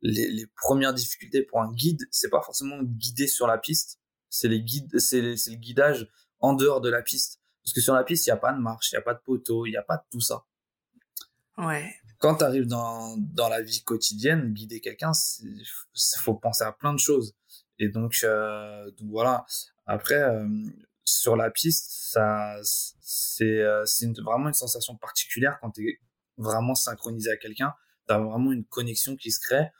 les, 0.00 0.28
les 0.30 0.46
premières 0.46 0.94
difficultés 0.94 1.42
pour 1.42 1.60
un 1.60 1.72
guide 1.72 2.02
c'est 2.12 2.30
pas 2.30 2.40
forcément 2.40 2.80
guider 2.82 3.26
sur 3.26 3.46
la 3.48 3.58
piste 3.58 3.98
c'est 4.30 4.48
les 4.48 4.62
guides 4.62 4.98
c'est 4.98 5.20
le 5.20 5.56
guidage 5.56 6.08
en 6.38 6.52
dehors 6.52 6.80
de 6.80 6.88
la 6.88 7.02
piste 7.02 7.40
parce 7.64 7.72
que 7.72 7.80
sur 7.80 7.94
la 7.94 8.04
piste 8.04 8.26
il 8.26 8.28
y 8.28 8.32
a 8.32 8.36
pas 8.36 8.52
de 8.52 8.58
marche 8.60 8.92
il 8.92 8.96
y 8.96 8.98
a 8.98 9.02
pas 9.02 9.14
de 9.14 9.20
poteau 9.20 9.66
il 9.66 9.72
y 9.72 9.76
a 9.76 9.82
pas 9.82 9.96
de 9.96 10.02
tout 10.10 10.20
ça 10.20 10.44
Ouais. 11.56 11.94
quand 12.18 12.36
tu 12.36 12.44
arrives 12.44 12.66
dans, 12.66 13.16
dans 13.16 13.48
la 13.48 13.62
vie 13.62 13.82
quotidienne, 13.84 14.52
guider 14.52 14.80
quelqu'un, 14.80 15.12
il 15.42 15.64
faut 16.20 16.34
penser 16.34 16.64
à 16.64 16.72
plein 16.72 16.92
de 16.92 16.98
choses. 16.98 17.36
Et 17.78 17.88
donc, 17.90 18.16
euh, 18.24 18.90
donc 18.98 19.08
voilà. 19.10 19.46
Après, 19.86 20.16
euh, 20.20 20.48
sur 21.04 21.36
la 21.36 21.50
piste, 21.52 21.86
ça, 22.12 22.56
c'est, 22.64 23.62
c'est 23.84 24.18
vraiment 24.20 24.48
une 24.48 24.54
sensation 24.54 24.96
particulière 24.96 25.58
quand 25.60 25.70
tu 25.70 25.88
es 25.88 26.00
vraiment 26.36 26.74
synchronisé 26.74 27.30
à 27.30 27.36
quelqu'un. 27.36 27.72
Tu 28.08 28.14
as 28.14 28.18
vraiment 28.18 28.50
une 28.50 28.64
connexion 28.64 29.14
qui 29.14 29.30
se 29.30 29.38
crée 29.38 29.70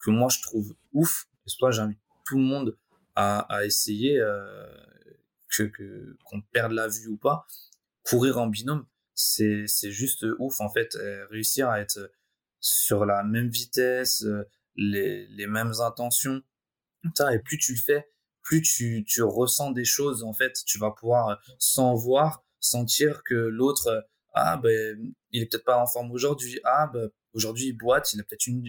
que 0.00 0.10
moi 0.10 0.28
je 0.28 0.42
trouve 0.42 0.74
ouf. 0.92 1.24
Et 1.46 1.48
soit 1.48 1.70
j'invite 1.70 2.00
tout 2.26 2.36
le 2.36 2.44
monde 2.44 2.76
à, 3.14 3.38
à 3.54 3.64
essayer, 3.64 4.20
que, 5.56 6.16
qu'on 6.24 6.40
perde 6.52 6.72
la 6.72 6.88
vue 6.88 7.08
ou 7.08 7.16
pas. 7.16 7.46
Courir 8.04 8.38
en 8.38 8.46
binôme, 8.46 8.86
c'est, 9.14 9.66
c'est 9.66 9.92
juste 9.92 10.26
ouf 10.38 10.60
en 10.60 10.68
fait. 10.68 10.96
réussir 11.30 11.68
à 11.68 11.80
être 11.80 12.10
sur 12.60 13.04
la 13.06 13.22
même 13.22 13.48
vitesse, 13.48 14.24
les, 14.76 15.26
les 15.28 15.46
mêmes 15.46 15.72
intentions. 15.80 16.42
et 17.04 17.38
plus 17.38 17.58
tu 17.58 17.74
le 17.74 17.78
fais, 17.78 18.12
plus 18.42 18.62
tu, 18.62 19.04
tu 19.06 19.22
ressens 19.22 19.70
des 19.70 19.84
choses, 19.84 20.22
en 20.24 20.32
fait, 20.32 20.52
tu 20.66 20.78
vas 20.78 20.90
pouvoir, 20.90 21.28
euh, 21.28 21.34
sans 21.58 21.94
voir, 21.94 22.44
sentir 22.60 23.22
que 23.24 23.34
l'autre, 23.34 23.86
euh, 23.88 24.00
ah, 24.34 24.56
ben, 24.56 25.14
il 25.30 25.42
est 25.42 25.46
peut-être 25.46 25.64
pas 25.64 25.78
en 25.78 25.86
forme 25.86 26.10
aujourd'hui, 26.10 26.60
ah, 26.64 26.90
ben, 26.92 27.10
aujourd'hui 27.34 27.66
il 27.66 27.72
boite, 27.72 28.12
il 28.12 28.20
a 28.20 28.24
peut-être 28.24 28.46
une, 28.46 28.64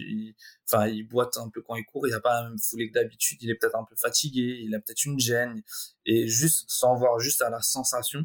enfin, 0.68 0.86
il 0.86 1.06
boite 1.06 1.36
un 1.36 1.48
peu 1.48 1.62
quand 1.62 1.76
il 1.76 1.84
court, 1.84 2.06
il 2.06 2.14
a 2.14 2.20
pas 2.20 2.42
la 2.42 2.48
même 2.48 2.58
foulée 2.58 2.88
que 2.88 2.94
d'habitude, 2.94 3.38
il 3.42 3.50
est 3.50 3.54
peut-être 3.54 3.76
un 3.76 3.84
peu 3.84 3.96
fatigué, 3.96 4.60
il 4.62 4.74
a 4.74 4.80
peut-être 4.80 5.04
une 5.04 5.18
gêne, 5.18 5.62
et 6.06 6.28
juste, 6.28 6.64
sans 6.68 6.94
voir, 6.96 7.18
juste 7.18 7.42
à 7.42 7.50
la 7.50 7.60
sensation, 7.62 8.20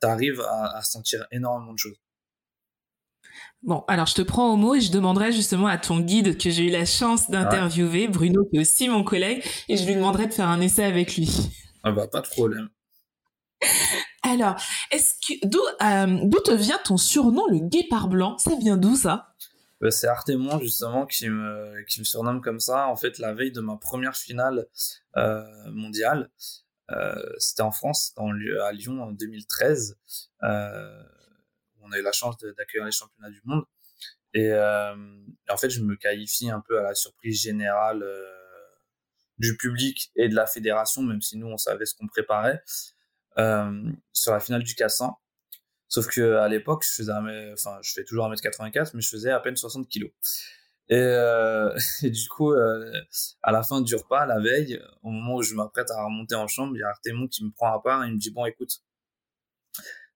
t'arrives 0.00 0.40
à, 0.40 0.76
à 0.76 0.82
sentir 0.82 1.26
énormément 1.30 1.72
de 1.72 1.78
choses. 1.78 1.96
Bon, 3.62 3.84
alors 3.88 4.06
je 4.06 4.14
te 4.14 4.22
prends 4.22 4.52
au 4.52 4.56
mot 4.56 4.74
et 4.74 4.80
je 4.80 4.90
demanderai 4.90 5.32
justement 5.32 5.66
à 5.66 5.76
ton 5.76 6.00
guide 6.00 6.38
que 6.38 6.48
j'ai 6.48 6.64
eu 6.64 6.70
la 6.70 6.86
chance 6.86 7.30
d'interviewer, 7.30 8.08
Bruno, 8.08 8.46
qui 8.46 8.56
est 8.56 8.60
aussi 8.60 8.88
mon 8.88 9.04
collègue, 9.04 9.44
et 9.68 9.76
je 9.76 9.84
lui 9.86 9.94
demanderai 9.94 10.26
de 10.26 10.32
faire 10.32 10.48
un 10.48 10.60
essai 10.60 10.84
avec 10.84 11.16
lui. 11.16 11.28
Ah 11.82 11.92
bah 11.92 12.08
pas 12.08 12.22
de 12.22 12.28
problème. 12.28 12.70
Alors, 14.22 14.54
est-ce 14.90 15.14
que 15.14 15.46
d'où 15.46 15.60
euh, 15.82 16.18
d'où 16.24 16.40
te 16.40 16.52
vient 16.52 16.78
ton 16.84 16.96
surnom, 16.96 17.46
le 17.48 17.58
guépard 17.58 18.08
blanc? 18.08 18.38
Ça 18.38 18.54
vient 18.56 18.76
d'où 18.76 18.96
ça? 18.96 19.29
C'est 19.88 20.08
Artemon 20.08 20.58
justement 20.60 21.06
qui 21.06 21.28
me 21.28 21.82
qui 21.84 22.00
me 22.00 22.04
surnomme 22.04 22.42
comme 22.42 22.60
ça. 22.60 22.88
En 22.88 22.96
fait, 22.96 23.18
la 23.18 23.32
veille 23.32 23.52
de 23.52 23.62
ma 23.62 23.76
première 23.76 24.16
finale 24.16 24.66
euh, 25.16 25.42
mondiale, 25.70 26.30
euh, 26.90 27.14
c'était 27.38 27.62
en 27.62 27.70
France, 27.70 28.12
dans, 28.16 28.30
à 28.64 28.72
Lyon 28.72 29.02
en 29.02 29.12
2013. 29.12 29.96
Euh, 30.42 31.02
on 31.82 31.92
a 31.92 31.98
eu 31.98 32.02
la 32.02 32.12
chance 32.12 32.36
d'accueillir 32.38 32.84
les 32.84 32.92
championnats 32.92 33.30
du 33.30 33.40
monde. 33.44 33.64
Euh, 34.36 34.94
et, 35.48 35.52
en 35.52 35.56
fait, 35.56 35.70
je 35.70 35.82
me 35.82 35.96
qualifie 35.96 36.50
un 36.50 36.60
peu 36.60 36.78
à 36.78 36.82
la 36.82 36.94
surprise 36.94 37.40
générale 37.42 38.02
euh, 38.02 38.24
du 39.38 39.56
public 39.56 40.12
et 40.16 40.28
de 40.28 40.34
la 40.34 40.46
fédération, 40.46 41.02
même 41.02 41.20
si 41.20 41.36
nous, 41.36 41.48
on 41.48 41.56
savait 41.56 41.86
ce 41.86 41.94
qu'on 41.94 42.06
préparait, 42.06 42.62
euh, 43.38 43.90
sur 44.12 44.32
la 44.32 44.40
finale 44.40 44.62
du 44.62 44.74
Cassin. 44.74 45.14
Sauf 45.90 46.06
que 46.06 46.36
à 46.36 46.48
l'époque, 46.48 46.84
je 46.88 46.94
faisais, 46.94 47.12
enfin, 47.52 47.78
je 47.82 47.92
fais 47.92 48.04
toujours 48.04 48.26
1m84, 48.30 48.92
mais 48.94 49.02
je 49.02 49.08
faisais 49.10 49.30
à 49.30 49.40
peine 49.40 49.56
60 49.56 49.86
kilos. 49.88 50.10
Et, 50.92 52.10
du 52.10 52.28
coup, 52.28 52.52
à 52.52 53.52
la 53.52 53.62
fin 53.62 53.80
du 53.80 53.94
repas, 53.94 54.24
la 54.26 54.40
veille, 54.40 54.82
au 55.02 55.10
moment 55.10 55.36
où 55.36 55.42
je 55.42 55.54
m'apprête 55.54 55.90
à 55.90 56.04
remonter 56.04 56.34
en 56.34 56.48
chambre, 56.48 56.74
il 56.74 56.80
y 56.80 56.82
a 56.82 56.88
Artemon 56.88 57.28
qui 57.28 57.44
me 57.44 57.50
prend 57.50 57.72
à 57.72 57.80
part 57.80 58.02
et 58.04 58.08
il 58.08 58.14
me 58.14 58.18
dit, 58.18 58.30
bon, 58.30 58.44
écoute, 58.46 58.82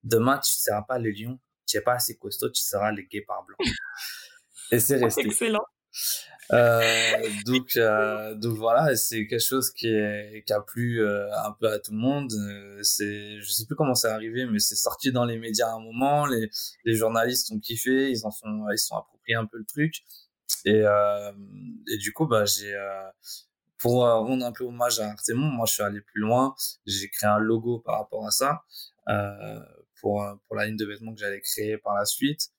demain, 0.03 0.39
tu 0.39 0.53
ne 0.53 0.63
seras 0.63 0.83
pas 0.83 0.99
le 0.99 1.11
lion, 1.11 1.39
tu 1.67 1.77
n'es 1.77 1.83
pas 1.83 1.95
assez 1.95 2.17
costaud, 2.17 2.51
tu 2.51 2.63
seras 2.63 2.91
le 2.91 3.03
guépard 3.03 3.45
blanc. 3.45 3.57
Et 4.71 4.81
c'est 4.81 4.97
resté. 4.97 5.27
Excellent. 5.27 5.65
Euh, 6.53 7.29
donc, 7.47 7.77
euh, 7.77 8.35
donc 8.35 8.57
voilà, 8.57 8.95
c'est 8.97 9.27
quelque 9.27 9.41
chose 9.41 9.71
qui, 9.73 9.89
est, 9.89 10.45
qui 10.47 10.53
a 10.53 10.61
plu 10.61 11.01
euh, 11.03 11.27
un 11.45 11.53
peu 11.53 11.69
à 11.69 11.79
tout 11.79 11.93
le 11.93 11.99
monde. 11.99 12.33
C'est, 12.83 13.41
je 13.41 13.51
sais 13.51 13.67
plus 13.67 13.77
comment 13.77 13.95
c'est 13.95 14.09
arrivé, 14.09 14.47
mais 14.47 14.59
c'est 14.59 14.75
sorti 14.77 15.13
dans 15.13 15.25
les 15.25 15.39
médias 15.39 15.69
à 15.69 15.75
un 15.75 15.81
moment. 15.81 16.27
Les, 16.27 16.51
les 16.85 16.95
journalistes 16.95 17.51
ont 17.53 17.59
kiffé, 17.59 18.11
ils 18.11 18.27
en 18.27 18.31
sont, 18.31 18.67
ils 18.73 18.79
sont 18.79 18.97
appropriés 18.97 19.37
un 19.37 19.47
peu 19.47 19.59
le 19.59 19.65
truc. 19.65 20.03
Et, 20.67 20.83
et 20.83 21.99
du 21.99 22.13
coup, 22.13 22.27
bah 22.27 22.45
j'ai 22.45 22.75
pour 23.79 24.03
rendre 24.03 24.45
un 24.47 24.53
peu 24.53 24.65
hommage 24.65 25.01
à 25.01 25.11
Artemon, 25.11 25.47
moi 25.47 25.67
je 25.67 25.75
suis 25.75 25.83
allé 25.83 26.01
plus 26.01 26.21
loin. 26.21 26.55
J'ai 26.87 27.09
créé 27.09 27.29
un 27.29 27.39
logo 27.39 27.81
par 27.81 27.99
rapport 27.99 28.27
à 28.27 28.31
ça. 28.31 28.63
Euh, 29.09 29.61
pour, 30.01 30.25
pour 30.47 30.57
la 30.57 30.67
ligne 30.67 30.77
de 30.77 30.85
vêtements 30.85 31.15
que 31.15 31.21
j'allais 31.21 31.41
créer 31.41 31.79
par 31.79 31.95
la 31.95 32.05
suite. 32.05 32.51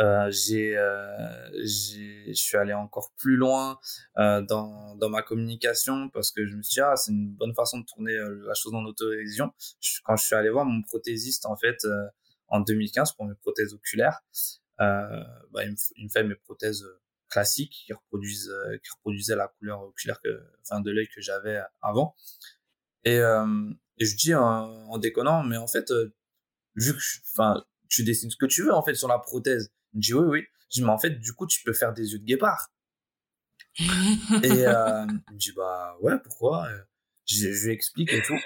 Euh, 0.00 0.30
j'ai, 0.30 0.76
euh, 0.78 1.50
je 1.62 2.32
suis 2.32 2.56
allé 2.56 2.72
encore 2.72 3.12
plus 3.18 3.36
loin 3.36 3.78
euh, 4.16 4.40
dans, 4.40 4.94
dans 4.96 5.10
ma 5.10 5.22
communication 5.22 6.08
parce 6.08 6.30
que 6.30 6.46
je 6.46 6.56
me 6.56 6.62
suis 6.62 6.74
dit 6.74 6.80
ah 6.80 6.96
c'est 6.96 7.12
une 7.12 7.28
bonne 7.34 7.54
façon 7.54 7.80
de 7.80 7.84
tourner 7.84 8.14
euh, 8.14 8.46
la 8.46 8.54
chose 8.54 8.74
en 8.74 8.84
autorévision. 8.84 9.52
Quand 10.04 10.16
je 10.16 10.24
suis 10.24 10.34
allé 10.34 10.48
voir 10.48 10.64
mon 10.64 10.80
prothésiste 10.82 11.44
en 11.44 11.56
fait 11.56 11.86
en 12.48 12.60
2015 12.60 13.12
pour 13.12 13.26
mes 13.26 13.34
prothèses 13.34 13.74
oculaires, 13.74 14.20
bah, 14.78 15.26
il, 15.62 15.72
me, 15.72 15.76
il 15.96 16.04
me 16.04 16.08
fait 16.08 16.24
mes 16.24 16.34
prothèses 16.34 16.84
classiques 17.28 17.82
qui 17.86 17.92
reproduisent 17.92 18.52
qui 18.82 18.90
reproduisaient 18.96 19.36
la 19.36 19.48
couleur 19.48 19.82
oculaire 19.82 20.20
que 20.22 20.42
enfin 20.62 20.80
de 20.80 20.90
l'œil 20.90 21.08
que 21.08 21.20
j'avais 21.20 21.60
avant 21.82 22.14
et, 23.04 23.16
et 23.18 24.04
je 24.06 24.16
dis 24.16 24.34
en, 24.34 24.42
en 24.44 24.98
déconnant 24.98 25.42
mais 25.42 25.56
en 25.58 25.66
fait 25.66 25.92
vu 26.76 26.92
que, 26.92 27.02
enfin, 27.32 27.64
tu 27.88 28.04
dessines 28.04 28.30
ce 28.30 28.36
que 28.36 28.46
tu 28.46 28.62
veux, 28.62 28.74
en 28.74 28.82
fait, 28.82 28.94
sur 28.94 29.08
la 29.08 29.18
prothèse. 29.18 29.70
Il 29.92 29.98
me 29.98 30.02
dit, 30.02 30.14
oui, 30.14 30.24
oui. 30.26 30.46
Je 30.70 30.80
dis, 30.80 30.82
mais 30.82 30.90
en 30.90 30.98
fait, 30.98 31.10
du 31.10 31.32
coup, 31.32 31.46
tu 31.46 31.62
peux 31.62 31.72
faire 31.72 31.92
des 31.92 32.12
yeux 32.12 32.18
de 32.18 32.24
guépard. 32.24 32.70
et 33.78 34.66
euh, 34.66 35.06
il 35.28 35.34
me 35.34 35.38
dit, 35.38 35.52
bah, 35.52 35.96
ouais, 36.00 36.18
pourquoi 36.22 36.68
je, 37.26 37.52
je, 37.52 37.66
lui 37.66 37.72
explique 37.72 38.12
et 38.12 38.22
tout. 38.22 38.38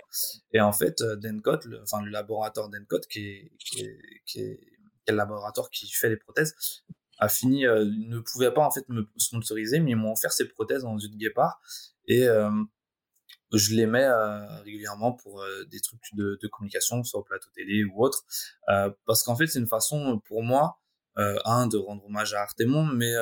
Et 0.52 0.60
en 0.60 0.72
fait, 0.72 1.00
euh, 1.00 1.16
Dencott, 1.16 1.64
le, 1.64 1.82
enfin, 1.82 2.02
le 2.02 2.10
laboratoire 2.10 2.68
Dencott, 2.68 3.06
qui 3.06 3.26
est, 3.26 3.52
qui 3.58 3.80
est, 3.80 3.98
qui 4.24 4.40
est, 4.40 4.60
qui 4.60 5.08
est 5.08 5.12
le 5.12 5.16
laboratoire 5.16 5.70
qui 5.70 5.90
fait 5.90 6.08
les 6.08 6.16
prothèses, 6.16 6.54
a 7.18 7.28
fini, 7.28 7.66
euh, 7.66 7.84
ne 7.84 8.20
pouvait 8.20 8.52
pas, 8.52 8.64
en 8.64 8.70
fait, 8.70 8.88
me 8.88 9.08
sponsoriser, 9.16 9.80
mais 9.80 9.92
ils 9.92 9.96
m'ont 9.96 10.12
offert 10.12 10.32
ces 10.32 10.46
prothèses 10.46 10.84
en 10.84 10.96
yeux 10.98 11.08
de 11.08 11.16
guépard. 11.16 11.60
Et, 12.06 12.26
euh, 12.28 12.50
je 13.52 13.74
les 13.74 13.86
mets 13.86 14.04
euh, 14.04 14.60
régulièrement 14.62 15.12
pour 15.12 15.40
euh, 15.40 15.64
des 15.64 15.80
trucs 15.80 16.14
de, 16.14 16.38
de, 16.40 16.48
communication, 16.48 17.02
soit 17.02 17.20
au 17.20 17.22
plateau 17.22 17.48
télé 17.54 17.84
ou 17.84 18.04
autre, 18.04 18.24
euh, 18.68 18.90
parce 19.06 19.22
qu'en 19.22 19.36
fait 19.36 19.46
c'est 19.46 19.58
une 19.58 19.66
façon 19.66 20.20
pour 20.26 20.42
moi, 20.42 20.78
un 21.44 21.66
de 21.66 21.76
rendre 21.76 22.06
hommage 22.06 22.32
à 22.34 22.42
Artemon, 22.42 22.84
mais 22.84 23.12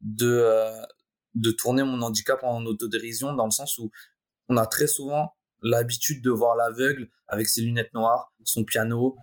de 0.00 0.42
de 1.34 1.50
tourner 1.50 1.82
mon 1.82 2.00
handicap 2.00 2.42
en 2.42 2.64
autodérision 2.64 3.34
dans 3.34 3.44
le 3.44 3.50
sens 3.50 3.76
où 3.76 3.90
on 4.48 4.56
a 4.56 4.66
très 4.66 4.86
souvent 4.86 5.34
l'habitude 5.60 6.24
de 6.24 6.30
voir 6.30 6.56
l'aveugle 6.56 7.10
avec 7.28 7.46
ses 7.46 7.60
lunettes 7.60 7.92
noires, 7.92 8.32
son 8.42 8.64
piano, 8.64 9.18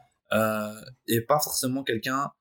et 1.07 1.21
pas 1.21 1.39
forcément 1.39 1.83
quelqu'un 1.83 2.31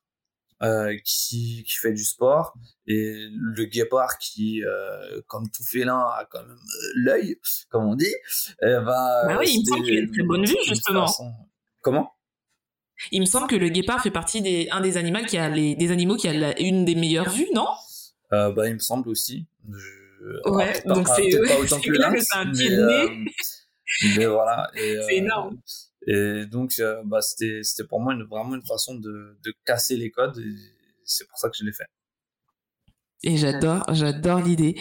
euh, 0.63 0.97
qui, 1.05 1.65
qui 1.69 1.75
fait 1.75 1.93
du 1.93 2.05
sport. 2.05 2.55
Et 2.87 3.29
le 3.31 3.65
guépard 3.65 4.17
qui 4.19 4.65
euh, 4.65 5.21
comme 5.27 5.51
tout 5.51 5.65
félin 5.65 5.99
a 5.99 6.27
quand 6.31 6.41
même 6.41 6.51
euh, 6.57 6.93
l'œil 6.95 7.37
comme 7.69 7.85
on 7.85 7.95
dit 7.95 8.15
ben, 8.63 8.83
bah 8.83 9.37
oui 9.39 9.51
il 9.51 9.61
me 9.61 9.65
semble 9.67 9.85
qu'il 9.85 9.97
a 9.97 10.01
une 10.01 10.11
très 10.11 10.23
bonne 10.23 10.45
vue 10.47 10.57
justement. 10.67 11.13
comment? 11.83 12.13
Il 13.13 13.21
me 13.21 13.27
semble 13.27 13.49
que 13.49 13.57
le 13.57 13.69
guépard 13.69 14.03
fait 14.03 14.11
partie 14.11 14.41
des 14.41 14.69
un 14.71 14.81
des 14.81 14.97
animaux 14.97 15.25
qui 15.27 15.37
a 15.37 15.51
les 15.51 15.75
des 15.75 15.91
animaux 15.91 16.17
qui 16.17 16.29
a 16.29 16.33
la, 16.33 16.59
une 16.59 16.87
des 16.87 16.95
meilleures 16.95 17.29
vues 17.29 17.49
non? 17.55 17.67
Euh, 18.33 18.51
bah 18.53 18.67
il 18.67 18.75
me 18.75 18.79
semble 18.79 19.11
aussi. 19.11 19.47
Je... 19.71 20.51
ouais 20.51 20.83
donc 20.87 21.07
c'est 21.09 21.39
pas 21.47 21.59
autant 21.61 21.81
que, 21.81 21.91
que 22.15 22.21
c'est 22.21 22.39
un 22.39 22.51
pied 22.51 22.71
mais, 22.71 23.25
mais 24.17 24.27
voilà 24.27 24.71
c'est 24.75 25.17
énorme 25.17 25.59
et 26.07 26.47
donc, 26.47 26.75
euh, 26.79 27.03
bah, 27.05 27.21
c'était, 27.21 27.63
c'était 27.63 27.87
pour 27.87 28.01
moi 28.01 28.15
une, 28.15 28.23
vraiment 28.23 28.55
une 28.55 28.65
façon 28.65 28.95
de, 28.95 29.37
de 29.43 29.55
casser 29.65 29.97
les 29.97 30.11
codes. 30.11 30.39
Et 30.39 30.55
c'est 31.05 31.27
pour 31.29 31.39
ça 31.39 31.51
que 31.51 31.57
je 31.57 31.65
l'ai 31.65 31.73
fait. 31.73 31.87
Et 33.25 33.37
j'adore, 33.37 33.83
j'adore 33.93 34.41
l'idée. 34.41 34.81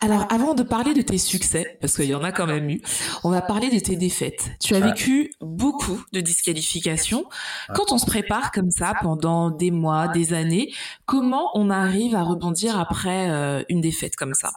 Alors, 0.00 0.26
avant 0.32 0.54
de 0.54 0.64
parler 0.64 0.94
de 0.94 1.00
tes 1.00 1.16
succès, 1.16 1.78
parce 1.80 1.94
qu'il 1.94 2.06
y 2.06 2.14
en 2.14 2.24
a 2.24 2.32
quand 2.32 2.46
même 2.46 2.68
eu, 2.68 2.82
on 3.22 3.30
va 3.30 3.40
parler 3.40 3.70
de 3.70 3.78
tes 3.78 3.94
défaites. 3.94 4.50
Tu 4.60 4.74
as 4.74 4.80
vécu 4.80 5.32
beaucoup 5.40 6.04
de 6.12 6.20
disqualifications. 6.20 7.24
Quand 7.72 7.92
on 7.92 7.98
se 7.98 8.06
prépare 8.06 8.50
comme 8.50 8.72
ça 8.72 8.94
pendant 9.00 9.50
des 9.50 9.70
mois, 9.70 10.08
des 10.08 10.34
années, 10.34 10.74
comment 11.06 11.50
on 11.54 11.70
arrive 11.70 12.16
à 12.16 12.24
rebondir 12.24 12.78
après 12.78 13.30
euh, 13.30 13.62
une 13.68 13.80
défaite 13.80 14.16
comme 14.16 14.34
ça? 14.34 14.50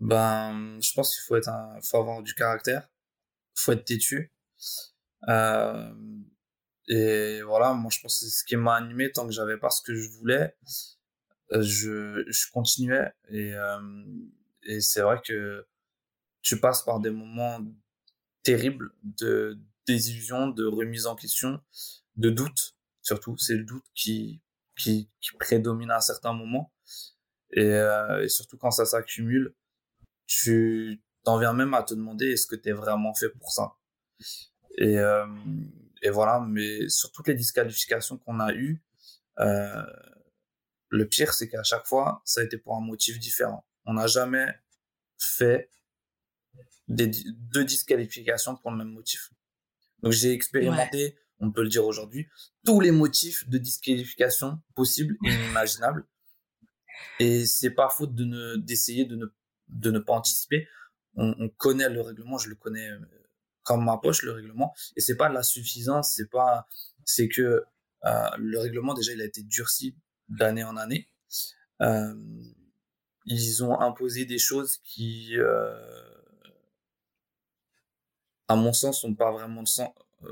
Ben, 0.00 0.78
je 0.82 0.92
pense 0.92 1.14
qu'il 1.14 1.24
faut 1.24 1.36
être 1.36 1.48
un, 1.48 1.78
faut 1.80 1.98
avoir 1.98 2.22
du 2.22 2.34
caractère 2.34 2.88
faut 3.58 3.72
être 3.72 3.84
têtu. 3.84 4.32
Euh, 5.28 5.92
et 6.88 7.42
voilà, 7.42 7.74
moi 7.74 7.90
je 7.92 8.00
pense 8.00 8.20
que 8.20 8.26
c'est 8.26 8.38
ce 8.38 8.44
qui 8.44 8.56
m'a 8.56 8.76
animé 8.76 9.12
tant 9.12 9.26
que 9.26 9.32
j'avais 9.32 9.58
pas 9.58 9.70
ce 9.70 9.82
que 9.82 9.94
je 9.94 10.08
voulais. 10.10 10.56
Euh, 11.52 11.62
je, 11.62 12.24
je 12.28 12.50
continuais 12.52 13.10
et, 13.30 13.54
euh, 13.54 14.04
et 14.64 14.82
c'est 14.82 15.00
vrai 15.00 15.18
que 15.24 15.66
tu 16.42 16.60
passes 16.60 16.82
par 16.82 17.00
des 17.00 17.10
moments 17.10 17.60
terribles 18.42 18.90
de 19.02 19.58
désillusion, 19.86 20.48
de 20.48 20.66
remise 20.66 21.06
en 21.06 21.16
question, 21.16 21.60
de 22.16 22.30
doute 22.30 22.76
surtout. 23.02 23.36
C'est 23.38 23.56
le 23.56 23.64
doute 23.64 23.84
qui, 23.94 24.42
qui, 24.76 25.08
prédomine 25.38 25.90
à 25.90 26.00
certains 26.00 26.32
moments. 26.32 26.72
Et 27.52 27.80
surtout 28.28 28.58
quand 28.58 28.70
ça 28.70 28.84
s'accumule, 28.84 29.54
tu 30.26 31.00
t'en 31.28 31.38
viens 31.38 31.52
même 31.52 31.74
à 31.74 31.82
te 31.82 31.92
demander 31.92 32.30
est-ce 32.30 32.46
que 32.46 32.56
t'es 32.56 32.72
vraiment 32.72 33.12
fait 33.12 33.28
pour 33.28 33.52
ça? 33.52 33.76
Et, 34.78 34.98
euh, 34.98 35.26
et 36.00 36.08
voilà, 36.08 36.40
mais 36.40 36.88
sur 36.88 37.12
toutes 37.12 37.28
les 37.28 37.34
disqualifications 37.34 38.16
qu'on 38.16 38.40
a 38.40 38.54
eues, 38.54 38.82
euh, 39.38 39.84
le 40.88 41.06
pire, 41.06 41.34
c'est 41.34 41.50
qu'à 41.50 41.62
chaque 41.62 41.84
fois, 41.84 42.22
ça 42.24 42.40
a 42.40 42.44
été 42.44 42.56
pour 42.56 42.76
un 42.76 42.80
motif 42.80 43.18
différent. 43.18 43.66
On 43.84 43.92
n'a 43.92 44.06
jamais 44.06 44.46
fait 45.18 45.68
des, 46.88 47.10
deux 47.26 47.66
disqualifications 47.66 48.56
pour 48.56 48.70
le 48.70 48.78
même 48.78 48.94
motif. 48.94 49.30
Donc 50.02 50.12
j'ai 50.12 50.32
expérimenté, 50.32 51.18
on 51.40 51.52
peut 51.52 51.62
le 51.62 51.68
dire 51.68 51.84
aujourd'hui, 51.84 52.26
tous 52.64 52.80
les 52.80 52.90
motifs 52.90 53.46
de 53.50 53.58
disqualification 53.58 54.62
possibles 54.74 55.18
et 55.26 55.28
inimaginables. 55.28 56.08
Et 57.18 57.44
c'est 57.44 57.72
pas 57.72 57.90
faute 57.90 58.14
de 58.14 58.24
ne 58.24 58.56
d'essayer 58.56 59.04
de 59.04 59.16
ne 59.16 59.26
de 59.68 59.90
ne 59.90 59.98
pas 59.98 60.14
anticiper. 60.14 60.66
On, 61.14 61.34
on, 61.38 61.48
connaît 61.48 61.88
le 61.88 62.00
règlement, 62.00 62.38
je 62.38 62.48
le 62.48 62.54
connais 62.54 62.90
euh, 62.90 62.98
comme 63.62 63.84
ma 63.84 63.98
poche 63.98 64.22
le 64.22 64.32
règlement, 64.32 64.74
et 64.96 65.00
c'est 65.00 65.16
pas 65.16 65.28
de 65.28 65.34
la 65.34 65.42
suffisance, 65.42 66.14
c'est 66.14 66.30
pas 66.30 66.68
c'est 67.04 67.28
que 67.28 67.64
euh, 68.04 68.30
le 68.38 68.58
règlement 68.58 68.94
déjà 68.94 69.12
il 69.12 69.20
a 69.20 69.24
été 69.24 69.42
durci 69.42 69.96
d'année 70.28 70.64
en 70.64 70.76
année. 70.76 71.08
Euh, 71.82 72.14
ils 73.26 73.62
ont 73.62 73.78
imposé 73.80 74.24
des 74.24 74.38
choses 74.38 74.78
qui, 74.84 75.34
à 78.48 78.56
mon 78.56 78.72
sens, 78.72 79.04
n'ont 79.04 79.14
pas 79.14 79.30
vraiment 79.30 79.62
de 79.62 79.68
sens, 79.68 79.90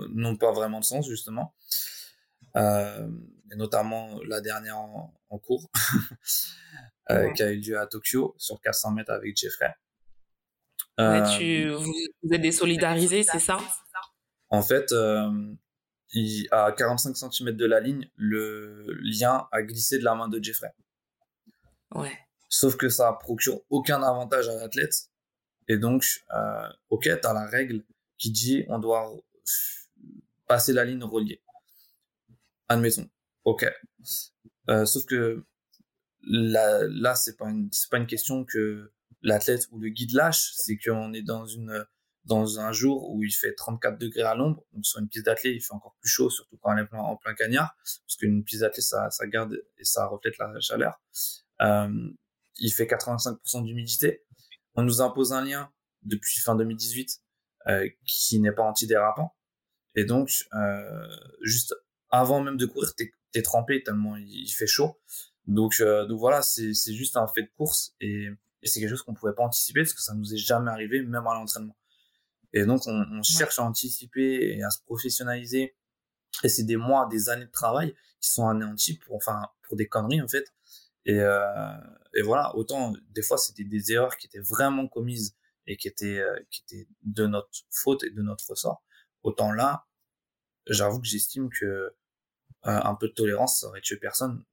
n'ont 0.09 0.37
pas 0.37 0.53
vraiment 0.53 0.81
de 0.81 0.85
sens 0.85 1.07
justement. 1.07 1.55
Euh, 2.57 3.09
et 3.53 3.57
notamment 3.57 4.18
la 4.24 4.41
dernière 4.41 4.79
en, 4.79 5.14
en 5.29 5.39
cours, 5.39 5.70
euh, 7.11 7.31
qui 7.33 7.43
a 7.43 7.51
eu 7.51 7.61
lieu 7.61 7.79
à 7.79 7.87
Tokyo 7.87 8.35
sur 8.39 8.61
400 8.61 8.93
mètres 8.93 9.12
avec 9.12 9.37
Jeffrey. 9.37 9.72
Ouais, 10.99 11.22
tu, 11.36 11.68
vous, 11.68 11.92
vous 12.22 12.32
êtes 12.32 12.40
désolidarisés, 12.40 13.22
c'est 13.22 13.38
ça? 13.38 13.59
En 14.49 14.62
fait, 14.62 14.92
il, 16.12 16.49
à 16.51 16.72
45 16.72 17.16
cm 17.16 17.53
de 17.53 17.66
la 17.66 17.80
ligne, 17.80 18.09
le 18.16 18.86
lien 19.03 19.49
a 19.53 19.62
glissé 19.62 19.99
de 19.99 20.05
la 20.05 20.14
main 20.14 20.28
de 20.28 20.42
Jeffrey. 20.42 20.72
Ouais. 21.94 22.16
Sauf 22.49 22.76
que 22.76 22.88
ça 22.88 23.12
procure 23.12 23.61
aucun 23.70 24.03
avantage 24.03 24.49
à 24.49 24.55
l'athlète. 24.55 25.11
Et 25.68 25.78
donc, 25.78 26.24
euh, 26.32 26.68
ok, 26.90 27.09
t'as 27.20 27.32
la 27.32 27.47
règle 27.47 27.84
qui 28.18 28.30
dit 28.30 28.64
on 28.68 28.78
doit 28.78 29.12
passer 30.47 30.72
la 30.72 30.84
ligne 30.84 31.03
reliée. 31.03 31.42
Admettons. 32.68 33.09
Ok. 33.44 33.66
Euh, 34.68 34.84
sauf 34.84 35.05
que 35.07 35.44
là, 36.22 36.82
là 36.88 37.14
c'est 37.14 37.36
pas 37.36 37.49
une, 37.51 37.70
pas 37.90 37.99
une 37.99 38.07
question 38.07 38.44
que 38.44 38.92
l'athlète 39.22 39.66
ou 39.70 39.78
le 39.78 39.88
guide 39.88 40.12
lâche, 40.12 40.52
c'est 40.56 40.76
qu'on 40.76 41.12
est 41.12 41.22
dans 41.22 41.46
une 41.46 41.84
dans 42.24 42.58
un 42.58 42.72
jour 42.72 43.08
où 43.10 43.22
il 43.22 43.30
fait 43.30 43.54
34 43.54 43.98
degrés 43.98 44.22
à 44.22 44.34
l'ombre, 44.34 44.64
donc 44.72 44.84
sur 44.84 44.98
une 44.98 45.08
piste 45.08 45.26
d'athlète, 45.26 45.54
il 45.54 45.60
fait 45.60 45.72
encore 45.72 45.94
plus 46.00 46.10
chaud, 46.10 46.28
surtout 46.28 46.56
quand 46.60 46.74
on 46.74 46.76
est 46.76 46.88
en 46.92 47.16
plein 47.16 47.34
cagnard, 47.34 47.76
parce 47.84 48.16
qu'une 48.18 48.42
piste 48.42 48.62
d'athlète, 48.62 48.84
ça, 48.84 49.10
ça 49.10 49.28
garde 49.28 49.62
et 49.78 49.84
ça 49.84 50.06
reflète 50.06 50.36
la 50.38 50.58
chaleur. 50.58 51.00
Euh, 51.60 52.08
il 52.58 52.72
fait 52.72 52.86
85% 52.86 53.64
d'humidité. 53.64 54.24
On 54.74 54.82
nous 54.82 55.00
impose 55.00 55.32
un 55.32 55.44
lien 55.44 55.70
depuis 56.02 56.40
fin 56.40 56.56
2018 56.56 57.20
euh, 57.68 57.88
qui 58.06 58.40
n'est 58.40 58.52
pas 58.52 58.64
antidérapant. 58.64 59.34
Et 59.94 60.04
donc, 60.04 60.30
euh, 60.54 61.08
juste 61.42 61.74
avant 62.10 62.40
même 62.40 62.56
de 62.56 62.66
courir, 62.66 62.94
t'es 62.94 63.12
es 63.34 63.42
trempé 63.42 63.82
tellement 63.82 64.16
il, 64.16 64.48
fait 64.48 64.66
chaud. 64.66 64.98
Donc, 65.46 65.80
euh, 65.80 66.06
donc 66.06 66.18
voilà, 66.18 66.42
c'est 66.42 66.72
juste 66.72 67.16
un 67.16 67.26
fait 67.26 67.42
de 67.42 67.50
course 67.56 67.94
et, 68.00 68.28
et 68.66 68.68
c'est 68.68 68.80
quelque 68.80 68.90
chose 68.90 69.02
qu'on 69.02 69.14
pouvait 69.14 69.32
pas 69.32 69.44
anticiper 69.44 69.82
parce 69.82 69.94
que 69.94 70.02
ça 70.02 70.12
nous 70.12 70.34
est 70.34 70.38
jamais 70.38 70.72
arrivé, 70.72 71.00
même 71.00 71.24
à 71.24 71.34
l'entraînement. 71.34 71.76
Et 72.52 72.66
donc, 72.66 72.82
on, 72.86 73.06
on 73.12 73.22
cherche 73.22 73.60
à 73.60 73.62
anticiper 73.62 74.56
et 74.56 74.62
à 74.64 74.70
se 74.70 74.82
professionnaliser. 74.82 75.76
Et 76.42 76.48
c'est 76.48 76.64
des 76.64 76.76
mois, 76.76 77.06
des 77.08 77.28
années 77.28 77.44
de 77.44 77.50
travail 77.52 77.94
qui 78.20 78.28
sont 78.28 78.48
anéantis 78.48 78.98
pour, 78.98 79.14
enfin, 79.14 79.46
pour 79.62 79.76
des 79.76 79.86
conneries, 79.86 80.20
en 80.20 80.26
fait. 80.26 80.52
Et, 81.04 81.20
euh, 81.20 81.76
et 82.14 82.22
voilà, 82.22 82.56
autant, 82.56 82.92
des 83.10 83.22
fois, 83.22 83.38
c'était 83.38 83.62
des 83.62 83.92
erreurs 83.92 84.16
qui 84.16 84.26
étaient 84.26 84.40
vraiment 84.40 84.88
commises 84.88 85.36
et 85.68 85.76
qui 85.76 85.86
étaient, 85.86 86.18
euh, 86.18 86.36
qui 86.50 86.62
étaient 86.62 86.88
de 87.02 87.26
notre 87.28 87.50
faute 87.70 88.02
et 88.02 88.10
de 88.10 88.20
notre 88.20 88.50
ressort. 88.50 88.82
Autant 89.22 89.52
là, 89.52 89.86
j'avoue 90.66 91.00
que 91.00 91.06
j'estime 91.06 91.50
que 91.50 91.64
euh, 91.64 91.92
un 92.64 92.96
peu 92.96 93.06
de 93.06 93.12
tolérance, 93.12 93.60
ça 93.60 93.68
aurait 93.68 93.80
tué 93.80 93.96
personne. 93.96 94.44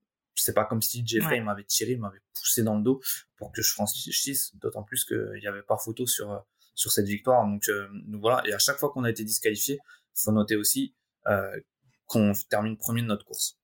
C'est 0.43 0.53
pas 0.53 0.65
comme 0.65 0.81
si 0.81 1.05
Jeffrey 1.05 1.39
ouais. 1.39 1.41
m'avait 1.41 1.63
tiré, 1.63 1.95
m'avait 1.95 2.21
poussé 2.33 2.63
dans 2.63 2.75
le 2.75 2.83
dos 2.83 3.01
pour 3.37 3.51
que 3.51 3.61
je 3.61 3.71
franchisse, 3.71 4.53
d'autant 4.57 4.83
plus 4.83 5.05
qu'il 5.05 5.39
n'y 5.39 5.47
avait 5.47 5.61
pas 5.61 5.77
photo 5.77 6.05
sur 6.05 6.45
sur 6.75 6.91
cette 6.91 7.05
victoire. 7.05 7.45
Donc, 7.45 7.67
euh, 7.69 7.87
donc 8.05 8.21
voilà. 8.21 8.41
Et 8.47 8.53
à 8.53 8.59
chaque 8.59 8.77
fois 8.77 8.91
qu'on 8.91 9.03
a 9.03 9.09
été 9.09 9.23
disqualifié, 9.23 9.79
faut 10.15 10.31
noter 10.31 10.55
aussi 10.55 10.95
euh, 11.27 11.59
qu'on 12.07 12.33
termine 12.49 12.77
premier 12.77 13.01
de 13.01 13.07
notre 13.07 13.25
course. 13.25 13.57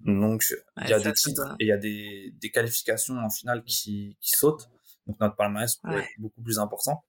Donc 0.00 0.44
il 0.50 0.82
ouais, 0.82 0.90
y 0.90 0.92
a 0.92 0.98
des 0.98 1.12
titres 1.12 1.54
et 1.58 1.64
il 1.64 1.68
y 1.68 1.72
a 1.72 1.78
des, 1.78 2.32
des 2.34 2.50
qualifications 2.50 3.16
en 3.18 3.30
finale 3.30 3.62
qui, 3.64 4.18
qui 4.20 4.30
sautent. 4.30 4.68
Donc 5.06 5.18
notre 5.20 5.36
palmarès 5.36 5.76
pourrait 5.76 5.94
ouais. 5.94 6.02
être 6.02 6.18
beaucoup 6.18 6.42
plus 6.42 6.58
important. 6.58 7.04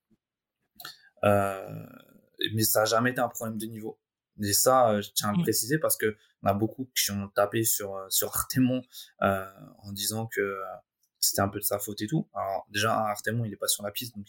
Euh, 1.24 1.86
mais 2.54 2.64
ça 2.64 2.82
n'a 2.82 2.86
jamais 2.86 3.12
été 3.12 3.20
un 3.20 3.30
problème 3.30 3.58
de 3.58 3.66
niveau. 3.66 4.00
Et 4.42 4.54
ça, 4.54 4.90
euh, 4.90 5.02
je 5.02 5.10
tiens 5.14 5.30
à 5.30 5.32
le 5.32 5.40
mmh. 5.40 5.44
préciser 5.44 5.78
parce 5.80 5.98
que 5.98 6.16
on 6.44 6.48
a 6.48 6.54
beaucoup 6.54 6.90
qui 6.96 7.12
ont 7.12 7.28
tapé 7.30 7.64
sur 7.64 8.06
sur 8.10 8.30
Artemon 8.30 8.82
euh, 9.22 9.46
en 9.80 9.92
disant 9.92 10.28
que 10.28 10.60
c'était 11.20 11.42
un 11.42 11.50
peu 11.50 11.60
de 11.60 11.66
sa 11.66 11.80
faute 11.80 12.02
et 12.02 12.08
tout. 12.08 12.28
Alors 12.34 12.68
déjà, 12.70 12.94
Artemon, 12.94 13.46
il 13.46 13.54
est 13.54 13.58
pas 13.58 13.68
sur 13.68 13.84
la 13.84 13.92
piste, 13.92 14.16
donc 14.16 14.28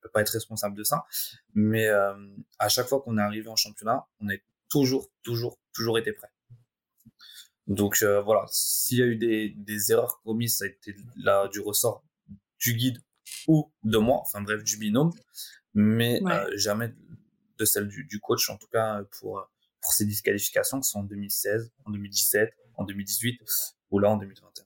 peut 0.00 0.08
pas 0.08 0.20
être 0.20 0.30
responsable 0.30 0.76
de 0.76 0.84
ça. 0.84 1.04
Mais 1.54 1.86
euh, 1.86 2.14
à 2.58 2.68
chaque 2.68 2.88
fois 2.88 3.00
qu'on 3.00 3.18
est 3.18 3.22
arrivé 3.22 3.48
en 3.48 3.56
championnat, 3.56 4.06
on 4.20 4.28
est 4.28 4.42
toujours, 4.68 5.08
toujours, 5.22 5.58
toujours 5.72 5.98
été 5.98 6.12
prêt. 6.12 6.30
Donc 7.66 7.98
euh, 8.02 8.20
voilà, 8.20 8.46
s'il 8.48 8.98
y 8.98 9.02
a 9.02 9.06
eu 9.06 9.16
des, 9.16 9.50
des 9.56 9.92
erreurs 9.92 10.20
commises, 10.22 10.56
ça 10.58 10.64
a 10.64 10.68
été 10.68 10.96
là 11.16 11.48
du 11.48 11.60
ressort 11.60 12.02
du 12.58 12.74
guide 12.74 12.98
ou 13.46 13.72
de 13.84 13.98
moi, 13.98 14.18
enfin 14.22 14.42
bref, 14.42 14.64
du 14.64 14.76
binôme, 14.76 15.12
mais 15.74 16.20
ouais. 16.22 16.32
euh, 16.32 16.50
jamais 16.56 16.92
de 17.60 17.64
celle 17.64 17.86
du, 17.86 18.04
du, 18.04 18.18
coach, 18.18 18.50
en 18.50 18.56
tout 18.56 18.66
cas 18.66 19.02
pour, 19.18 19.48
pour 19.80 19.92
ces 19.92 20.06
disqualifications 20.06 20.80
qui 20.80 20.88
sont 20.88 21.00
en 21.00 21.04
2016, 21.04 21.70
en 21.84 21.90
2017, 21.90 22.52
en 22.76 22.84
2018 22.84 23.40
ou 23.90 23.98
là 23.98 24.10
en 24.10 24.16
2021. 24.16 24.64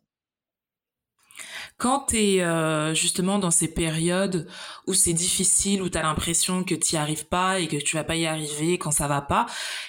Quand 1.77 2.07
tu 2.09 2.19
es 2.19 2.43
euh, 2.43 2.95
justement 2.95 3.39
dans 3.39 3.51
ces 3.51 3.69
périodes 3.69 4.47
où 4.87 4.95
c'est 4.95 5.13
difficile, 5.13 5.83
où 5.83 5.89
tu 5.89 5.99
as 5.99 6.03
l'impression 6.03 6.65
que 6.65 6.75
tu 6.75 6.97
arrives 6.97 7.27
pas 7.27 7.61
et 7.61 7.69
que 7.69 7.77
tu 7.77 7.97
vas 7.97 8.05
pas 8.05 8.17
y 8.17 8.27
arriver 8.27 8.79
quand 8.79 8.91
ça 8.91 9.09
va 9.09 9.21
pas, 9.21 9.47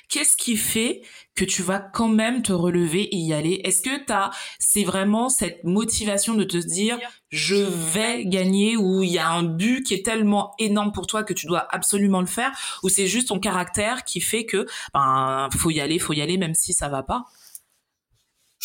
qu'est-ce 0.10 0.38
qui 0.38 0.58
fait 0.58 1.02
que 1.36 1.46
tu 1.46 1.62
vas 1.62 1.80
quand 1.80 2.08
même 2.08 2.42
te 2.42 2.54
relever 2.54 3.04
et 3.04 3.18
y 3.18 3.34
aller? 3.34 3.62
Est-ce 3.64 3.82
que 3.82 4.04
t'as 4.06 4.32
c'est 4.58 4.84
vraiment 4.84 5.30
cette 5.30 5.64
motivation 5.64 6.34
de 6.34 6.44
te 6.44 6.58
dire 6.58 6.98
je 7.30 7.56
vais 7.56 8.26
gagner 8.26 8.78
ou 8.78 9.04
il 9.04 9.12
y 9.12 9.20
a 9.20 9.30
un 9.30 9.44
but 9.44 9.86
qui 9.86 9.94
est 9.94 10.06
tellement 10.06 10.54
énorme 10.60 10.92
pour 10.92 11.08
toi 11.08 11.24
que 11.24 11.34
tu 11.34 11.46
dois 11.48 11.68
absolument 11.72 12.22
le 12.22 12.28
faire? 12.28 12.52
Ou 12.84 12.90
c'est 12.90 13.08
juste 13.08 13.28
ton 13.28 13.40
caractère 13.40 14.06
qui 14.06 14.22
fait 14.22 14.46
que 14.46 14.66
ben 14.94 15.50
faut 15.58 15.72
y 15.72 15.82
aller, 15.82 16.00
faut 16.00 16.14
y 16.14 16.22
aller 16.22 16.38
même 16.38 16.56
si 16.56 16.74
ça 16.74 16.88
va 16.88 17.04
pas? 17.04 17.26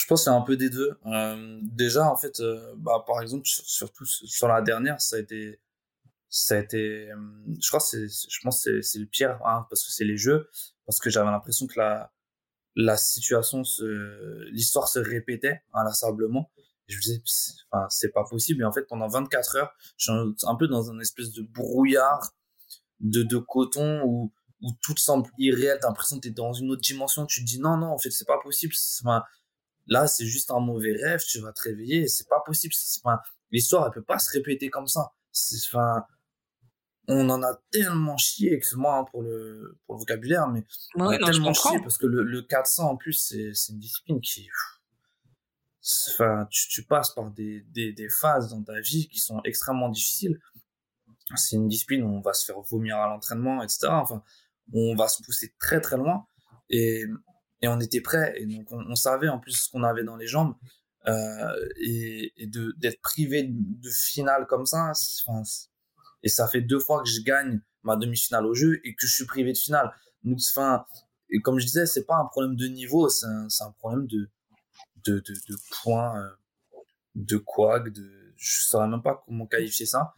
Je 0.01 0.07
pense 0.07 0.25
c'est 0.25 0.31
un 0.31 0.41
peu 0.41 0.57
des 0.57 0.71
deux. 0.71 0.99
Euh, 1.07 1.59
déjà, 1.63 2.11
en 2.11 2.17
fait, 2.17 2.41
euh, 2.41 2.75
bah, 2.79 3.05
par 3.07 3.21
exemple, 3.21 3.43
surtout 3.45 4.07
sur 4.07 4.49
la 4.49 4.63
dernière, 4.63 4.99
ça 4.99 5.17
a 5.17 5.19
été, 5.19 5.61
ça 6.31 6.55
a 6.55 6.59
été, 6.59 7.11
euh, 7.11 7.17
je 7.61 7.69
crois, 7.69 7.81
c'est, 7.81 8.07
je 8.09 8.41
pense, 8.43 8.63
c'est, 8.63 8.81
c'est 8.81 8.99
le 8.99 9.05
pire, 9.05 9.39
hein, 9.45 9.67
parce 9.69 9.85
que 9.85 9.93
c'est 9.93 10.07
les 10.07 10.17
jeux, 10.17 10.49
parce 10.87 11.01
que 11.01 11.11
j'avais 11.11 11.31
l'impression 11.31 11.67
que 11.67 11.79
la, 11.79 12.13
la 12.77 12.97
situation 12.97 13.63
se, 13.63 14.49
l'histoire 14.53 14.89
se 14.89 15.01
répétait 15.01 15.63
inlassablement. 15.75 16.51
Je 16.87 16.97
me 16.97 17.03
disais, 17.03 17.23
enfin, 17.71 17.87
c'est 17.91 18.13
pas 18.13 18.25
possible. 18.25 18.63
Et 18.63 18.65
en 18.65 18.73
fait, 18.73 18.85
pendant 18.85 19.07
24 19.07 19.57
heures, 19.57 19.75
je 19.99 20.11
suis 20.11 20.47
un 20.47 20.57
peu 20.57 20.67
dans 20.67 20.91
un 20.91 20.99
espèce 21.01 21.31
de 21.33 21.43
brouillard 21.43 22.33
de, 23.01 23.23
de 23.23 23.37
coton 23.37 24.03
où, 24.07 24.33
où 24.63 24.71
tout 24.83 24.97
semble 24.97 25.29
irréel. 25.37 25.79
T'as 25.81 25.89
l'impression 25.89 26.17
que 26.17 26.23
t'es 26.23 26.31
dans 26.31 26.55
une 26.55 26.71
autre 26.71 26.83
dimension. 26.83 27.27
Tu 27.27 27.41
te 27.43 27.47
dis, 27.47 27.61
non, 27.61 27.77
non, 27.77 27.89
en 27.89 27.99
fait, 27.99 28.11
c'est 28.11 28.27
pas 28.27 28.41
possible. 28.43 28.75
Enfin, 29.05 29.23
Là, 29.87 30.07
c'est 30.07 30.27
juste 30.27 30.51
un 30.51 30.61
mauvais 30.61 30.93
rêve, 30.93 31.21
tu 31.27 31.41
vas 31.41 31.53
te 31.53 31.63
réveiller, 31.63 32.07
c'est 32.09 32.29
pas 32.29 32.41
possible. 32.45 32.75
Enfin, 33.03 33.21
l'histoire, 33.51 33.87
elle 33.87 33.93
peut 33.93 34.03
pas 34.05 34.19
se 34.19 34.31
répéter 34.31 34.71
comme 34.71 34.87
ça. 34.87 35.13
Enfin, 35.67 36.05
on 37.09 37.29
en 37.29 37.43
a 37.43 37.55
tellement 37.71 38.17
chié, 38.17 38.53
excuse-moi 38.53 38.99
hein, 38.99 39.05
pour 39.11 39.23
le 39.23 39.79
pour 39.87 39.97
le 39.97 40.01
vocabulaire, 40.01 40.47
mais 40.49 40.61
ouais, 40.61 40.67
on 40.97 41.09
a 41.09 41.19
non, 41.19 41.27
tellement 41.27 41.55
chié 41.55 41.81
parce 41.81 41.99
que 41.99 42.07
le, 42.07 42.23
le 42.23 42.43
400 42.43 42.91
en 42.91 42.97
plus, 42.97 43.15
c'est 43.15 43.73
une 43.73 43.79
discipline 43.79 44.21
qui, 44.21 44.49
enfin, 46.13 46.47
tu, 46.51 46.69
tu 46.69 46.85
passes 46.85 47.11
par 47.11 47.31
des, 47.31 47.63
des 47.73 47.93
des 47.93 48.09
phases 48.09 48.51
dans 48.51 48.63
ta 48.63 48.81
vie 48.81 49.09
qui 49.09 49.19
sont 49.19 49.41
extrêmement 49.45 49.89
difficiles. 49.89 50.39
C'est 51.37 51.57
une 51.57 51.69
discipline 51.69 52.03
où 52.03 52.09
on 52.09 52.21
va 52.21 52.33
se 52.33 52.45
faire 52.45 52.61
vomir 52.61 52.97
à 52.99 53.09
l'entraînement, 53.09 53.63
etc. 53.63 53.89
Enfin, 53.91 54.23
on 54.73 54.95
va 54.97 55.09
se 55.09 55.23
pousser 55.23 55.55
très 55.59 55.81
très 55.81 55.97
loin 55.97 56.27
et 56.69 57.05
et 57.63 57.69
on 57.69 57.81
était 57.81 58.01
prêt 58.01 58.35
et 58.37 58.47
donc 58.47 58.71
on, 58.73 58.85
on 58.89 58.95
savait 58.95 59.29
en 59.29 59.39
plus 59.39 59.53
ce 59.53 59.71
qu'on 59.71 59.83
avait 59.83 60.05
dans 60.05 60.17
les 60.17 60.27
jambes 60.27 60.55
euh, 61.07 61.69
et, 61.77 62.33
et 62.37 62.47
de 62.47 62.75
d'être 62.79 63.01
privé 63.01 63.45
de, 63.45 63.53
de 63.55 63.91
finale 63.91 64.47
comme 64.47 64.67
ça 64.67 64.93
enfin 65.27 65.43
et 66.23 66.29
ça 66.29 66.47
fait 66.49 66.61
deux 66.61 66.81
fois 66.81 67.03
que 67.03 67.09
je 67.09 67.23
gagne 67.23 67.61
ma 67.83 67.97
demi-finale 67.97 68.47
au 68.47 68.55
jeu 68.55 68.81
et 68.85 68.95
que 68.95 69.07
je 69.07 69.15
suis 69.15 69.27
privé 69.27 69.53
de 69.53 69.59
finale. 69.59 69.91
Donc, 70.25 70.39
enfin, 70.51 70.85
et 71.31 71.41
comme 71.41 71.59
je 71.59 71.67
disais, 71.67 71.87
c'est 71.87 72.05
pas 72.05 72.17
un 72.17 72.27
problème 72.27 72.57
de 72.57 72.67
niveau, 72.67 73.09
c'est 73.09 73.27
un, 73.27 73.47
un, 73.61 73.73
problème 73.73 74.07
de, 74.07 74.31
de, 75.05 75.21
de, 75.21 75.35
de 75.49 75.57
points, 75.83 76.21
euh, 76.21 76.31
de 77.15 77.37
quoi, 77.37 77.81
de, 77.81 78.35
je 78.37 78.61
saurais 78.63 78.89
même 78.89 79.03
pas 79.03 79.23
comment 79.25 79.47
qualifier 79.47 79.87
ça. 79.87 80.15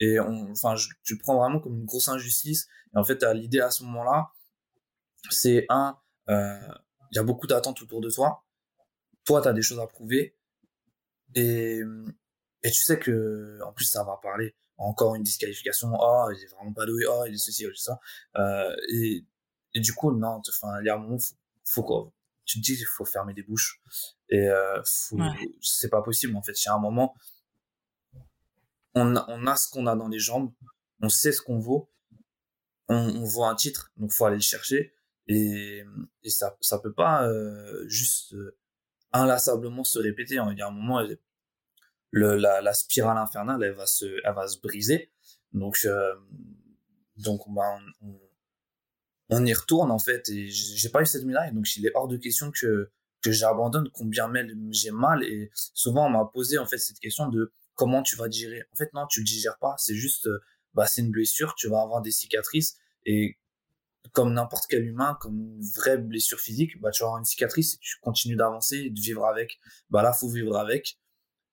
Et 0.00 0.18
on, 0.20 0.50
enfin, 0.50 0.76
je, 0.76 0.88
je 1.02 1.14
prends 1.14 1.38
vraiment 1.38 1.60
comme 1.60 1.76
une 1.78 1.84
grosse 1.84 2.08
injustice. 2.08 2.66
Et 2.94 2.98
en 2.98 3.04
fait, 3.04 3.22
l'idée 3.34 3.60
à 3.60 3.70
ce 3.70 3.84
moment-là, 3.84 4.30
c'est 5.30 5.66
un, 5.68 5.96
euh, 6.28 6.68
il 7.12 7.16
y 7.16 7.18
a 7.18 7.22
beaucoup 7.22 7.46
d'attentes 7.46 7.82
autour 7.82 8.00
de 8.00 8.10
toi. 8.10 8.44
Toi, 9.24 9.42
tu 9.42 9.48
as 9.48 9.52
des 9.52 9.62
choses 9.62 9.80
à 9.80 9.86
prouver. 9.86 10.36
Et, 11.34 11.80
et 12.62 12.70
tu 12.70 12.82
sais 12.82 12.98
que, 12.98 13.58
en 13.64 13.72
plus, 13.72 13.84
ça 13.84 14.04
va 14.04 14.18
parler 14.22 14.54
encore 14.78 15.14
une 15.14 15.22
disqualification. 15.22 15.92
Oh, 15.98 16.30
il 16.30 16.42
est 16.42 16.46
vraiment 16.54 16.72
pas 16.72 16.86
doué. 16.86 17.04
Oh, 17.08 17.24
il 17.26 17.34
est 17.34 17.38
ceci, 17.38 17.62
il 17.64 17.70
est 17.70 17.76
ça. 17.76 18.00
Euh, 18.36 18.74
et, 18.92 19.24
et 19.74 19.80
du 19.80 19.92
coup, 19.92 20.12
non, 20.12 20.40
enfin, 20.48 20.80
il 20.80 20.86
y 20.86 20.88
a 20.88 20.94
un 20.94 20.98
moment, 20.98 21.18
faut, 21.18 21.34
faut 21.64 21.82
quoi. 21.82 22.12
Tu 22.44 22.60
te 22.60 22.64
dis, 22.64 22.74
il 22.74 22.86
faut 22.86 23.04
fermer 23.04 23.34
des 23.34 23.42
bouches. 23.42 23.80
Et 24.28 24.48
euh, 24.48 24.80
c'est 25.60 25.90
pas 25.90 26.02
possible, 26.02 26.36
en 26.36 26.42
fait. 26.42 26.52
Il 26.62 26.66
y 26.66 26.68
a 26.68 26.74
un 26.74 26.78
moment, 26.78 27.14
on 28.94 29.14
a, 29.16 29.24
on 29.28 29.46
a 29.46 29.56
ce 29.56 29.68
qu'on 29.68 29.86
a 29.86 29.94
dans 29.96 30.08
les 30.08 30.18
jambes, 30.18 30.52
on 31.02 31.08
sait 31.08 31.32
ce 31.32 31.42
qu'on 31.42 31.58
vaut, 31.58 31.90
on, 32.88 32.96
on 32.96 33.24
voit 33.24 33.50
un 33.50 33.54
titre, 33.54 33.92
donc 33.96 34.12
faut 34.12 34.24
aller 34.24 34.36
le 34.36 34.42
chercher. 34.42 34.95
Et, 35.28 35.84
et 36.22 36.30
ça, 36.30 36.56
ça 36.60 36.78
peut 36.78 36.92
pas 36.92 37.28
euh, 37.28 37.84
juste 37.88 38.34
euh, 38.34 38.56
inlassablement 39.12 39.84
se 39.84 39.98
répéter. 39.98 40.34
Il 40.34 40.58
y 40.58 40.62
a 40.62 40.68
un 40.68 40.70
moment, 40.70 41.04
le, 42.10 42.36
la, 42.36 42.60
la 42.60 42.74
spirale 42.74 43.18
infernale, 43.18 43.62
elle 43.62 43.72
va 43.72 43.86
se, 43.86 44.06
elle 44.24 44.34
va 44.34 44.46
se 44.46 44.60
briser. 44.60 45.12
Donc, 45.52 45.78
euh, 45.84 46.14
donc 47.16 47.42
bah, 47.48 47.78
on, 48.02 48.18
on, 49.30 49.44
y 49.44 49.52
retourne 49.52 49.90
en 49.90 49.98
fait. 49.98 50.28
Et 50.28 50.48
j'ai 50.48 50.88
pas 50.90 51.02
eu 51.02 51.06
cette 51.06 51.24
médaille, 51.24 51.52
donc 51.52 51.66
il 51.76 51.86
est 51.86 51.92
hors 51.94 52.08
de 52.08 52.16
question 52.16 52.50
que 52.50 52.90
que 53.22 53.32
j'abandonne, 53.32 53.88
combien 53.92 54.30
j'ai 54.70 54.92
mal. 54.92 55.24
Et 55.24 55.50
souvent, 55.54 56.06
on 56.06 56.10
m'a 56.10 56.30
posé 56.32 56.58
en 56.58 56.66
fait 56.66 56.78
cette 56.78 57.00
question 57.00 57.28
de 57.28 57.52
comment 57.74 58.02
tu 58.02 58.14
vas 58.14 58.28
digérer. 58.28 58.62
En 58.72 58.76
fait, 58.76 58.92
non, 58.94 59.06
tu 59.08 59.20
le 59.20 59.24
digères 59.24 59.58
pas. 59.58 59.74
C'est 59.78 59.96
juste, 59.96 60.28
bah, 60.74 60.86
c'est 60.86 61.00
une 61.00 61.10
blessure. 61.10 61.54
Tu 61.56 61.68
vas 61.68 61.80
avoir 61.80 62.02
des 62.02 62.12
cicatrices 62.12 62.76
et 63.04 63.36
comme 64.12 64.32
n'importe 64.32 64.64
quel 64.68 64.84
humain, 64.84 65.16
comme 65.20 65.38
une 65.38 65.62
vraie 65.76 65.98
blessure 65.98 66.40
physique, 66.40 66.80
bah 66.80 66.90
tu 66.90 67.02
vas 67.02 67.06
avoir 67.08 67.18
une 67.18 67.24
cicatrice 67.24 67.74
et 67.74 67.78
tu 67.80 67.96
continues 68.00 68.36
d'avancer 68.36 68.76
et 68.76 68.90
de 68.90 69.00
vivre 69.00 69.26
avec. 69.26 69.58
Bah 69.90 70.02
là, 70.02 70.12
faut 70.12 70.28
vivre 70.28 70.56
avec 70.56 70.98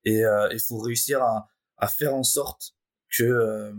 et 0.05 0.17
il 0.17 0.23
euh, 0.23 0.57
faut 0.59 0.79
réussir 0.79 1.21
à, 1.21 1.49
à, 1.77 1.87
faire 1.87 2.13
en 2.13 2.23
sorte 2.23 2.75
que 3.09 3.23
euh, 3.23 3.73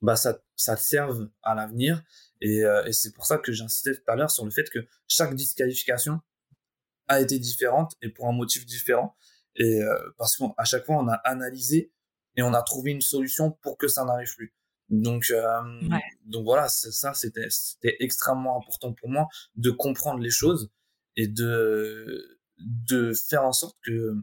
bah 0.00 0.16
ça 0.16 0.38
ça 0.56 0.76
te 0.76 0.82
serve 0.82 1.28
à 1.42 1.54
l'avenir 1.54 2.02
et, 2.40 2.64
euh, 2.64 2.84
et 2.86 2.92
c'est 2.92 3.12
pour 3.12 3.26
ça 3.26 3.38
que 3.38 3.52
j'insistais 3.52 3.94
tout 3.94 4.10
à 4.10 4.16
l'heure 4.16 4.30
sur 4.30 4.44
le 4.44 4.50
fait 4.50 4.68
que 4.70 4.78
chaque 5.06 5.34
disqualification 5.34 6.20
a 7.08 7.20
été 7.20 7.38
différente 7.38 7.94
et 8.02 8.10
pour 8.10 8.28
un 8.28 8.32
motif 8.32 8.64
différent 8.64 9.16
et 9.56 9.80
parce 10.18 10.36
qu'à 10.36 10.64
chaque 10.64 10.84
fois 10.84 10.96
on 10.96 11.08
a 11.08 11.14
analysé 11.24 11.92
et 12.36 12.42
on 12.42 12.54
a 12.54 12.62
trouvé 12.62 12.92
une 12.92 13.00
solution 13.00 13.50
pour 13.50 13.76
que 13.76 13.88
ça 13.88 14.04
n'arrive 14.04 14.32
plus. 14.36 14.54
Donc, 14.88 15.30
euh, 15.30 15.90
donc 16.24 16.44
voilà, 16.44 16.68
ça, 16.68 17.12
c'était, 17.14 17.48
c'était 17.50 17.96
extrêmement 18.00 18.58
important 18.58 18.92
pour 18.92 19.08
moi 19.08 19.28
de 19.56 19.70
comprendre 19.70 20.20
les 20.20 20.30
choses 20.30 20.70
et 21.16 21.28
de, 21.28 22.40
de 22.58 23.12
faire 23.12 23.44
en 23.44 23.52
sorte 23.52 23.76
que 23.84 24.14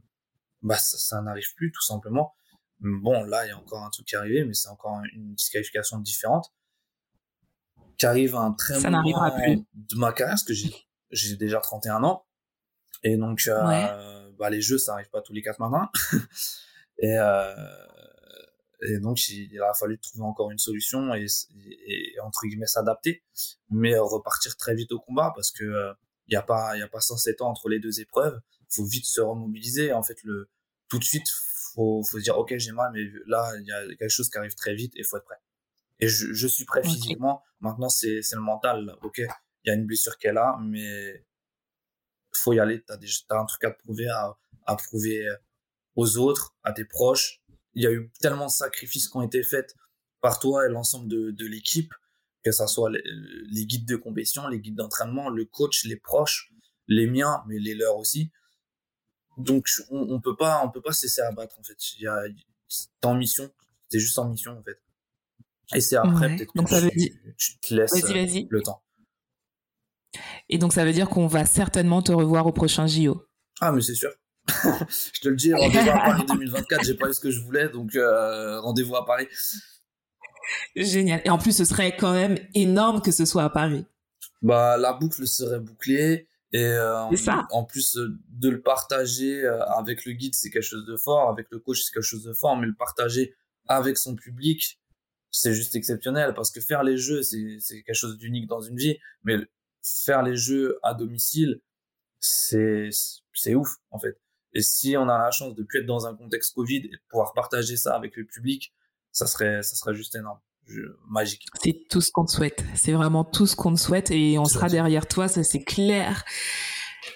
bah, 0.61 0.77
ça, 0.77 0.97
ça 0.97 1.21
n'arrive 1.21 1.53
plus, 1.55 1.71
tout 1.71 1.83
simplement. 1.83 2.33
Bon, 2.79 3.23
là, 3.23 3.45
il 3.45 3.49
y 3.49 3.51
a 3.51 3.57
encore 3.57 3.83
un 3.83 3.89
truc 3.89 4.07
qui 4.07 4.15
est 4.15 4.17
arrivé, 4.17 4.43
mais 4.43 4.53
c'est 4.53 4.69
encore 4.69 4.99
une 5.13 5.35
disqualification 5.35 5.99
différente 5.99 6.51
qui 7.97 8.05
arrive 8.05 8.35
à 8.35 8.39
un 8.39 8.51
très 8.51 8.79
ça 8.79 8.89
moment 8.89 9.31
plus. 9.31 9.63
de 9.73 9.95
ma 9.95 10.11
carrière, 10.11 10.33
parce 10.33 10.43
que 10.43 10.53
j'ai, 10.53 10.73
j'ai 11.11 11.35
déjà 11.35 11.59
31 11.59 12.03
ans. 12.03 12.25
Et 13.03 13.17
donc, 13.17 13.41
euh, 13.47 14.31
bah, 14.37 14.49
les 14.49 14.61
jeux, 14.61 14.77
ça 14.77 14.93
arrive 14.93 15.09
pas 15.09 15.21
tous 15.21 15.33
les 15.33 15.41
quatre 15.41 15.59
matins. 15.59 15.89
et, 16.99 17.17
euh, 17.17 17.55
et 18.87 18.99
donc 18.99 19.27
il, 19.29 19.59
a 19.61 19.73
fallu 19.73 19.99
trouver 19.99 20.23
encore 20.23 20.51
une 20.51 20.57
solution 20.57 21.13
et, 21.13 21.25
et, 21.87 22.19
entre 22.21 22.45
guillemets 22.45 22.67
s'adapter. 22.67 23.23
Mais 23.69 23.97
repartir 23.97 24.55
très 24.57 24.75
vite 24.75 24.91
au 24.91 24.99
combat 24.99 25.31
parce 25.35 25.51
que 25.51 25.63
il 25.63 25.67
euh, 25.67 25.93
y 26.29 26.35
a 26.35 26.41
pas 26.41 26.75
il 26.75 26.79
y 26.79 26.83
a 26.83 26.87
pas 26.87 27.01
107 27.01 27.41
ans 27.41 27.49
entre 27.49 27.69
les 27.69 27.79
deux 27.79 27.99
épreuves 27.99 28.39
faut 28.69 28.85
vite 28.85 29.05
se 29.05 29.21
remobiliser. 29.21 29.93
En 29.93 30.03
fait 30.03 30.21
le 30.23 30.49
tout 30.89 30.99
de 30.99 31.03
suite 31.03 31.27
faut 31.73 32.03
faut 32.03 32.17
se 32.17 32.23
dire 32.23 32.37
ok 32.37 32.55
j'ai 32.57 32.71
mal 32.71 32.91
mais 32.93 33.03
là 33.27 33.51
il 33.59 33.65
y 33.65 33.71
a 33.71 33.87
quelque 33.95 34.09
chose 34.09 34.29
qui 34.29 34.37
arrive 34.37 34.55
très 34.55 34.75
vite 34.75 34.93
et 34.95 35.03
faut 35.03 35.17
être 35.17 35.25
prêt. 35.25 35.39
Et 35.99 36.07
je, 36.07 36.33
je 36.33 36.47
suis 36.47 36.65
prêt 36.65 36.83
physiquement. 36.83 37.43
Maintenant 37.59 37.89
c'est 37.89 38.21
c'est 38.21 38.35
le 38.35 38.41
mental. 38.41 38.95
Ok 39.03 39.19
il 39.19 39.69
y 39.69 39.71
a 39.71 39.75
une 39.75 39.85
blessure 39.85 40.17
qu'elle 40.17 40.37
a 40.37 40.57
mais 40.61 41.25
faut 42.33 42.53
y 42.53 42.59
aller. 42.59 42.83
T'as 42.83 42.97
as 43.29 43.39
un 43.39 43.45
truc 43.45 43.63
à 43.63 43.71
prouver 43.71 44.09
à, 44.09 44.37
à 44.65 44.75
prouver 44.75 45.27
aux 45.95 46.17
autres 46.17 46.55
à 46.63 46.73
tes 46.73 46.85
proches 46.85 47.41
il 47.75 47.83
y 47.83 47.87
a 47.87 47.91
eu 47.91 48.09
tellement 48.19 48.47
de 48.47 48.51
sacrifices 48.51 49.07
qui 49.07 49.17
ont 49.17 49.21
été 49.21 49.43
faits 49.43 49.75
par 50.21 50.39
toi 50.39 50.65
et 50.65 50.69
l'ensemble 50.69 51.07
de, 51.07 51.31
de 51.31 51.45
l'équipe, 51.45 51.93
que 52.43 52.51
ça 52.51 52.67
soit 52.67 52.89
les, 52.89 53.65
guides 53.65 53.87
de 53.87 53.95
compétition, 53.95 54.47
les 54.47 54.59
guides 54.59 54.75
d'entraînement, 54.75 55.29
le 55.29 55.45
coach, 55.45 55.83
les 55.85 55.97
proches, 55.97 56.51
les 56.87 57.07
miens, 57.07 57.43
mais 57.47 57.59
les 57.59 57.75
leurs 57.75 57.97
aussi. 57.97 58.31
Donc 59.37 59.67
on, 59.89 60.13
on 60.13 60.21
peut 60.21 60.35
pas, 60.35 60.63
on 60.63 60.71
peut 60.71 60.81
pas 60.81 60.93
cesser 60.93 61.21
à 61.21 61.31
battre 61.31 61.59
en 61.59 61.63
fait. 61.63 61.77
Il 61.97 62.03
y 62.03 62.07
a, 62.07 62.23
en 63.03 63.15
mission, 63.15 63.51
t'es 63.89 63.99
juste 63.99 64.17
en 64.17 64.29
mission 64.29 64.57
en 64.57 64.63
fait. 64.63 64.81
Et 65.73 65.81
c'est 65.81 65.97
après 65.97 66.35
peut-être 66.35 66.53
que 66.53 66.69
ça 66.69 66.89
tu, 66.89 67.35
tu, 67.37 67.59
te 67.59 67.73
laisses 67.73 68.45
le 68.49 68.61
temps. 68.61 68.83
Et 70.47 70.57
donc 70.57 70.73
ça 70.73 70.85
veut 70.85 70.93
dire 70.93 71.09
qu'on 71.09 71.27
va 71.27 71.45
certainement 71.45 72.01
te 72.01 72.11
revoir 72.11 72.47
au 72.47 72.53
prochain 72.53 72.87
JO. 72.87 73.27
Ah 73.59 73.71
mais 73.71 73.81
c'est 73.81 73.95
sûr. 73.95 74.11
Je 74.47 75.19
te 75.21 75.29
le 75.29 75.35
dis, 75.35 75.53
rendez-vous 75.53 75.89
à 75.89 75.99
Paris 75.99 76.25
2024, 76.29 76.83
j'ai 76.83 76.93
pas 76.93 77.09
eu 77.09 77.13
ce 77.13 77.19
que 77.19 77.31
je 77.31 77.41
voulais, 77.41 77.69
donc 77.69 77.95
euh, 77.95 78.59
rendez-vous 78.61 78.95
à 78.95 79.05
Paris. 79.05 79.27
Génial. 80.75 81.21
Et 81.25 81.29
en 81.29 81.37
plus, 81.37 81.55
ce 81.55 81.65
serait 81.65 81.95
quand 81.97 82.13
même 82.13 82.37
énorme 82.53 83.01
que 83.01 83.11
ce 83.11 83.25
soit 83.25 83.43
à 83.43 83.49
Paris. 83.49 83.85
Bah, 84.41 84.77
la 84.77 84.93
boucle 84.93 85.27
serait 85.27 85.59
bouclée. 85.59 86.27
Et 86.51 86.63
euh, 86.63 87.13
ça. 87.17 87.47
en 87.51 87.65
plus 87.65 87.97
euh, 87.97 88.17
de 88.29 88.49
le 88.49 88.61
partager 88.61 89.45
avec 89.75 90.05
le 90.05 90.13
guide, 90.13 90.35
c'est 90.35 90.49
quelque 90.51 90.63
chose 90.63 90.85
de 90.85 90.95
fort. 90.95 91.29
Avec 91.29 91.47
le 91.49 91.59
coach, 91.59 91.81
c'est 91.81 91.91
quelque 91.91 92.03
chose 92.03 92.23
de 92.23 92.33
fort. 92.33 92.55
Mais 92.55 92.67
le 92.67 92.75
partager 92.75 93.35
avec 93.67 93.97
son 93.97 94.15
public, 94.15 94.79
c'est 95.31 95.53
juste 95.53 95.75
exceptionnel. 95.75 96.33
Parce 96.35 96.51
que 96.51 96.61
faire 96.61 96.83
les 96.83 96.97
jeux, 96.97 97.23
c'est 97.23 97.81
quelque 97.83 97.95
chose 97.95 98.19
d'unique 98.19 98.47
dans 98.47 98.61
une 98.61 98.77
vie. 98.77 98.99
Mais 99.23 99.37
faire 99.81 100.21
les 100.21 100.35
jeux 100.35 100.77
à 100.83 100.93
domicile, 100.93 101.61
c'est 102.19 102.91
ouf, 103.55 103.77
en 103.89 103.99
fait. 103.99 104.19
Et 104.55 104.61
si 104.61 104.95
on 104.97 105.09
a 105.09 105.17
la 105.17 105.31
chance 105.31 105.53
de 105.53 105.63
plus 105.63 105.81
être 105.81 105.85
dans 105.85 106.07
un 106.07 106.15
contexte 106.15 106.55
Covid 106.55 106.77
et 106.77 106.87
de 106.87 106.99
pouvoir 107.09 107.33
partager 107.33 107.75
ça 107.75 107.93
avec 107.93 108.15
le 108.15 108.25
public, 108.25 108.73
ça 109.11 109.27
serait, 109.27 109.61
ça 109.61 109.75
serait 109.75 109.93
juste 109.93 110.15
énorme. 110.15 110.39
magique. 111.09 111.45
C'est 111.61 111.87
tout 111.89 111.99
ce 111.99 112.09
qu'on 112.11 112.25
te 112.25 112.31
souhaite. 112.31 112.63
C'est 112.73 112.93
vraiment 112.93 113.25
tout 113.25 113.45
ce 113.45 113.55
qu'on 113.55 113.75
te 113.75 113.79
souhaite 113.79 114.11
et 114.11 114.39
on 114.39 114.45
sera 114.45 114.69
derrière 114.69 115.07
toi, 115.07 115.27
ça 115.27 115.43
c'est 115.43 115.63
clair. 115.63 116.23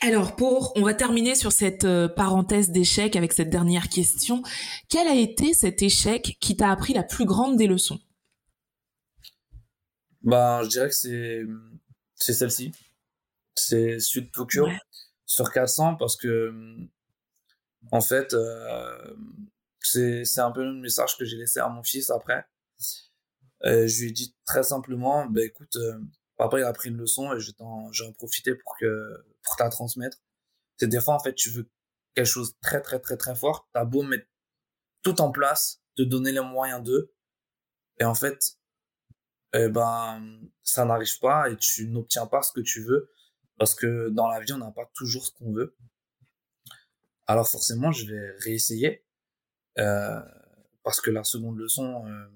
Alors 0.01 0.35
pour, 0.35 0.73
on 0.75 0.83
va 0.83 0.93
terminer 0.93 1.33
sur 1.33 1.51
cette 1.51 1.85
euh, 1.85 2.07
parenthèse 2.07 2.69
d'échec 2.69 3.15
avec 3.15 3.33
cette 3.33 3.49
dernière 3.49 3.89
question. 3.89 4.43
Quel 4.87 5.07
a 5.07 5.15
été 5.15 5.53
cet 5.53 5.81
échec 5.81 6.37
qui 6.39 6.55
t'a 6.55 6.69
appris 6.71 6.93
la 6.93 7.03
plus 7.03 7.25
grande 7.25 7.57
des 7.57 7.67
leçons? 7.67 7.99
Ben, 10.21 10.61
je 10.63 10.69
dirais 10.69 10.89
que 10.89 10.95
c'est 10.95 11.43
c'est 12.15 12.33
celle-ci. 12.33 12.73
C'est 13.55 13.99
Sud 13.99 14.31
Tokyo 14.31 14.67
sur 15.25 15.51
400 15.51 15.95
parce 15.95 16.17
que 16.17 16.53
en 17.91 18.01
fait, 18.01 18.33
euh, 18.33 19.15
c'est 19.81 20.39
un 20.39 20.51
peu 20.51 20.63
le 20.63 20.73
message 20.73 21.17
que 21.17 21.25
j'ai 21.25 21.37
laissé 21.37 21.59
à 21.59 21.69
mon 21.69 21.83
fils 21.83 22.09
après. 22.09 22.45
Euh, 23.65 23.87
je 23.87 24.01
lui 24.01 24.09
ai 24.09 24.11
dit 24.11 24.35
très 24.45 24.63
simplement, 24.63 25.25
bah 25.25 25.43
écoute, 25.43 25.75
euh, 25.75 25.99
papa 26.37 26.59
il 26.59 26.63
a 26.63 26.73
pris 26.73 26.89
une 26.89 26.97
leçon 26.97 27.33
et 27.33 27.39
je 27.39 27.51
vais 27.51 27.61
en 27.61 28.13
pour 28.13 28.77
que 28.79 29.25
pour 29.43 29.55
te 29.57 29.69
transmettre. 29.69 30.17
C'est 30.77 30.87
des 30.87 31.01
fois 31.01 31.15
en 31.15 31.19
fait 31.19 31.35
tu 31.35 31.49
veux 31.49 31.69
quelque 32.15 32.25
chose 32.25 32.53
de 32.53 32.57
très 32.61 32.81
très 32.81 32.99
très 32.99 33.17
très 33.17 33.35
fort, 33.35 33.69
t'as 33.73 33.83
beau 33.83 34.03
mettre 34.03 34.27
tout 35.03 35.19
en 35.21 35.31
place, 35.31 35.81
te 35.97 36.03
donner 36.03 36.31
les 36.31 36.41
moyens 36.41 36.83
d'eux, 36.83 37.13
et 37.99 38.05
en 38.05 38.15
fait, 38.15 38.57
eh 39.53 39.69
ben 39.69 40.39
ça 40.63 40.85
n'arrive 40.85 41.19
pas 41.19 41.49
et 41.49 41.57
tu 41.57 41.87
n'obtiens 41.89 42.27
pas 42.27 42.41
ce 42.41 42.51
que 42.53 42.61
tu 42.61 42.83
veux 42.83 43.11
parce 43.57 43.75
que 43.75 44.09
dans 44.09 44.27
la 44.27 44.39
vie 44.39 44.53
on 44.53 44.57
n'a 44.57 44.71
pas 44.71 44.89
toujours 44.93 45.25
ce 45.25 45.31
qu'on 45.31 45.51
veut 45.51 45.75
alors 47.29 47.47
forcément 47.47 47.91
je 47.91 48.11
vais 48.11 48.31
réessayer 48.39 49.05
euh, 49.77 50.19
parce 50.83 50.99
que 50.99 51.11
la 51.11 51.23
seconde 51.23 51.57
leçon 51.59 52.03
euh, 52.07 52.27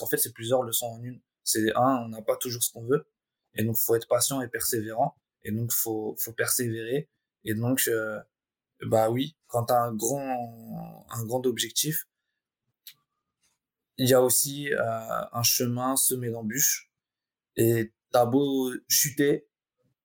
en 0.00 0.06
fait 0.06 0.16
c'est 0.16 0.32
plusieurs 0.32 0.64
leçons 0.64 0.86
en 0.86 1.02
une 1.02 1.20
c'est 1.44 1.72
un 1.76 2.02
on 2.04 2.08
n'a 2.08 2.20
pas 2.20 2.36
toujours 2.36 2.62
ce 2.62 2.72
qu'on 2.72 2.84
veut 2.84 3.06
et 3.54 3.62
donc 3.62 3.76
faut 3.76 3.94
être 3.94 4.08
patient 4.08 4.42
et 4.42 4.48
persévérant 4.48 5.14
et 5.44 5.52
donc 5.52 5.70
faut 5.72 6.16
faut 6.18 6.32
persévérer 6.32 7.08
et 7.44 7.54
donc 7.54 7.84
euh, 7.86 8.20
bah 8.86 9.08
oui 9.08 9.36
quand 9.46 9.66
t'as 9.66 9.82
un 9.82 9.94
grand 9.94 11.06
un 11.10 11.24
grand 11.24 11.46
objectif 11.46 12.08
il 13.98 14.08
y 14.08 14.14
a 14.14 14.22
aussi 14.22 14.70
un 14.78 15.42
chemin 15.42 15.94
semé 15.94 16.30
d'embûches. 16.30 16.90
Et 17.56 17.92
t'as 18.12 18.24
beau 18.24 18.72
chuter, 18.88 19.46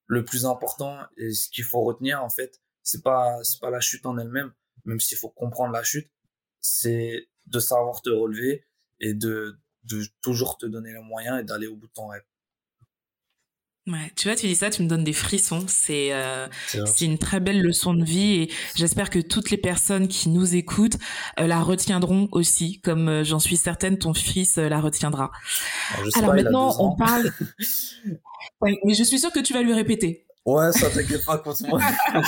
le 0.05 0.25
plus 0.25 0.45
important 0.45 0.99
et 1.15 1.31
ce 1.31 1.47
qu'il 1.49 1.63
faut 1.63 1.79
retenir 1.79 2.21
en 2.21 2.29
fait, 2.29 2.59
c'est 2.85 3.03
pas 3.03 3.43
c'est 3.43 3.59
pas 3.59 3.71
la 3.71 3.81
chute 3.81 4.05
en 4.05 4.17
elle-même, 4.17 4.53
même 4.85 5.01
s'il 5.01 5.17
faut 5.17 5.29
comprendre 5.29 5.73
la 5.73 5.83
chute, 5.83 6.09
c'est 6.61 7.27
de 7.47 7.59
savoir 7.59 8.01
te 8.01 8.09
relever 8.09 8.65
et 9.01 9.13
de 9.13 9.57
de 9.83 10.03
toujours 10.21 10.57
te 10.57 10.65
donner 10.65 10.93
les 10.93 11.01
moyens 11.01 11.41
et 11.41 11.43
d'aller 11.43 11.67
au 11.67 11.75
bout 11.75 11.87
de 11.87 11.93
ton 11.93 12.07
rêve. 12.07 12.23
Ouais, 13.87 14.11
tu 14.15 14.27
vois, 14.27 14.35
tu 14.35 14.47
dis 14.47 14.55
ça, 14.55 14.71
tu 14.71 14.81
me 14.81 14.87
donnes 14.87 15.03
des 15.03 15.13
frissons. 15.13 15.65
C'est 15.67 16.11
euh, 16.11 16.47
c'est 16.67 17.05
une 17.05 17.19
très 17.19 17.39
belle 17.39 17.61
leçon 17.61 17.93
de 17.93 18.03
vie 18.03 18.41
et 18.41 18.51
j'espère 18.75 19.11
que 19.11 19.19
toutes 19.19 19.51
les 19.51 19.57
personnes 19.57 20.07
qui 20.07 20.29
nous 20.29 20.55
écoutent 20.55 20.97
euh, 21.39 21.45
la 21.45 21.61
retiendront 21.61 22.27
aussi, 22.31 22.81
comme 22.81 23.09
euh, 23.09 23.23
j'en 23.23 23.37
suis 23.37 23.57
certaine, 23.57 23.99
ton 23.99 24.15
fils 24.15 24.57
la 24.57 24.79
retiendra. 24.79 25.31
Alors, 26.15 26.33
maintenant, 26.33 26.75
on 26.79 26.95
parle. 26.95 27.31
mais 28.61 28.93
je 28.95 29.03
suis 29.03 29.19
sûre 29.19 29.31
que 29.31 29.39
tu 29.39 29.53
vas 29.53 29.61
lui 29.61 29.73
répéter. 29.73 30.25
Ouais, 30.45 30.71
ça 30.73 30.91
t'inquiète 30.91 31.25
pas 31.25 31.39
contre 31.39 31.67
moi, 31.67 31.81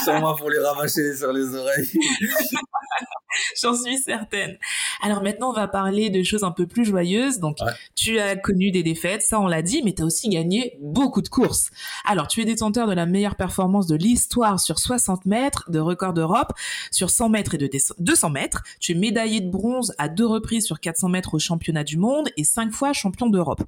sur 0.03 0.19
moi 0.19 0.35
pour 0.35 0.49
les 0.49 0.57
ravacher 0.57 1.15
sur 1.15 1.31
les 1.31 1.55
oreilles. 1.55 1.91
J'en 3.61 3.75
suis 3.75 3.99
certaine. 3.99 4.57
Alors 5.01 5.21
maintenant, 5.21 5.51
on 5.51 5.53
va 5.53 5.67
parler 5.67 6.09
de 6.09 6.23
choses 6.23 6.43
un 6.43 6.51
peu 6.51 6.65
plus 6.65 6.85
joyeuses. 6.85 7.39
Donc, 7.39 7.57
tu 7.95 8.19
as 8.19 8.35
connu 8.35 8.71
des 8.71 8.83
défaites, 8.83 9.21
ça 9.21 9.39
on 9.39 9.47
l'a 9.47 9.61
dit, 9.61 9.81
mais 9.83 9.93
tu 9.93 10.01
as 10.01 10.05
aussi 10.05 10.29
gagné 10.29 10.77
beaucoup 10.81 11.21
de 11.21 11.27
courses. 11.27 11.69
Alors, 12.05 12.27
tu 12.27 12.41
es 12.41 12.45
détenteur 12.45 12.87
de 12.87 12.93
la 12.93 13.05
meilleure 13.05 13.35
performance 13.35 13.87
de 13.87 13.95
l'histoire 13.95 14.59
sur 14.59 14.79
60 14.79 15.25
mètres, 15.25 15.69
de 15.69 15.79
record 15.79 16.13
d'Europe, 16.13 16.53
sur 16.91 17.09
100 17.09 17.29
mètres 17.29 17.55
et 17.55 17.57
de 17.57 17.69
200 17.99 18.29
mètres. 18.29 18.63
Tu 18.79 18.93
es 18.93 18.95
médaillé 18.95 19.41
de 19.41 19.49
bronze 19.49 19.93
à 19.97 20.09
deux 20.09 20.25
reprises 20.25 20.65
sur 20.65 20.79
400 20.79 21.09
mètres 21.09 21.33
au 21.35 21.39
championnat 21.39 21.83
du 21.83 21.97
monde 21.97 22.29
et 22.37 22.43
cinq 22.43 22.71
fois 22.71 22.93
champion 22.93 23.27
d'Europe. 23.27 23.63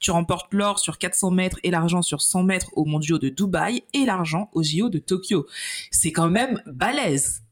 Tu 0.00 0.10
remportes 0.10 0.52
l'or 0.52 0.78
sur 0.78 0.98
400 0.98 1.30
mètres 1.30 1.58
et 1.62 1.70
l'argent 1.70 2.02
sur 2.02 2.22
100 2.22 2.42
mètres 2.42 2.70
aux 2.72 2.84
mondiaux 2.84 3.18
de 3.18 3.28
Dubaï 3.28 3.84
et 3.92 4.04
l'argent 4.04 4.50
aux 4.52 4.62
JO 4.62 4.88
de 4.88 4.98
Tokyo. 4.98 5.46
C'est 5.90 6.12
quand 6.12 6.30
même 6.30 6.62
balèze. 6.66 7.42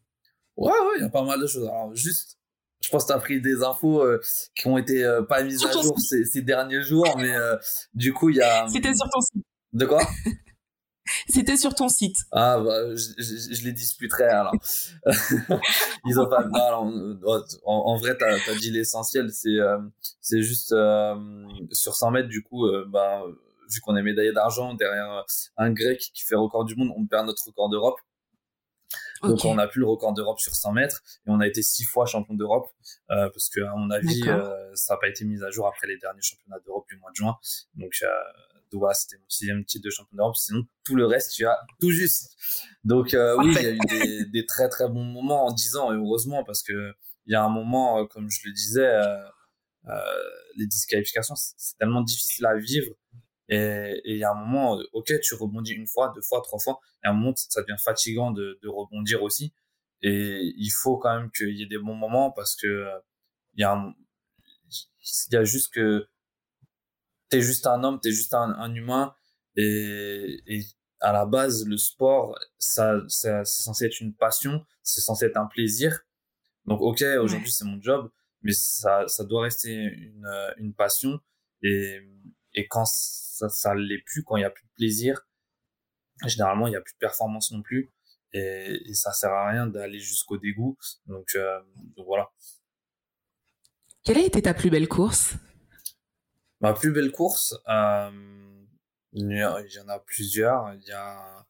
Ouais, 0.57 0.73
ouais, 0.73 0.97
il 0.99 1.03
y 1.03 1.07
a 1.07 1.09
pas 1.09 1.25
mal 1.25 1.41
de 1.41 1.47
choses. 1.47 1.65
Alors, 1.65 1.95
juste, 1.95 2.39
je 2.81 2.89
pense 2.91 3.05
que 3.05 3.09
tu 3.09 3.15
as 3.15 3.19
pris 3.19 3.41
des 3.41 3.63
infos 3.63 4.03
euh, 4.03 4.21
qui 4.55 4.67
ont 4.67 4.79
été 4.79 5.05
euh, 5.05 5.23
pas 5.23 5.43
mises 5.43 5.65
à 5.65 5.73
jour 5.73 5.99
ces, 5.99 6.25
ces, 6.25 6.43
derniers 6.43 6.83
jours, 6.83 7.17
mais 7.19 7.35
euh, 7.35 7.57
du 7.95 8.13
coup, 8.13 8.31
il 8.31 8.37
y 8.37 8.43
a. 8.43 8.67
C'était 8.69 8.95
sur 8.95 9.09
ton 9.11 9.21
site. 9.21 9.45
De 9.73 9.87
quoi? 9.87 10.03
C'était 11.29 11.57
sur 11.57 11.75
ton 11.75 11.89
site. 11.89 12.17
Ah, 12.31 12.61
bah, 12.61 12.95
je, 12.95 13.13
je, 13.19 13.55
je 13.55 13.65
les 13.65 13.73
disputerai 13.73 14.25
alors. 14.25 14.55
Ils 16.07 16.21
ont 16.21 16.29
pas. 16.29 16.45
Non, 16.45 16.63
alors, 16.63 16.83
en, 16.85 17.75
en, 17.75 17.97
vrai, 17.97 18.17
tu 18.17 18.25
as, 18.25 18.55
dit 18.57 18.71
l'essentiel. 18.71 19.31
C'est 19.33 19.57
c'est 20.21 20.43
juste 20.43 20.75
sur 21.73 21.97
100 21.97 22.11
mètres, 22.13 22.29
du 22.29 22.43
coup, 22.43 22.67
bah, 22.89 23.25
vu 23.73 23.81
qu'on 23.81 23.97
est 23.97 24.03
médaillé 24.03 24.33
d'argent 24.33 24.75
derrière 24.75 25.25
un 25.57 25.71
grec 25.71 26.01
qui 26.15 26.23
fait 26.23 26.37
record 26.37 26.65
du 26.65 26.75
monde, 26.77 26.93
on 26.97 27.07
perd 27.07 27.27
notre 27.27 27.47
record 27.47 27.69
d'Europe. 27.69 27.99
Donc 29.23 29.45
on 29.45 29.59
a 29.59 29.67
plus 29.69 29.81
le 29.81 29.87
record 29.87 30.15
d'Europe 30.15 30.41
sur 30.41 30.55
100 30.55 30.73
mètres 30.73 31.03
et 31.27 31.31
on 31.31 31.41
a 31.41 31.47
été 31.47 31.63
six 31.63 31.85
fois 31.85 32.07
champion 32.07 32.35
d'Europe 32.35 32.69
euh, 33.11 33.29
parce 33.29 33.49
que 33.51 33.61
à 33.61 33.75
mon 33.77 33.91
avis 33.91 34.23
euh, 34.27 34.75
ça 34.75 34.95
n'a 34.95 35.01
pas 35.01 35.09
été 35.09 35.25
mis 35.25 35.43
à 35.43 35.51
jour 35.51 35.67
après 35.67 35.87
les 35.87 35.99
derniers 35.99 36.23
championnats 36.23 36.59
d'Europe 36.65 36.87
du 36.89 36.97
mois 36.97 37.11
de 37.11 37.17
juin. 37.17 37.37
Donc 37.75 37.93
euh, 38.03 38.09
voilà, 38.73 38.95
c'était 38.95 39.19
mon 39.19 39.29
sixième 39.29 39.65
titre 39.65 39.85
de 39.85 39.91
champion 39.91 40.17
d'Europe. 40.17 40.37
Sinon 40.37 40.65
tout 40.85 40.97
le 40.97 41.07
reste 41.07 41.35
tu 41.35 41.47
as 41.47 41.59
tout 41.81 41.91
juste. 41.91 42.35
Donc 42.83 43.15
euh, 43.15 43.37
oui, 43.39 43.55
il 43.59 43.63
y 43.63 43.67
a 43.67 43.73
eu 43.73 43.79
des, 43.79 44.25
des, 44.27 44.47
très 44.47 44.69
très 44.69 44.89
bons 44.89 45.05
moments 45.05 45.47
en 45.47 45.53
10 45.53 45.77
ans 45.77 45.93
et 45.93 45.97
heureusement 45.97 46.43
parce 46.45 46.63
que 46.63 46.93
il 47.27 47.33
y 47.33 47.37
a 47.37 47.45
un 47.45 47.51
moment 47.51 48.07
comme 48.07 48.31
je 48.31 48.41
le 48.47 48.53
disais, 48.53 48.91
les 50.57 50.67
disqualifications 50.67 51.35
c'est 51.37 51.77
tellement 51.79 52.01
difficile 52.01 52.47
à 52.47 52.57
vivre 52.57 52.93
et 53.51 54.13
il 54.13 54.19
y 54.19 54.25
a 54.25 54.31
un 54.31 54.35
moment, 54.35 54.79
euh, 54.79 54.85
ok, 54.93 55.13
tu 55.21 55.35
rebondis 55.35 55.73
une 55.73 55.87
fois, 55.87 56.13
deux 56.15 56.23
fois, 56.23 56.41
trois 56.43 56.59
fois, 56.59 56.81
et 57.05 57.09
à 57.09 57.11
un 57.11 57.15
moment, 57.15 57.35
ça 57.37 57.63
devient 57.63 57.81
fatigant 57.83 58.31
de, 58.31 58.59
de 58.63 58.69
rebondir 58.69 59.23
aussi. 59.23 59.53
Et 60.03 60.53
il 60.57 60.71
faut 60.71 60.97
quand 60.99 61.15
même 61.15 61.31
qu'il 61.31 61.57
y 61.59 61.63
ait 61.63 61.67
des 61.67 61.79
bons 61.79 61.95
moments 61.95 62.31
parce 62.31 62.57
que 62.57 62.67
euh, 62.67 62.99
il 63.55 63.61
y 63.61 63.65
a, 63.65 63.95
il 64.71 65.33
y 65.33 65.37
a 65.37 65.45
juste 65.45 65.75
que 65.75 66.09
t'es 67.29 67.43
juste 67.43 67.67
un 67.67 67.83
homme, 67.85 68.01
t'es 68.01 68.13
juste 68.13 68.35
un, 68.35 68.51
un 68.59 68.75
humain, 68.75 69.15
et, 69.57 70.41
et 70.47 70.65
à 71.01 71.13
la 71.13 71.27
base, 71.27 71.67
le 71.67 71.77
sport, 71.77 72.39
ça, 72.59 73.01
c'est 73.09 73.45
censé 73.45 73.87
être 73.87 74.01
une 74.01 74.15
passion, 74.15 74.65
c'est 74.83 75.01
censé 75.01 75.27
être 75.27 75.37
un 75.37 75.47
plaisir. 75.47 76.01
Donc, 76.67 76.81
ok, 76.81 77.03
aujourd'hui 77.21 77.51
c'est 77.51 77.65
mon 77.65 77.81
job, 77.81 78.11
mais 78.43 78.53
ça, 78.53 79.09
ça 79.09 79.25
doit 79.25 79.43
rester 79.43 79.73
une, 79.73 80.29
une 80.59 80.75
passion. 80.75 81.21
Et, 81.63 82.01
et 82.55 82.69
quand 82.69 82.85
ça, 83.41 83.49
ça 83.49 83.75
l'est 83.75 84.03
plus, 84.05 84.23
quand 84.25 84.37
il 84.37 84.43
y 84.43 84.45
a 84.45 84.51
plus 84.51 84.65
de 84.65 84.73
plaisir, 84.77 85.27
généralement 86.27 86.67
il 86.67 86.73
y 86.73 86.77
a 86.77 86.81
plus 86.81 86.95
de 86.95 86.99
performance 86.99 87.51
non 87.53 87.63
plus. 87.63 87.93
Et, 88.33 88.81
et 88.89 88.95
ça 88.95 89.13
sert 89.13 89.33
à 89.33 89.49
rien 89.49 89.67
d'aller 89.67 89.99
jusqu'au 89.99 90.39
dégoût. 90.39 90.77
Donc, 91.07 91.35
euh, 91.35 91.61
donc, 91.97 92.07
voilà. 92.07 92.31
Quelle 94.05 94.19
a 94.19 94.25
été 94.25 94.43
ta 94.43 94.55
plus 94.55 94.71
belle 94.71 94.89
course? 94.89 95.35
Ma 96.61 96.75
plus 96.75 96.93
belle 96.93 97.11
course, 97.11 97.57
euh, 97.69 98.11
il 99.13 99.33
y 99.33 99.81
en 99.81 99.89
a 99.89 99.99
plusieurs. 99.99 100.75
Il 100.75 100.83
y 100.87 100.93
a, 100.93 101.47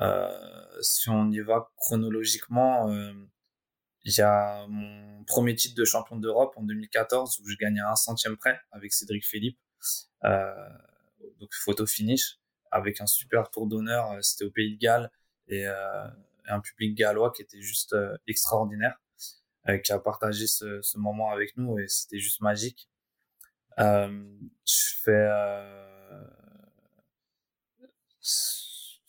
euh, 0.00 0.80
si 0.80 1.10
on 1.10 1.30
y 1.30 1.40
va 1.40 1.70
chronologiquement, 1.76 2.88
il 4.04 4.16
y 4.16 4.22
a 4.22 4.66
mon 4.68 5.24
premier 5.24 5.54
titre 5.54 5.74
de 5.74 5.84
champion 5.84 6.16
d'Europe 6.16 6.54
en 6.56 6.62
2014 6.62 7.40
où 7.40 7.48
je 7.48 7.56
gagnais 7.56 7.80
un 7.80 7.96
centième 7.96 8.36
près 8.36 8.58
avec 8.70 8.92
Cédric 8.92 9.24
Philippe. 9.24 9.58
Euh, 10.24 10.54
donc 11.40 11.50
photo 11.52 11.86
finish 11.86 12.38
avec 12.70 13.00
un 13.00 13.06
super 13.06 13.50
tour 13.50 13.66
d'honneur. 13.66 14.12
Euh, 14.12 14.20
c'était 14.20 14.44
au 14.44 14.50
Pays 14.50 14.74
de 14.74 14.80
Galles 14.80 15.10
et 15.48 15.66
euh, 15.66 16.06
un 16.46 16.60
public 16.60 16.94
gallois 16.96 17.30
qui 17.32 17.42
était 17.42 17.60
juste 17.60 17.94
extraordinaire, 18.26 19.00
qui 19.84 19.92
a 19.92 19.98
partagé 19.98 20.46
ce, 20.46 20.80
ce, 20.80 20.98
moment 20.98 21.30
avec 21.30 21.56
nous 21.58 21.78
et 21.78 21.88
c'était 21.88 22.18
juste 22.18 22.40
magique. 22.40 22.88
je 23.76 24.94
fais 25.04 25.28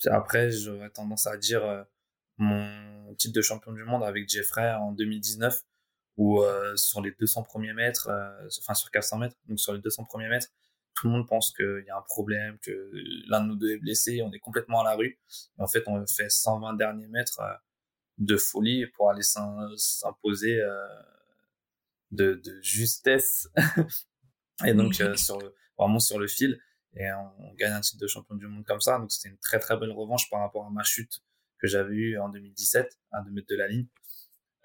après, 0.05 0.51
j'aurais 0.51 0.89
tendance 0.89 1.27
à 1.27 1.37
dire 1.37 1.85
mon 2.37 3.13
titre 3.15 3.33
de 3.33 3.41
champion 3.41 3.73
du 3.73 3.83
monde 3.83 4.03
avec 4.03 4.27
Jeffrey 4.27 4.73
en 4.73 4.93
2019, 4.93 5.61
où 6.17 6.41
euh, 6.41 6.75
sur 6.75 7.01
les 7.01 7.11
200 7.11 7.43
premiers 7.43 7.73
mètres, 7.73 8.07
euh, 8.09 8.47
enfin 8.59 8.73
sur 8.73 8.89
400 8.91 9.17
mètres, 9.19 9.35
donc 9.47 9.59
sur 9.59 9.73
les 9.73 9.79
200 9.79 10.05
premiers 10.05 10.29
mètres, 10.29 10.47
tout 10.99 11.07
le 11.07 11.13
monde 11.13 11.27
pense 11.27 11.53
qu'il 11.53 11.83
y 11.87 11.89
a 11.89 11.97
un 11.97 12.01
problème, 12.01 12.59
que 12.59 12.91
l'un 13.29 13.41
de 13.41 13.47
nous 13.47 13.55
deux 13.55 13.71
est 13.71 13.77
blessé, 13.77 14.21
on 14.21 14.31
est 14.33 14.39
complètement 14.39 14.81
à 14.81 14.83
la 14.83 14.95
rue. 14.95 15.17
En 15.57 15.67
fait, 15.67 15.83
on 15.87 16.05
fait 16.05 16.29
120 16.29 16.73
derniers 16.73 17.07
mètres 17.07 17.39
euh, 17.39 17.53
de 18.17 18.35
folie 18.35 18.85
pour 18.87 19.09
aller 19.09 19.23
s'imposer 19.23 20.61
de, 22.11 22.33
de, 22.43 22.61
justesse. 22.61 23.47
et 24.65 24.73
donc, 24.73 24.95
sur, 25.15 25.39
vraiment 25.77 25.99
sur 25.99 26.19
le 26.19 26.27
fil. 26.27 26.59
Et 26.95 27.09
on, 27.13 27.53
gagne 27.53 27.73
un 27.73 27.81
titre 27.81 28.01
de 28.01 28.07
champion 28.07 28.35
du 28.35 28.47
monde 28.47 28.65
comme 28.65 28.81
ça. 28.81 28.99
Donc, 28.99 29.09
c'était 29.11 29.29
une 29.29 29.37
très, 29.37 29.59
très 29.59 29.77
belle 29.77 29.91
revanche 29.91 30.29
par 30.29 30.41
rapport 30.41 30.65
à 30.65 30.69
ma 30.69 30.83
chute 30.83 31.21
que 31.59 31.67
j'avais 31.67 31.95
eue 31.95 32.19
en 32.19 32.27
2017, 32.27 32.99
à 33.13 33.21
2 33.21 33.31
mètres 33.31 33.47
de 33.49 33.55
la 33.55 33.67
ligne. 33.69 33.87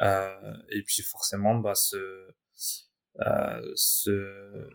Euh, 0.01 0.57
et 0.71 0.83
puis, 0.83 1.03
forcément, 1.03 1.55
bah, 1.55 1.77
ce, 1.77 2.29
euh, 3.21 3.73
ce, 3.77 4.69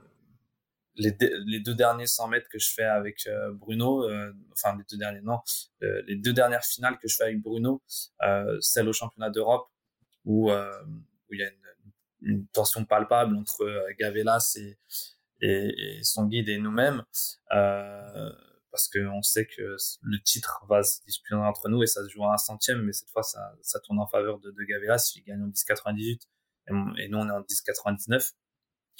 les, 0.99 1.59
deux 1.59 1.75
derniers 1.75 2.07
100 2.07 2.27
mètres 2.27 2.47
que 2.49 2.59
je 2.59 2.71
fais 2.73 2.83
avec 2.83 3.25
euh, 3.27 3.51
Bruno, 3.53 4.03
euh, 4.03 4.33
enfin 4.51 4.77
les 4.77 4.83
deux 4.89 4.97
derniers, 4.97 5.21
non, 5.21 5.39
euh, 5.83 6.01
les 6.07 6.15
deux 6.15 6.33
dernières 6.33 6.63
finales 6.63 6.97
que 6.99 7.07
je 7.07 7.15
fais 7.15 7.23
avec 7.23 7.41
Bruno, 7.41 7.81
celle 8.59 8.87
au 8.87 8.93
championnat 8.93 9.29
d'Europe 9.29 9.69
où 10.25 10.51
il 10.51 11.39
y 11.39 11.43
a 11.43 11.49
une, 12.21 12.47
tension 12.51 12.83
palpable 12.83 13.35
entre 13.37 13.65
Gavelas 13.97 14.57
et, 15.41 15.99
son 16.03 16.25
guide 16.25 16.49
et 16.49 16.57
nous-mêmes, 16.57 17.03
parce 17.49 18.87
qu'on 18.89 19.21
sait 19.21 19.47
que 19.47 19.77
le 20.01 20.21
titre 20.21 20.65
va 20.67 20.83
se 20.83 21.01
disputer 21.05 21.35
entre 21.35 21.69
nous 21.69 21.81
et 21.81 21.87
ça 21.87 22.03
se 22.03 22.09
joue 22.09 22.25
à 22.25 22.33
un 22.33 22.37
centième, 22.37 22.81
mais 22.81 22.91
cette 22.91 23.09
fois 23.09 23.23
ça, 23.23 23.79
tourne 23.85 23.99
en 23.99 24.07
faveur 24.07 24.39
de, 24.39 24.51
de 24.51 24.63
Gavelas, 24.63 25.13
il 25.15 25.23
gagne 25.23 25.41
en 25.41 25.47
10,98 25.47 25.97
et, 26.03 27.03
et 27.03 27.07
nous 27.07 27.17
on 27.17 27.27
est 27.29 27.31
en 27.31 27.41
10,99, 27.41 28.33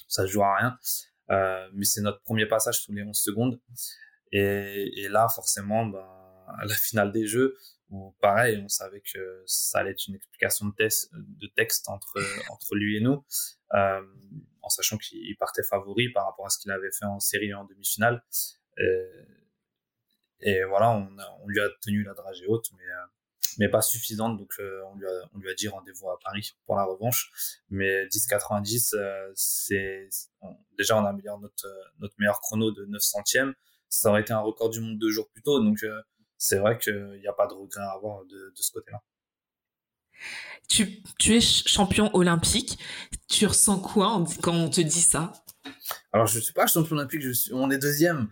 ça 0.08 0.26
se 0.26 0.28
joue 0.28 0.44
à 0.44 0.56
rien. 0.56 0.80
Euh, 1.32 1.70
mais 1.74 1.86
c'est 1.86 2.02
notre 2.02 2.22
premier 2.22 2.46
passage 2.46 2.84
tous 2.86 2.94
les 2.94 3.04
11 3.04 3.16
secondes. 3.18 3.60
Et, 4.32 4.92
et 5.02 5.10
là, 5.10 5.28
forcément, 5.30 5.86
ben, 5.86 6.06
à 6.58 6.66
la 6.66 6.76
finale 6.76 7.12
des 7.12 7.26
jeux, 7.26 7.56
où 7.90 8.16
pareil, 8.22 8.62
on 8.64 8.68
savait 8.68 9.02
que 9.02 9.44
ça 9.46 9.80
allait 9.80 9.92
être 9.92 10.08
une 10.08 10.16
explication 10.16 10.68
de, 10.68 10.76
texte, 10.76 11.12
de 11.14 11.48
texte 11.48 11.90
entre, 11.90 12.14
entre 12.52 12.76
lui 12.76 12.98
et 12.98 13.02
nous, 13.02 13.24
euh, 13.74 14.02
en 14.62 14.70
sachant 14.70 14.98
qu'il 14.98 15.36
partait 15.38 15.64
favori 15.64 16.10
par 16.10 16.26
rapport 16.26 16.46
à 16.46 16.50
ce 16.50 16.60
qu'il 16.60 16.72
avait 16.72 16.92
fait 16.92 17.06
en 17.06 17.20
série 17.20 17.54
en 17.54 17.66
demi-finale. 17.66 18.24
Et, 18.78 19.10
et 20.42 20.64
voilà, 20.64 20.92
on, 20.92 21.18
a, 21.18 21.38
on, 21.42 21.48
lui 21.48 21.60
a 21.60 21.70
tenu 21.82 22.04
la 22.04 22.14
dragée 22.14 22.46
haute, 22.48 22.68
mais, 22.78 22.84
euh, 22.84 23.06
mais 23.60 23.70
pas 23.70 23.82
suffisante. 23.82 24.38
Donc, 24.38 24.52
on, 24.60 24.96
lui 24.96 25.06
a, 25.06 25.12
on 25.36 25.38
lui 25.38 25.50
a 25.52 25.54
dit 25.54 25.68
rendez-vous 25.68 26.10
à 26.10 26.18
Paris 26.20 26.56
pour 26.66 26.76
la 26.76 26.86
revanche. 26.86 27.32
Mais 27.70 28.08
10,90, 28.08 28.96
c'est 29.36 30.10
déjà 30.78 30.98
on 30.98 31.06
améliore 31.06 31.40
notre 31.40 31.68
notre 32.00 32.16
meilleur 32.18 32.42
chrono 32.42 32.72
de 32.72 32.86
9 32.86 33.02
centièmes. 33.02 33.54
Ça 33.90 34.10
aurait 34.10 34.22
été 34.22 34.34
un 34.34 34.40
record 34.40 34.72
du 34.72 34.80
monde 34.80 34.98
deux 34.98 35.12
jours 35.12 35.30
plus 35.30 35.44
tôt. 35.44 35.64
Donc, 35.64 35.86
c'est 36.38 36.58
vrai 36.58 36.80
qu'il 36.80 37.20
n'y 37.22 37.28
a 37.28 37.34
pas 37.34 37.46
de 37.46 37.54
regret 37.54 37.82
à 37.82 37.92
avoir 37.92 38.26
de, 38.26 38.54
de 38.56 38.62
ce 38.62 38.72
côté-là. 38.72 39.04
Tu, 40.68 41.02
tu, 41.18 41.36
es 41.36 41.42
champion 41.42 42.14
olympique. 42.16 42.78
Tu 43.28 43.46
ressens 43.46 43.80
quoi 43.80 44.24
quand 44.42 44.54
on 44.54 44.70
te 44.70 44.82
dit 44.82 45.02
ça? 45.02 45.34
Alors, 46.14 46.28
je 46.28 46.38
ne 46.38 46.44
suis 46.44 46.54
pas 46.54 46.68
champion 46.68 46.96
olympique, 46.96 47.22
je 47.22 47.32
suis, 47.32 47.54
on 47.54 47.70
est 47.70 47.78
deuxième, 47.78 48.30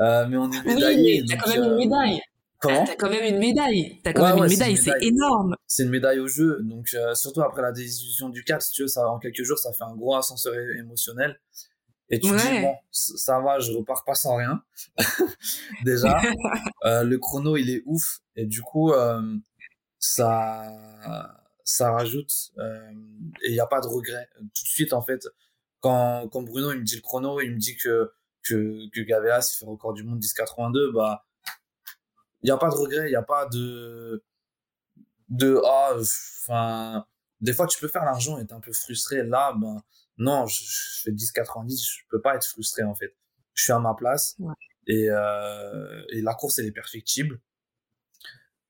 euh, 0.00 0.26
mais 0.26 0.36
on 0.36 0.50
est 0.50 0.62
médaillé. 0.62 1.22
Oui, 1.22 1.28
t'as 1.28 1.36
quand 1.36 1.50
même 1.50 1.64
une 1.64 1.70
euh, 1.70 1.76
médaille. 1.76 2.20
Comment 2.66 2.84
T'as 2.84 2.96
quand 2.96 3.10
même 3.10 3.24
une 3.24 3.38
médaille. 3.38 4.00
T'as 4.02 4.12
quand 4.12 4.26
même 4.26 4.44
une 4.44 4.50
médaille, 4.50 4.76
c'est 4.76 5.02
énorme. 5.02 5.56
C'est 5.66 5.84
une 5.84 5.90
médaille 5.90 6.20
au 6.20 6.28
jeu. 6.28 6.58
Donc, 6.62 6.88
euh, 6.94 7.14
surtout 7.14 7.42
après 7.42 7.62
la 7.62 7.72
décision 7.72 8.28
du 8.28 8.44
4, 8.44 8.62
si 8.62 8.72
tu 8.72 8.82
veux, 8.82 8.88
ça, 8.88 9.08
en 9.08 9.18
quelques 9.18 9.42
jours, 9.42 9.58
ça 9.58 9.72
fait 9.72 9.84
un 9.84 9.94
gros 9.94 10.16
ascenseur 10.16 10.54
émotionnel. 10.78 11.38
Et 12.08 12.20
tu 12.20 12.28
dis, 12.28 12.60
bon, 12.60 12.74
ça 12.92 13.40
va, 13.40 13.58
je 13.58 13.72
repars 13.72 14.04
pas 14.04 14.14
sans 14.14 14.36
rien. 14.36 14.62
Déjà, 15.84 16.20
le 16.84 17.16
chrono, 17.16 17.56
il 17.56 17.70
est 17.70 17.82
ouf. 17.86 18.20
Et 18.36 18.46
du 18.46 18.62
coup, 18.62 18.92
ça 19.98 20.62
ça 21.66 21.90
rajoute 21.90 22.32
euh, 22.58 22.90
et 23.42 23.48
il 23.48 23.52
n'y 23.52 23.60
a 23.60 23.66
pas 23.66 23.80
de 23.80 23.88
regret 23.88 24.28
tout 24.38 24.62
de 24.62 24.68
suite 24.68 24.92
en 24.92 25.02
fait 25.02 25.26
quand 25.80 26.28
quand 26.28 26.42
Bruno 26.42 26.72
il 26.72 26.78
me 26.78 26.84
dit 26.84 26.94
le 26.94 27.02
chrono 27.02 27.40
il 27.40 27.50
me 27.50 27.58
dit 27.58 27.76
que 27.76 28.12
que 28.44 28.88
que 28.90 29.00
Gaveas 29.00 29.52
il 29.52 29.58
fait 29.58 29.66
record 29.66 29.92
du 29.92 30.04
monde 30.04 30.20
10,82 30.20 30.92
bah 30.92 31.26
il 32.42 32.46
n'y 32.46 32.50
a 32.50 32.56
pas 32.56 32.68
de 32.68 32.74
regret 32.74 33.06
il 33.06 33.10
n'y 33.10 33.16
a 33.16 33.22
pas 33.22 33.46
de 33.46 34.24
de 35.28 35.60
ah 35.64 35.94
enfin 35.96 37.06
des 37.40 37.52
fois 37.52 37.66
tu 37.66 37.78
peux 37.78 37.88
faire 37.88 38.04
l'argent 38.04 38.38
et 38.38 38.42
être 38.42 38.52
un 38.52 38.60
peu 38.60 38.72
frustré 38.72 39.22
là 39.22 39.54
ben 39.60 39.82
non 40.18 40.46
je, 40.46 40.62
je 40.64 41.02
fais 41.02 41.10
10,90 41.10 41.84
je 41.84 42.04
peux 42.08 42.20
pas 42.20 42.36
être 42.36 42.46
frustré 42.46 42.82
en 42.82 42.94
fait 42.94 43.16
je 43.54 43.64
suis 43.64 43.72
à 43.72 43.78
ma 43.78 43.94
place 43.94 44.36
et 44.86 45.10
euh, 45.10 46.02
et 46.10 46.22
la 46.22 46.34
course 46.34 46.58
elle 46.58 46.66
est 46.66 46.72
perfectible 46.72 47.40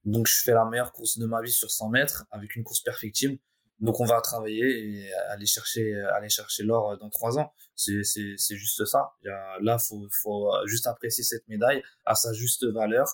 donc, 0.07 0.29
je 0.29 0.41
fais 0.41 0.53
la 0.53 0.65
meilleure 0.65 0.93
course 0.93 1.19
de 1.19 1.27
ma 1.27 1.43
vie 1.43 1.51
sur 1.51 1.71
100 1.71 1.91
mètres 1.91 2.25
avec 2.31 2.55
une 2.55 2.63
course 2.63 2.81
perfectible. 2.81 3.39
Donc, 3.81 4.01
on 4.01 4.05
va 4.07 4.21
travailler 4.21 4.65
et 4.65 5.13
aller 5.31 5.47
chercher, 5.47 6.01
aller 6.15 6.29
chercher 6.29 6.63
l'or 6.63 6.97
dans 6.99 7.11
trois 7.11 7.39
ans. 7.39 7.53
C'est, 7.75 8.05
c'est, 8.05 8.35
c'est 8.39 8.57
juste 8.57 8.85
ça. 8.87 9.11
Là, 9.61 9.79
faut, 9.79 10.07
faut 10.23 10.51
juste 10.65 10.87
apprécier 10.87 11.25
cette 11.25 11.47
médaille 11.49 11.83
à 12.05 12.15
sa 12.15 12.33
juste 12.33 12.65
valeur. 12.65 13.07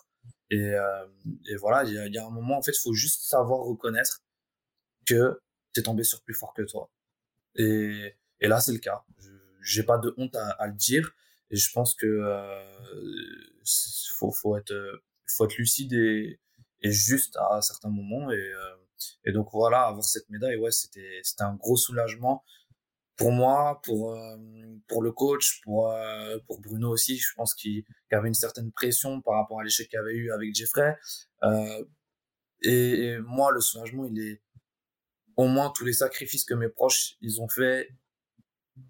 Et, 0.52 0.74
euh, 0.74 1.06
et 1.48 1.56
voilà, 1.56 1.82
il 1.84 1.92
y, 1.92 2.14
y 2.14 2.18
a 2.18 2.26
un 2.26 2.30
moment, 2.30 2.58
en 2.58 2.62
fait, 2.62 2.72
il 2.72 2.82
faut 2.82 2.92
juste 2.92 3.22
savoir 3.22 3.60
reconnaître 3.60 4.22
que 5.06 5.40
t'es 5.72 5.82
tombé 5.82 6.04
sur 6.04 6.22
plus 6.22 6.34
fort 6.34 6.52
que 6.52 6.60
toi. 6.60 6.90
Et, 7.54 8.14
et 8.38 8.48
là, 8.48 8.60
c'est 8.60 8.72
le 8.72 8.78
cas. 8.78 9.02
J'ai 9.62 9.82
pas 9.82 9.96
de 9.96 10.12
honte 10.18 10.36
à, 10.36 10.50
à, 10.50 10.66
le 10.66 10.74
dire. 10.74 11.10
Et 11.50 11.56
je 11.56 11.72
pense 11.72 11.94
que 11.94 12.06
euh, 12.06 12.94
faut, 14.18 14.30
faut 14.30 14.58
être, 14.58 14.74
faut 15.26 15.46
être 15.46 15.56
lucide 15.56 15.94
et, 15.94 16.38
et 16.82 16.92
juste 16.92 17.38
à 17.38 17.62
certains 17.62 17.88
moments. 17.88 18.30
Et, 18.30 18.34
euh, 18.34 18.76
et 19.24 19.32
donc 19.32 19.48
voilà, 19.52 19.86
avoir 19.86 20.04
cette 20.04 20.28
médaille, 20.28 20.56
ouais, 20.56 20.70
c'était 20.70 21.22
un 21.38 21.54
gros 21.54 21.78
soulagement 21.78 22.44
pour 23.22 23.30
moi, 23.30 23.80
pour 23.84 24.12
euh, 24.12 24.36
pour 24.88 25.00
le 25.02 25.12
coach, 25.12 25.60
pour 25.62 25.90
euh, 25.92 26.38
pour 26.46 26.60
Bruno 26.60 26.90
aussi. 26.90 27.18
Je 27.18 27.32
pense 27.36 27.54
qu'il 27.54 27.84
qu 27.84 28.14
avait 28.16 28.28
une 28.28 28.34
certaine 28.34 28.72
pression 28.72 29.20
par 29.22 29.34
rapport 29.34 29.60
à 29.60 29.64
l'échec 29.64 29.88
qu'il 29.88 29.98
avait 29.98 30.14
eu 30.14 30.32
avec 30.32 30.52
Jeffrey. 30.54 30.98
Et, 32.64 32.70
et, 32.70 33.18
moi, 33.18 33.50
le 33.50 33.60
soulagement, 33.60 34.04
il 34.04 34.20
est 34.20 34.40
au 35.36 35.46
moins 35.46 35.72
tous 35.74 35.84
les 35.84 35.92
sacrifices 35.92 36.44
que 36.44 36.54
mes 36.54 36.68
proches 36.68 37.16
ils 37.20 37.40
ont 37.40 37.48
fait, 37.48 37.88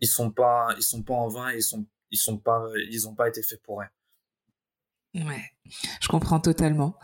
ils 0.00 0.08
sont 0.08 0.30
pas 0.30 0.74
ils 0.78 0.82
sont 0.82 1.02
pas 1.02 1.14
en 1.14 1.28
vain, 1.28 1.52
ils 1.52 1.62
sont 1.62 1.86
ils 2.10 2.18
sont 2.18 2.38
pas 2.38 2.66
ils 2.90 3.06
ont 3.08 3.14
pas 3.14 3.28
été 3.28 3.42
faits 3.42 3.62
pour 3.62 3.80
rien. 3.80 3.90
Ouais, 5.14 5.42
je 6.00 6.08
comprends 6.08 6.40
totalement. 6.40 6.96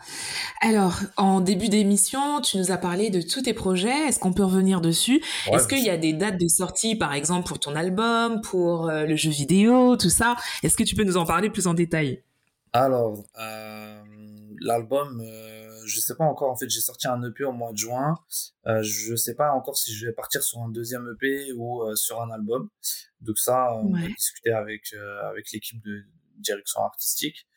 Alors, 0.61 0.99
en 1.15 1.41
début 1.41 1.69
d'émission, 1.69 2.41
tu 2.41 2.57
nous 2.57 2.71
as 2.71 2.77
parlé 2.77 3.11
de 3.11 3.21
tous 3.21 3.43
tes 3.43 3.53
projets. 3.53 4.07
Est-ce 4.07 4.19
qu'on 4.19 4.33
peut 4.33 4.43
revenir 4.43 4.81
dessus? 4.81 5.23
Est-ce 5.51 5.67
qu'il 5.67 5.83
y 5.83 5.91
a 5.91 5.97
des 5.97 6.13
dates 6.13 6.39
de 6.39 6.47
sortie, 6.47 6.95
par 6.95 7.13
exemple, 7.13 7.47
pour 7.47 7.59
ton 7.59 7.75
album, 7.75 8.41
pour 8.41 8.89
euh, 8.89 9.05
le 9.05 9.15
jeu 9.15 9.29
vidéo, 9.29 9.95
tout 9.95 10.09
ça? 10.09 10.35
Est-ce 10.63 10.75
que 10.75 10.83
tu 10.83 10.95
peux 10.95 11.03
nous 11.03 11.17
en 11.17 11.25
parler 11.25 11.51
plus 11.51 11.67
en 11.67 11.75
détail? 11.75 12.23
Alors, 12.73 13.23
euh, 13.39 14.03
l'album, 14.61 15.21
euh, 15.21 15.81
je 15.85 15.99
sais 15.99 16.15
pas 16.15 16.25
encore. 16.25 16.51
En 16.51 16.55
fait, 16.55 16.69
j'ai 16.69 16.81
sorti 16.81 17.07
un 17.07 17.21
EP 17.23 17.43
au 17.43 17.51
mois 17.51 17.71
de 17.71 17.77
juin. 17.77 18.15
Euh, 18.67 18.83
je 18.83 19.15
sais 19.15 19.35
pas 19.35 19.51
encore 19.53 19.77
si 19.77 19.93
je 19.93 20.05
vais 20.05 20.13
partir 20.13 20.43
sur 20.43 20.59
un 20.59 20.69
deuxième 20.69 21.07
EP 21.13 21.51
ou 21.53 21.83
sur 21.95 22.21
un 22.21 22.29
album. 22.29 22.69
Donc 23.21 23.37
ça, 23.39 23.73
on 23.75 23.91
va 23.91 24.07
discuter 24.07 24.51
avec 24.51 24.93
avec 25.23 25.51
l'équipe 25.51 25.81
de 25.83 26.03
direction 26.37 26.81
artistique. 26.81 27.47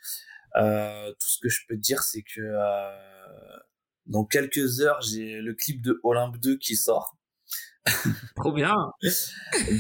Euh, 0.57 1.11
tout 1.13 1.29
ce 1.29 1.39
que 1.41 1.49
je 1.49 1.61
peux 1.69 1.77
te 1.77 1.81
dire, 1.81 2.03
c'est 2.03 2.23
que 2.23 2.41
euh, 2.41 3.59
dans 4.07 4.25
quelques 4.25 4.81
heures, 4.81 5.01
j'ai 5.01 5.41
le 5.41 5.55
clip 5.55 5.83
de 5.83 6.01
Olympe 6.03 6.39
2 6.39 6.57
qui 6.59 6.77
sort. 6.77 7.17
Trop 8.37 8.53
bien. 8.53 8.93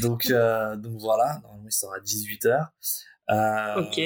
donc, 0.01 0.27
euh, 0.27 0.77
donc 0.77 0.99
voilà, 0.99 1.39
normalement 1.43 1.69
il 1.69 1.73
sort 1.73 1.95
à 1.95 2.01
18h. 2.01 2.69
Euh, 3.31 3.75
ok. 3.77 4.01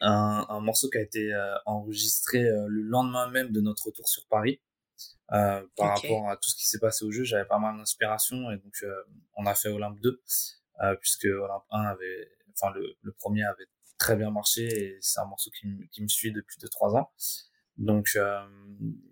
Un, 0.00 0.46
un, 0.48 0.60
morceau 0.60 0.88
qui 0.90 0.98
a 0.98 1.00
été 1.00 1.32
euh, 1.32 1.54
enregistré 1.66 2.42
le 2.42 2.82
lendemain 2.82 3.28
même 3.30 3.50
de 3.50 3.60
notre 3.60 3.86
retour 3.86 4.08
sur 4.08 4.26
Paris. 4.28 4.60
par 5.28 5.64
rapport 5.78 6.28
à 6.30 6.36
tout 6.36 6.50
ce 6.50 6.56
qui 6.56 6.66
s'est 6.66 6.78
passé 6.78 7.04
au 7.04 7.10
jeu, 7.10 7.24
j'avais 7.24 7.46
pas 7.46 7.58
mal 7.58 7.76
d'inspiration 7.76 8.50
et 8.50 8.58
donc 8.58 8.84
on 9.36 9.46
a 9.46 9.54
fait 9.54 9.68
Olympe 9.68 9.98
2 10.00 10.22
puisque 11.00 11.24
Olympe 11.24 11.64
1 11.70 11.82
avait, 11.84 12.28
enfin 12.52 12.72
le, 12.74 12.96
le 13.02 13.12
premier 13.12 13.44
avait 13.44 13.66
très 13.98 14.16
bien 14.16 14.30
marché 14.30 14.66
et 14.66 14.98
c'est 15.00 15.20
un 15.20 15.26
morceau 15.26 15.50
qui, 15.50 15.66
qui, 15.90 16.02
me 16.02 16.08
suit 16.08 16.32
depuis 16.32 16.58
2-3 16.58 16.96
ans. 16.98 17.10
Donc, 17.76 18.10
euh, 18.16 18.46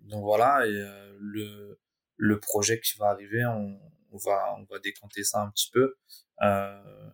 donc 0.03 0.23
voilà, 0.23 0.65
et 0.65 0.71
euh, 0.71 1.17
le, 1.19 1.79
le 2.15 2.39
projet 2.39 2.79
qui 2.79 2.97
va 2.97 3.07
arriver, 3.07 3.45
on, 3.45 3.79
on, 4.11 4.17
va, 4.17 4.55
on 4.57 4.63
va 4.65 4.79
décanter 4.79 5.23
ça 5.23 5.41
un 5.41 5.49
petit 5.51 5.69
peu. 5.71 5.95
Euh, 6.41 7.09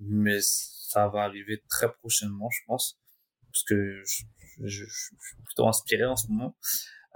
mais 0.00 0.38
ça 0.42 1.08
va 1.08 1.22
arriver 1.22 1.62
très 1.68 1.92
prochainement, 1.92 2.48
je 2.50 2.60
pense, 2.66 3.00
parce 3.46 3.64
que 3.64 4.02
je, 4.04 4.24
je, 4.64 4.84
je 4.84 5.08
suis 5.08 5.36
plutôt 5.44 5.66
inspiré 5.66 6.04
en 6.04 6.16
ce 6.16 6.28
moment. 6.28 6.56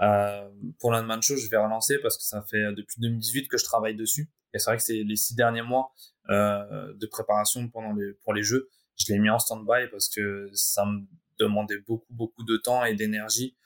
Euh, 0.00 0.48
pour 0.80 0.90
l'Unman 0.90 1.22
Show, 1.22 1.36
je 1.36 1.48
vais 1.48 1.58
relancer 1.58 1.98
parce 1.98 2.16
que 2.16 2.24
ça 2.24 2.42
fait 2.42 2.72
depuis 2.74 3.00
2018 3.00 3.48
que 3.48 3.58
je 3.58 3.64
travaille 3.64 3.94
dessus. 3.94 4.30
Et 4.54 4.58
c'est 4.58 4.70
vrai 4.70 4.76
que 4.76 4.82
c'est 4.82 5.02
les 5.02 5.16
six 5.16 5.34
derniers 5.34 5.62
mois 5.62 5.92
euh, 6.28 6.92
de 6.94 7.06
préparation 7.06 7.68
pendant 7.68 7.92
les, 7.92 8.12
pour 8.24 8.34
les 8.34 8.42
jeux 8.42 8.68
je 8.96 9.12
l'ai 9.12 9.18
mis 9.18 9.30
en 9.30 9.38
stand-by 9.38 9.88
parce 9.90 10.08
que 10.08 10.50
ça 10.52 10.84
me 10.84 11.06
demandait 11.38 11.78
beaucoup 11.78 12.12
beaucoup 12.12 12.44
de 12.44 12.56
temps 12.56 12.84
et 12.84 12.94
d'énergie 12.94 13.56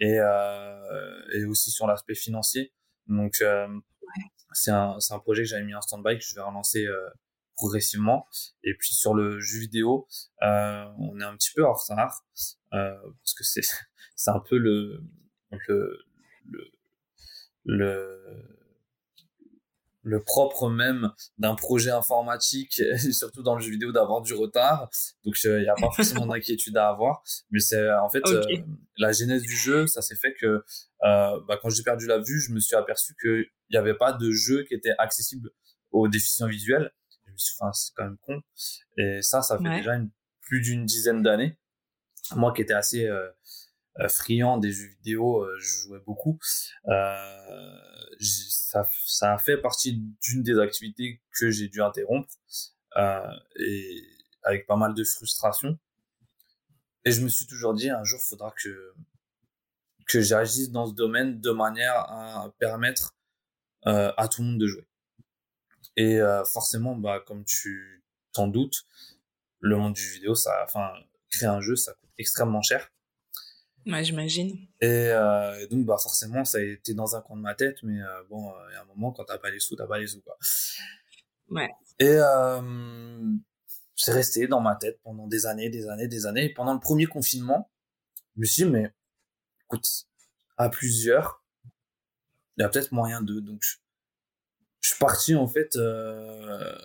et 0.00 0.18
euh, 0.18 1.22
et 1.34 1.44
aussi 1.44 1.70
sur 1.70 1.86
l'aspect 1.86 2.14
financier. 2.14 2.72
Donc 3.08 3.40
euh, 3.40 3.68
c'est 4.52 4.70
un 4.70 4.98
c'est 5.00 5.14
un 5.14 5.18
projet 5.18 5.42
que 5.42 5.48
j'avais 5.48 5.64
mis 5.64 5.74
en 5.74 5.80
stand-by 5.80 6.18
que 6.18 6.24
je 6.24 6.34
vais 6.34 6.40
relancer 6.40 6.86
euh, 6.86 7.08
progressivement. 7.56 8.26
Et 8.62 8.74
puis 8.74 8.94
sur 8.94 9.14
le 9.14 9.40
jeu 9.40 9.60
vidéo 9.60 10.06
euh, 10.42 10.84
on 10.98 11.20
est 11.20 11.24
un 11.24 11.36
petit 11.36 11.50
peu 11.54 11.64
en 11.64 11.72
retard 11.72 12.24
euh, 12.74 12.94
parce 13.02 13.34
que 13.34 13.44
c'est 13.44 13.62
c'est 14.16 14.30
un 14.30 14.40
peu 14.40 14.58
le 14.58 15.02
le 15.68 15.98
le, 16.44 16.70
le 17.64 18.55
le 20.06 20.22
propre 20.22 20.70
même 20.70 21.10
d'un 21.36 21.56
projet 21.56 21.90
informatique, 21.90 22.78
et 22.78 22.96
surtout 23.12 23.42
dans 23.42 23.56
le 23.56 23.60
jeu 23.60 23.72
vidéo, 23.72 23.90
d'avoir 23.90 24.22
du 24.22 24.34
retard. 24.34 24.88
Donc, 25.24 25.34
il 25.42 25.50
euh, 25.50 25.60
n'y 25.62 25.68
a 25.68 25.74
pas 25.74 25.90
forcément 25.90 26.26
d'inquiétude 26.32 26.76
à 26.76 26.88
avoir. 26.88 27.24
Mais 27.50 27.58
c'est 27.58 27.76
euh, 27.76 28.00
en 28.00 28.08
fait 28.08 28.22
euh, 28.28 28.40
la 28.98 29.10
genèse 29.10 29.42
du 29.42 29.56
jeu, 29.56 29.88
ça 29.88 30.02
s'est 30.02 30.14
fait 30.14 30.34
que 30.40 30.62
bah, 31.02 31.58
quand 31.60 31.70
j'ai 31.70 31.82
perdu 31.82 32.06
la 32.06 32.18
vue, 32.18 32.40
je 32.40 32.52
me 32.52 32.60
suis 32.60 32.76
aperçu 32.76 33.14
qu'il 33.20 33.46
n'y 33.70 33.76
avait 33.76 33.96
pas 33.96 34.12
de 34.12 34.30
jeu 34.30 34.64
qui 34.68 34.74
était 34.74 34.94
accessible 34.98 35.50
aux 35.90 36.06
déficients 36.06 36.46
visuels. 36.46 36.92
Je 37.26 37.32
me 37.32 37.36
suis 37.36 37.52
dit, 37.52 37.58
enfin, 37.60 37.72
c'est 37.72 37.92
quand 37.96 38.04
même 38.04 38.18
con. 38.20 38.40
Et 38.96 39.22
ça, 39.22 39.42
ça 39.42 39.58
fait 39.58 39.76
déjà 39.78 39.96
une, 39.96 40.10
plus 40.42 40.60
d'une 40.60 40.86
dizaine 40.86 41.22
d'années. 41.22 41.58
Moi 42.34 42.52
qui 42.52 42.62
étais 42.62 42.74
assez 42.74 43.06
euh, 43.06 43.28
friand 44.08 44.58
des 44.58 44.72
jeux 44.72 44.88
vidéo, 44.88 45.42
euh, 45.42 45.56
je 45.58 45.66
jouais 45.66 46.00
beaucoup. 46.00 46.38
Euh, 46.88 47.78
ça, 48.20 48.86
ça 49.06 49.34
a 49.34 49.38
fait 49.38 49.58
partie 49.58 50.02
d'une 50.22 50.42
des 50.42 50.58
activités 50.58 51.22
que 51.38 51.50
j'ai 51.50 51.68
dû 51.68 51.82
interrompre 51.82 52.30
et 53.56 54.02
avec 54.42 54.66
pas 54.66 54.76
mal 54.76 54.94
de 54.94 55.04
frustration. 55.04 55.78
Et 57.04 57.12
je 57.12 57.20
me 57.20 57.28
suis 57.28 57.46
toujours 57.46 57.74
dit 57.74 57.90
un 57.90 58.04
jour, 58.04 58.20
il 58.22 58.28
faudra 58.28 58.52
que 58.52 58.94
que 60.06 60.20
j'agisse 60.20 60.70
dans 60.70 60.86
ce 60.86 60.94
domaine 60.94 61.40
de 61.40 61.50
manière 61.50 61.94
à 61.94 62.52
permettre 62.58 63.16
euh, 63.86 64.12
à 64.16 64.28
tout 64.28 64.42
le 64.42 64.48
monde 64.48 64.60
de 64.60 64.66
jouer. 64.66 64.86
Et 65.96 66.20
euh, 66.20 66.44
forcément, 66.44 66.96
bah, 66.96 67.22
comme 67.26 67.44
tu 67.44 68.04
t'en 68.32 68.48
doutes, 68.48 68.84
le 69.60 69.76
monde 69.76 69.94
du 69.94 70.08
vidéo, 70.10 70.34
ça, 70.34 70.62
enfin, 70.64 70.92
créer 71.30 71.48
un 71.48 71.60
jeu, 71.60 71.76
ça 71.76 71.92
coûte 71.94 72.10
extrêmement 72.18 72.62
cher. 72.62 72.90
Ouais, 73.86 74.02
j'imagine. 74.02 74.58
Et, 74.80 74.88
euh, 75.10 75.66
donc, 75.68 75.86
bah, 75.86 75.96
forcément, 75.96 76.44
ça 76.44 76.58
a 76.58 76.60
été 76.60 76.92
dans 76.92 77.14
un 77.14 77.20
coin 77.20 77.36
de 77.36 77.42
ma 77.42 77.54
tête, 77.54 77.82
mais 77.84 78.02
euh, 78.02 78.22
bon, 78.28 78.52
il 78.68 78.72
y 78.72 78.76
a 78.76 78.82
un 78.82 78.84
moment, 78.86 79.12
quand 79.12 79.24
t'as 79.24 79.38
pas 79.38 79.50
les 79.50 79.60
sous, 79.60 79.76
t'as 79.76 79.86
pas 79.86 79.98
les 79.98 80.08
sous, 80.08 80.20
quoi. 80.22 80.36
Ouais. 81.50 81.70
Et 82.00 82.08
euh, 82.08 82.60
c'est 83.94 84.12
resté 84.12 84.48
dans 84.48 84.60
ma 84.60 84.74
tête 84.74 85.00
pendant 85.02 85.28
des 85.28 85.46
années, 85.46 85.70
des 85.70 85.88
années, 85.88 86.08
des 86.08 86.26
années. 86.26 86.46
Et 86.46 86.52
pendant 86.52 86.74
le 86.74 86.80
premier 86.80 87.06
confinement, 87.06 87.70
je 88.34 88.40
me 88.40 88.46
suis 88.46 88.64
dit, 88.64 88.70
mais 88.70 88.92
écoute, 89.64 89.86
à 90.56 90.68
plusieurs, 90.68 91.44
il 92.56 92.62
y 92.62 92.64
a 92.64 92.68
peut-être 92.68 92.90
moyen 92.90 93.22
de. 93.22 93.38
Donc, 93.38 93.60
je, 93.62 93.76
je 94.80 94.88
suis 94.88 94.98
parti, 94.98 95.36
en 95.36 95.46
fait, 95.46 95.76
euh, 95.76 96.76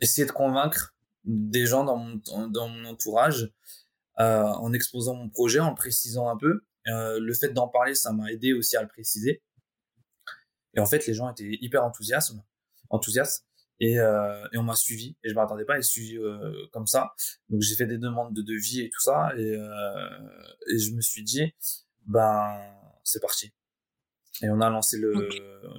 essayer 0.00 0.26
de 0.26 0.32
convaincre 0.32 0.94
des 1.24 1.66
gens 1.66 1.84
dans 1.84 1.98
mon, 1.98 2.48
dans 2.48 2.68
mon 2.68 2.86
entourage 2.86 3.52
euh, 4.20 4.42
en 4.44 4.72
exposant 4.72 5.14
mon 5.14 5.28
projet, 5.28 5.60
en 5.60 5.70
le 5.70 5.74
précisant 5.74 6.28
un 6.28 6.36
peu. 6.36 6.64
Euh, 6.88 7.18
le 7.20 7.34
fait 7.34 7.50
d'en 7.50 7.68
parler, 7.68 7.94
ça 7.94 8.12
m'a 8.12 8.30
aidé 8.32 8.52
aussi 8.52 8.76
à 8.76 8.82
le 8.82 8.88
préciser. 8.88 9.42
Et 10.74 10.80
en 10.80 10.86
fait, 10.86 11.06
les 11.06 11.14
gens 11.14 11.30
étaient 11.30 11.58
hyper 11.60 11.84
enthousiastes, 11.84 12.32
enthousiastes 12.90 13.46
et, 13.80 13.98
euh, 13.98 14.46
et 14.52 14.58
on 14.58 14.62
m'a 14.62 14.76
suivi. 14.76 15.16
Et 15.22 15.28
je 15.28 15.34
m'attendais 15.34 15.64
pas 15.64 15.74
à 15.74 15.78
être 15.78 15.84
suivi 15.84 16.16
euh, 16.16 16.66
comme 16.72 16.86
ça. 16.86 17.12
Donc 17.48 17.60
j'ai 17.60 17.74
fait 17.76 17.86
des 17.86 17.98
demandes 17.98 18.34
de 18.34 18.42
devis 18.42 18.80
et 18.80 18.90
tout 18.90 19.00
ça. 19.00 19.32
Et, 19.36 19.54
euh, 19.54 20.18
et 20.70 20.78
je 20.78 20.92
me 20.92 21.00
suis 21.00 21.22
dit, 21.22 21.54
ben 22.06 22.58
c'est 23.04 23.20
parti. 23.20 23.52
Et 24.42 24.48
on 24.48 24.60
a 24.60 24.70
lancé 24.70 24.98
le. 24.98 25.28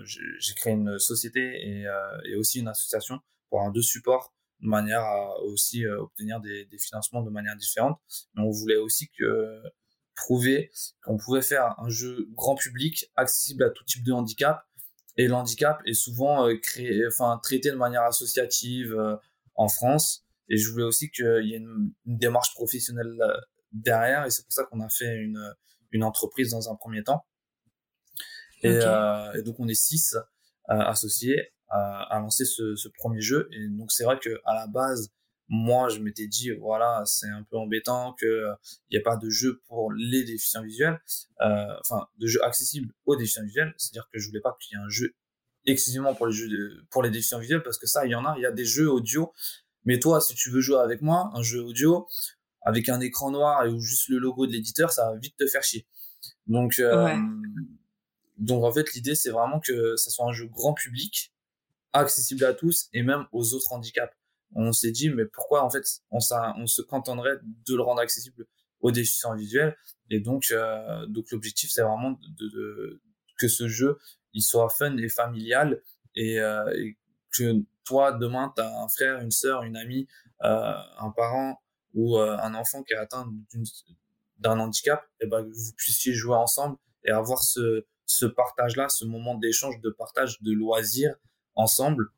J'ai 0.04 0.54
créé 0.54 0.74
une 0.74 1.00
société 1.00 1.42
et, 1.42 1.88
euh, 1.88 2.22
et 2.26 2.36
aussi 2.36 2.60
une 2.60 2.68
association 2.68 3.20
pour 3.50 3.62
un 3.62 3.72
deux 3.72 3.82
supports 3.82 4.33
de 4.64 4.68
manière 4.68 5.02
à 5.02 5.40
aussi 5.42 5.86
euh, 5.86 6.02
obtenir 6.02 6.40
des, 6.40 6.66
des 6.66 6.78
financements 6.80 7.22
de 7.22 7.30
manière 7.30 7.56
différente. 7.56 8.00
Mais 8.34 8.42
on 8.42 8.50
voulait 8.50 8.78
aussi 8.78 9.10
que 9.18 9.62
prouver 10.16 10.72
qu'on 11.04 11.18
pouvait 11.18 11.42
faire 11.42 11.76
un 11.80 11.90
jeu 11.90 12.28
grand 12.32 12.56
public 12.56 13.12
accessible 13.16 13.64
à 13.64 13.70
tout 13.70 13.84
type 13.84 14.04
de 14.04 14.12
handicap. 14.12 14.64
Et 15.18 15.28
le 15.28 15.34
handicap 15.34 15.82
est 15.86 15.94
souvent 15.94 16.48
euh, 16.48 16.56
créé 16.58 17.06
enfin 17.06 17.40
traité 17.44 17.70
de 17.70 17.76
manière 17.76 18.04
associative 18.04 18.94
euh, 18.94 19.16
en 19.56 19.68
France. 19.68 20.26
Et 20.50 20.58
je 20.58 20.70
voulais 20.72 20.84
aussi 20.84 21.12
qu'il 21.12 21.46
y 21.46 21.54
ait 21.54 21.58
une, 21.58 21.94
une 22.06 22.18
démarche 22.18 22.54
professionnelle 22.56 23.16
derrière. 23.72 24.26
Et 24.26 24.32
c'est 24.32 24.44
pour 24.44 24.52
ça 24.52 24.64
qu'on 24.66 24.82
a 24.82 24.90
fait 24.90 25.16
une 25.16 25.40
une 25.94 26.04
entreprise 26.04 26.50
dans 26.50 26.70
un 26.70 26.76
premier 26.76 27.04
temps. 27.04 27.26
Et, 28.64 28.68
euh, 28.70 29.42
donc 29.44 29.60
on 29.60 29.68
est 29.68 29.76
six 29.76 30.16
euh, 30.16 30.22
associés 30.68 31.53
à, 31.70 32.04
à 32.16 32.20
lancer 32.20 32.46
ce, 32.46 32.76
ce 32.76 32.88
premier 32.90 33.22
jeu. 33.22 33.48
Et 33.52 33.68
donc 33.68 33.92
c'est 33.92 34.04
vrai 34.04 34.20
que 34.20 34.40
à 34.46 34.54
la 34.54 34.68
base 34.68 35.12
moi 35.50 35.90
je 35.90 36.00
m'étais 36.00 36.28
dit 36.28 36.52
voilà 36.52 37.04
c'est 37.06 37.28
un 37.30 37.44
peu 37.44 37.58
embêtant 37.58 38.14
que 38.20 38.26
euh, 38.26 38.54
il 38.90 38.96
n'y 38.98 39.02
a 39.02 39.04
pas 39.04 39.18
de 39.18 39.30
jeu 39.30 39.62
pour 39.68 39.92
les 39.92 40.24
déficients 40.24 40.64
visuels 40.64 41.00
euh, 41.42 41.66
enfin 41.82 42.08
de 42.18 42.28
jeu 42.28 42.42
accessible 42.44 42.94
aux 43.06 43.16
déficients 43.16 43.44
visuels. 43.44 43.74
C'est 43.78 43.92
à 43.92 43.94
dire 43.94 44.10
que 44.12 44.20
je 44.20 44.28
voulais 44.30 44.42
pas 44.42 44.56
qu'il 44.60 44.78
y 44.78 44.82
ait 44.82 44.84
un 44.84 44.90
jeu 44.90 45.14
exclusivement 45.66 46.16
pour 46.16 46.28
les 46.28 46.34
jeux 46.34 46.48
de- 46.50 46.86
pour 46.90 47.04
les 47.04 47.10
déficients 47.10 47.40
visuels 47.40 47.62
parce 47.64 47.78
que 47.78 47.88
ça 47.88 48.06
il 48.06 48.12
y 48.12 48.16
en 48.16 48.26
a. 48.26 48.36
Il 48.38 48.42
y 48.42 48.46
a 48.46 48.52
des 48.52 48.66
jeux 48.66 48.90
audio. 48.90 49.34
Mais 49.86 50.00
toi 50.00 50.22
si 50.22 50.34
tu 50.34 50.50
veux 50.50 50.62
jouer 50.62 50.80
avec 50.80 51.02
moi 51.02 51.30
un 51.34 51.44
jeu 51.44 51.62
audio 51.62 52.08
avec 52.62 52.88
un 52.88 53.02
écran 53.02 53.30
noir 53.32 53.66
et 53.66 53.70
ou 53.70 53.80
juste 53.82 54.08
le 54.08 54.20
logo 54.20 54.48
de 54.48 54.54
l'éditeur 54.54 54.92
ça 54.94 55.12
va 55.12 55.18
vite 55.18 55.36
te 55.38 55.46
faire 55.46 55.62
chier. 55.64 55.86
Donc 56.48 56.80
euh, 56.80 57.04
Ouais. 57.04 57.18
donc 58.38 58.64
en 58.64 58.72
fait 58.72 58.94
l'idée 58.94 59.16
c'est 59.16 59.30
vraiment 59.30 59.60
que 59.60 59.96
ça 59.98 60.10
soit 60.10 60.26
un 60.26 60.32
jeu 60.32 60.48
grand 60.48 60.74
public 60.74 61.33
accessible 61.94 62.44
à 62.46 62.54
tous 62.54 62.90
et 62.94 63.04
même 63.04 63.26
aux 63.32 63.54
autres 63.54 63.72
handicaps. 63.72 64.14
On 64.56 64.72
s'est 64.72 64.92
dit 64.92 65.10
mais 65.10 65.26
pourquoi 65.26 65.64
en 65.64 65.70
fait 65.70 65.84
on, 66.12 66.20
on 66.58 66.68
se 66.68 66.82
cantonnerait 66.82 67.38
de 67.68 67.76
le 67.76 67.82
rendre 67.82 68.02
accessible 68.02 68.46
aux 68.82 68.92
déficients 68.92 69.36
visuels 69.36 69.76
et 70.10 70.20
donc 70.20 70.52
euh, 70.52 71.06
donc 71.08 71.32
l'objectif 71.32 71.72
c'est 71.72 71.82
vraiment 71.82 72.12
de, 72.12 72.48
de- 72.50 73.02
que 73.40 73.48
ce 73.48 73.68
jeu 73.68 73.98
il 74.34 74.42
soit 74.44 74.70
fun 74.70 74.98
et 74.98 75.10
familial 75.10 75.82
et, 76.16 76.40
euh, 76.40 76.64
que 77.32 77.64
toi 77.86 78.12
demain 78.12 78.52
tu 78.56 78.62
as 78.62 78.82
un 78.84 78.88
frère 78.90 79.22
une 79.22 79.32
sœur 79.32 79.64
une 79.64 79.78
amie 79.78 80.08
euh, 80.44 80.74
un 81.00 81.10
parent 81.12 81.62
ou 81.94 82.18
euh, 82.20 82.38
un 82.38 82.54
enfant 82.54 82.84
qui 82.84 82.94
est 82.94 82.98
atteint 82.98 83.32
d'un 84.40 84.60
handicap 84.60 85.04
et 85.20 85.28
ben 85.28 85.44
que 85.44 85.50
vous 85.50 85.74
puissiez 85.78 86.14
jouer 86.14 86.36
ensemble 86.36 86.78
et 87.06 87.12
avoir 87.12 87.42
ce 87.42 87.86
ce 88.06 88.26
partage 88.26 88.76
là 88.76 88.90
ce 88.90 89.06
moment 89.06 89.36
d'échange 89.36 89.80
de 89.82 89.90
partage 89.90 90.42
de 90.42 90.52
loisirs 90.52 91.16
ensemble 91.56 92.10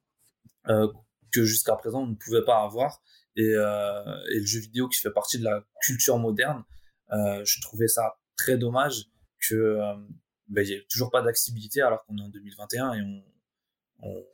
euh, 0.68 0.92
que 1.32 1.44
jusqu'à 1.44 1.76
présent 1.76 2.04
on 2.04 2.08
ne 2.08 2.16
pouvait 2.16 2.44
pas 2.46 2.64
avoir. 2.64 3.02
Et, 3.38 3.54
euh, 3.54 4.24
et 4.32 4.40
le 4.40 4.46
jeu 4.46 4.62
vidéo 4.62 4.88
qui 4.88 5.00
fait 5.00 5.12
partie 5.12 5.38
de 5.38 5.44
la 5.44 5.62
culture 5.82 6.18
moderne 6.18 6.64
euh, 7.12 7.44
je 7.46 7.62
trouvais 7.62 7.88
ça 7.88 8.18
très 8.36 8.58
dommage 8.58 9.06
que 9.48 9.56
euh, 9.56 9.96
ben, 10.48 10.66
il 10.66 10.70
y 10.70 10.74
ait 10.74 10.86
toujours 10.90 11.12
pas 11.12 11.22
d'accessibilité 11.22 11.82
alors 11.82 12.04
qu'on 12.06 12.18
est 12.18 12.22
en 12.22 12.30
2021 12.30 12.94
et 12.94 13.02
on, 13.02 13.24
on 14.00 14.26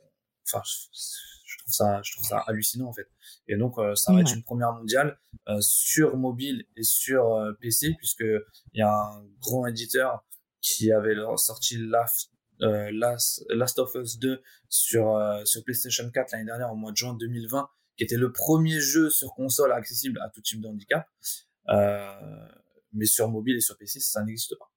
enfin 0.46 0.62
je, 0.64 1.58
trouve 1.58 1.72
ça 1.72 2.00
je 2.02 2.12
trouve 2.12 2.24
ça 2.24 2.38
hallucinant 2.46 2.88
en 2.88 2.92
fait. 2.92 3.08
Et 3.46 3.56
donc 3.56 3.78
euh, 3.78 3.94
ça 3.94 4.12
va 4.12 4.20
être 4.20 4.34
une 4.34 4.42
première 4.42 4.72
mondiale 4.72 5.18
euh, 5.48 5.58
sur 5.60 6.16
mobile 6.16 6.64
et 6.76 6.82
sur 6.82 7.34
euh, 7.34 7.52
PC 7.60 7.94
puisque 7.98 8.24
il 8.72 8.78
y 8.78 8.82
a 8.82 8.90
un 8.90 9.24
grand 9.40 9.66
éditeur 9.66 10.24
qui 10.60 10.92
avait 10.92 11.16
sorti 11.36 11.76
Last, 11.76 12.31
euh, 12.62 12.90
Last, 12.92 13.44
Last 13.50 13.78
of 13.78 13.94
Us 13.94 14.18
2 14.18 14.42
sur 14.68 15.16
euh, 15.16 15.44
sur 15.44 15.62
PlayStation 15.64 16.08
4 16.10 16.32
l'année 16.32 16.44
dernière 16.44 16.72
au 16.72 16.76
mois 16.76 16.92
de 16.92 16.96
juin 16.96 17.14
2020 17.14 17.68
qui 17.96 18.04
était 18.04 18.16
le 18.16 18.32
premier 18.32 18.80
jeu 18.80 19.10
sur 19.10 19.34
console 19.34 19.72
accessible 19.72 20.20
à 20.20 20.30
tout 20.30 20.40
type 20.40 20.60
de 20.60 20.68
handicap 20.68 21.06
euh, 21.68 22.46
mais 22.92 23.06
sur 23.06 23.28
mobile 23.28 23.56
et 23.56 23.60
sur 23.60 23.76
PC 23.76 24.00
ça 24.00 24.24
n'existe 24.24 24.56
pas 24.58 24.71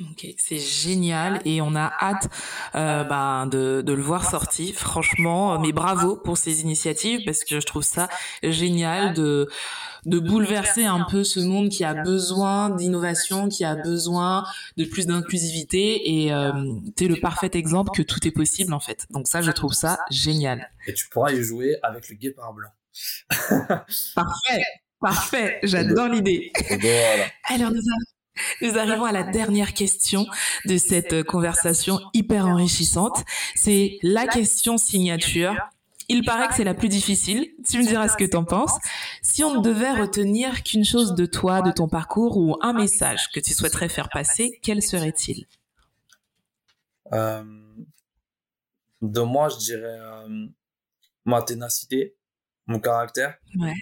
Ok, 0.00 0.26
c'est 0.36 0.58
génial 0.58 1.40
et 1.44 1.60
on 1.60 1.74
a 1.74 1.92
hâte 2.00 2.28
euh, 2.76 3.02
ben, 3.02 3.46
de, 3.46 3.82
de 3.84 3.92
le 3.92 4.02
voir 4.02 4.28
sorti. 4.30 4.72
Franchement, 4.72 5.54
euh, 5.54 5.58
mais 5.58 5.72
bravo 5.72 6.16
pour 6.16 6.38
ces 6.38 6.60
initiatives 6.60 7.20
parce 7.24 7.42
que 7.42 7.58
je 7.58 7.66
trouve 7.66 7.82
ça 7.82 8.08
génial 8.42 9.14
de 9.14 9.48
de 10.06 10.20
bouleverser 10.20 10.84
un 10.84 11.04
peu 11.10 11.24
ce 11.24 11.40
monde 11.40 11.68
qui 11.68 11.84
a 11.84 11.94
besoin 11.94 12.70
d'innovation, 12.70 13.48
qui 13.48 13.64
a 13.64 13.74
besoin 13.74 14.44
de 14.76 14.84
plus 14.84 15.06
d'inclusivité 15.06 16.24
et 16.24 16.32
euh, 16.32 16.52
t'es 16.96 17.08
le 17.08 17.16
parfait 17.16 17.50
exemple 17.54 17.90
que 17.94 18.02
tout 18.02 18.26
est 18.26 18.30
possible 18.30 18.72
en 18.72 18.80
fait. 18.80 19.06
Donc 19.10 19.26
ça, 19.26 19.42
je 19.42 19.50
trouve 19.50 19.72
ça 19.72 19.98
génial. 20.10 20.70
et 20.86 20.94
tu 20.94 21.08
pourras 21.08 21.32
y 21.32 21.42
jouer 21.42 21.76
avec 21.82 22.08
le 22.08 22.14
guépard 22.14 22.52
blanc 22.52 22.70
Parfait, 24.14 24.64
parfait. 25.00 25.58
J'adore 25.62 26.08
l'idée. 26.08 26.52
voilà 26.80 27.24
Alors 27.48 27.70
nous, 27.70 27.80
nous 28.60 28.78
arrivons 28.78 29.04
à 29.04 29.12
la 29.12 29.22
dernière 29.22 29.74
question 29.74 30.26
de 30.66 30.76
cette 30.76 31.12
euh, 31.12 31.22
conversation 31.22 32.00
hyper 32.14 32.46
enrichissante. 32.46 33.24
C'est 33.54 33.98
la 34.02 34.26
question 34.26 34.78
signature. 34.78 35.54
Il 36.08 36.24
paraît 36.24 36.48
que 36.48 36.54
c'est 36.54 36.64
la 36.64 36.74
plus 36.74 36.88
difficile. 36.88 37.50
Tu 37.68 37.78
me 37.78 37.86
diras 37.86 38.08
ce 38.08 38.16
que 38.16 38.24
t'en 38.24 38.44
penses. 38.44 38.78
Si 39.22 39.44
on 39.44 39.56
ne 39.56 39.62
devait 39.62 39.92
retenir 39.92 40.62
qu'une 40.62 40.84
chose 40.84 41.14
de 41.14 41.26
toi, 41.26 41.60
de 41.60 41.70
ton 41.70 41.86
parcours 41.86 42.38
ou 42.38 42.56
un 42.62 42.72
message 42.72 43.28
que 43.34 43.40
tu 43.40 43.52
souhaiterais 43.52 43.90
faire 43.90 44.08
passer, 44.08 44.58
quel 44.62 44.82
serait-il 44.82 45.46
Euh, 47.12 47.44
de 49.02 49.20
moi, 49.20 49.48
je 49.50 49.58
dirais 49.58 49.98
euh, 50.00 50.46
ma 51.26 51.42
ténacité, 51.42 52.16
mon 52.66 52.80
caractère. 52.80 53.38
Ouais. 53.58 53.74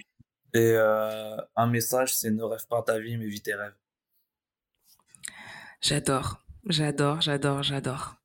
Et 0.53 0.73
euh, 0.73 1.37
un 1.55 1.67
message, 1.67 2.17
c'est 2.17 2.31
ne 2.31 2.43
rêve 2.43 2.67
pas 2.69 2.83
ta 2.83 2.99
vie, 2.99 3.17
mais 3.17 3.27
vis 3.27 3.43
tes 3.43 3.55
rêves. 3.55 3.75
J'adore, 5.89 6.39
j'adore, 6.69 7.21
j'adore, 7.21 7.63
j'adore. 7.63 8.17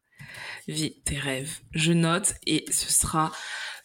Vis 0.68 1.00
tes 1.06 1.20
rêves. 1.20 1.60
Je 1.74 1.94
note 1.94 2.34
et 2.48 2.66
ce 2.72 2.92
sera 2.92 3.32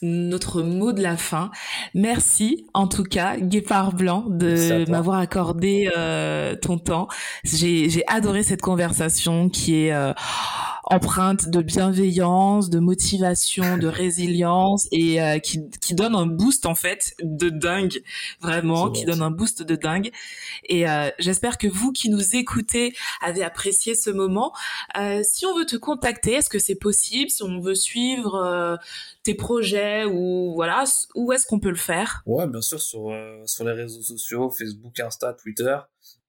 notre 0.01 0.63
mot 0.63 0.95
de 0.95 1.03
la 1.03 1.19
fin. 1.19 1.51
Merci 1.93 2.67
en 2.73 2.89
tout 2.89 3.03
cas, 3.03 3.37
Guépard 3.37 3.93
Blanc, 3.93 4.25
de 4.29 4.89
m'avoir 4.91 5.19
accordé 5.19 5.91
euh, 5.95 6.57
ton 6.57 6.79
temps. 6.79 7.09
J'ai 7.45 7.91
j'ai 7.91 8.03
adoré 8.07 8.43
cette 8.43 8.63
conversation 8.63 9.51
qui 9.51 9.75
est 9.75 9.93
euh, 9.93 10.15
empreinte 10.87 11.49
de 11.49 11.61
bienveillance, 11.61 12.71
de 12.71 12.79
motivation, 12.79 13.77
de 13.77 13.89
résilience 13.89 14.87
et 14.93 15.21
euh, 15.21 15.39
qui, 15.39 15.69
qui 15.81 15.95
donne 15.95 16.15
un 16.15 16.27
boost 16.27 16.65
en 16.65 16.75
fait 16.75 17.15
de 17.23 17.49
dingue, 17.49 18.03
vraiment, 18.41 18.91
qui 18.91 19.05
donne 19.05 19.23
un 19.23 19.31
boost 19.31 19.63
de 19.63 19.75
dingue. 19.75 20.11
Et 20.65 20.89
euh, 20.89 21.11
j'espère 21.19 21.59
que 21.59 21.67
vous 21.67 21.93
qui 21.93 22.09
nous 22.09 22.37
écoutez 22.37 22.95
avez 23.21 23.43
apprécié 23.43 23.95
ce 23.95 24.11
moment. 24.11 24.53
Euh, 24.97 25.23
si 25.25 25.45
on 25.47 25.57
veut 25.57 25.67
te 25.67 25.77
contacter, 25.77 26.35
est-ce 26.35 26.51
que 26.51 26.59
c'est 26.59 26.77
possible? 26.77 27.31
Si 27.31 27.43
on 27.43 27.61
veut 27.61 27.75
suivre 27.75 28.37
euh, 28.37 28.77
tes 29.25 29.35
projets 29.35 30.05
ou 30.05 30.55
voilà, 30.55 30.85
où 31.15 31.33
est-ce 31.33 31.47
qu'on 31.47 31.61
peut 31.61 31.71
le 31.71 31.77
faire? 31.77 32.23
Ouais, 32.27 32.47
bien 32.47 32.61
sûr, 32.61 32.81
sur, 32.81 33.11
euh, 33.11 33.43
sur 33.47 33.65
les 33.65 33.73
réseaux 33.73 34.03
sociaux, 34.03 34.51
Facebook, 34.51 34.99
Insta, 35.01 35.33
Twitter. 35.33 35.77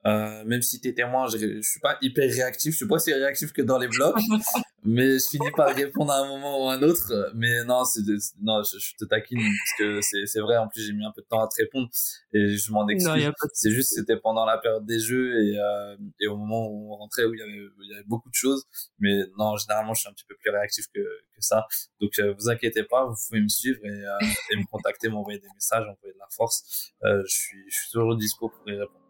Euh, 0.05 0.43
même 0.45 0.61
si 0.61 0.79
t'es 0.79 0.93
témoin, 0.93 1.27
je, 1.27 1.37
je 1.37 1.61
suis 1.61 1.79
pas 1.79 1.97
hyper 2.01 2.31
réactif. 2.31 2.71
Je 2.71 2.77
suis 2.77 2.87
pas 2.87 2.95
aussi 2.95 3.13
réactif 3.13 3.51
que 3.51 3.61
dans 3.61 3.77
les 3.77 3.87
blogs. 3.87 4.15
mais 4.83 5.19
je 5.19 5.29
finis 5.29 5.51
par 5.55 5.75
répondre 5.75 6.11
à 6.11 6.19
un 6.19 6.27
moment 6.27 6.63
ou 6.63 6.69
à 6.69 6.73
un 6.73 6.81
autre. 6.81 7.31
Mais 7.35 7.63
non, 7.65 7.83
c'est 7.83 8.01
non, 8.41 8.61
je, 8.63 8.95
te 8.97 9.05
taquine 9.05 9.39
parce 9.39 9.79
que 9.79 10.01
c'est 10.01 10.25
c'est 10.25 10.39
vrai. 10.39 10.57
En 10.57 10.67
plus, 10.67 10.85
j'ai 10.85 10.93
mis 10.93 11.05
un 11.05 11.11
peu 11.11 11.21
de 11.21 11.27
temps 11.27 11.43
à 11.43 11.47
te 11.47 11.55
répondre 11.61 11.89
et 12.33 12.55
je 12.55 12.71
m'en 12.71 12.87
excuse. 12.87 13.31
C'est 13.53 13.71
juste 13.71 13.93
c'était 13.95 14.17
pendant 14.17 14.45
la 14.45 14.57
période 14.57 14.85
des 14.85 14.99
jeux 14.99 15.43
et 15.43 15.59
euh, 15.59 15.97
et 16.21 16.27
au 16.27 16.37
moment 16.37 16.67
où 16.69 16.93
on 16.93 16.97
rentrait 16.97 17.25
où 17.25 17.33
il 17.33 17.39
y 17.39 17.43
avait 17.43 17.67
il 17.81 17.91
y 17.91 17.93
avait 17.93 18.05
beaucoup 18.05 18.29
de 18.29 18.35
choses. 18.35 18.65
Mais 18.99 19.23
non, 19.37 19.57
généralement, 19.57 19.93
je 19.93 20.01
suis 20.01 20.09
un 20.09 20.13
petit 20.13 20.25
peu 20.25 20.35
plus 20.39 20.51
réactif 20.51 20.85
que 20.93 21.01
que 21.01 21.41
ça. 21.41 21.67
Donc, 22.01 22.11
euh, 22.19 22.33
vous 22.37 22.49
inquiétez 22.49 22.83
pas, 22.83 23.05
vous 23.05 23.15
pouvez 23.27 23.41
me 23.41 23.47
suivre 23.47 23.79
et, 23.83 23.89
euh, 23.89 24.27
et 24.51 24.55
me 24.55 24.65
contacter, 24.71 25.09
m'envoyer 25.09 25.39
des 25.39 25.49
messages, 25.53 25.85
m'envoyer 25.85 26.13
de 26.13 26.19
la 26.19 26.27
force. 26.31 26.93
Euh, 27.03 27.23
je 27.27 27.35
suis 27.35 27.63
je 27.69 27.75
suis 27.75 27.91
toujours 27.91 28.15
dispo 28.15 28.49
pour 28.49 28.69
y 28.69 28.77
répondre. 28.77 29.06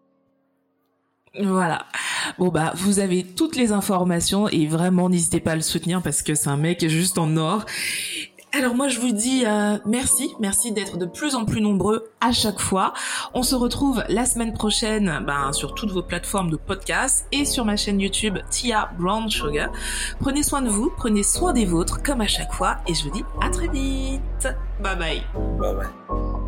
Voilà. 1.43 1.85
Bon 2.37 2.49
bah 2.49 2.73
vous 2.75 2.99
avez 2.99 3.23
toutes 3.23 3.55
les 3.55 3.71
informations 3.71 4.47
et 4.49 4.65
vraiment 4.65 5.09
n'hésitez 5.09 5.39
pas 5.39 5.51
à 5.51 5.55
le 5.55 5.61
soutenir 5.61 6.01
parce 6.01 6.21
que 6.21 6.35
c'est 6.35 6.49
un 6.49 6.57
mec 6.57 6.87
juste 6.87 7.17
en 7.17 7.37
or. 7.37 7.65
Alors 8.53 8.75
moi 8.75 8.87
je 8.87 8.99
vous 8.99 9.11
dis 9.11 9.43
euh, 9.45 9.77
merci, 9.85 10.33
merci 10.39 10.71
d'être 10.71 10.97
de 10.97 11.05
plus 11.05 11.35
en 11.35 11.45
plus 11.45 11.61
nombreux 11.61 12.09
à 12.21 12.31
chaque 12.31 12.59
fois. 12.59 12.93
On 13.33 13.43
se 13.43 13.55
retrouve 13.55 14.03
la 14.09 14.25
semaine 14.25 14.53
prochaine 14.53 15.21
ben, 15.27 15.51
sur 15.51 15.75
toutes 15.75 15.91
vos 15.91 16.01
plateformes 16.01 16.49
de 16.49 16.55
podcast 16.55 17.27
et 17.31 17.45
sur 17.45 17.65
ma 17.65 17.75
chaîne 17.75 17.99
YouTube 17.99 18.37
Tia 18.49 18.89
Brown 18.97 19.29
Sugar. 19.29 19.69
Prenez 20.19 20.43
soin 20.43 20.61
de 20.61 20.69
vous, 20.69 20.91
prenez 20.95 21.23
soin 21.23 21.53
des 21.53 21.65
vôtres 21.65 22.01
comme 22.01 22.21
à 22.21 22.27
chaque 22.27 22.53
fois 22.53 22.77
et 22.87 22.93
je 22.93 23.03
vous 23.03 23.11
dis 23.11 23.23
à 23.41 23.49
très 23.49 23.67
vite. 23.67 24.47
Bye 24.81 24.97
bye. 24.97 25.21
Bye 25.59 25.75
bye. 25.75 26.46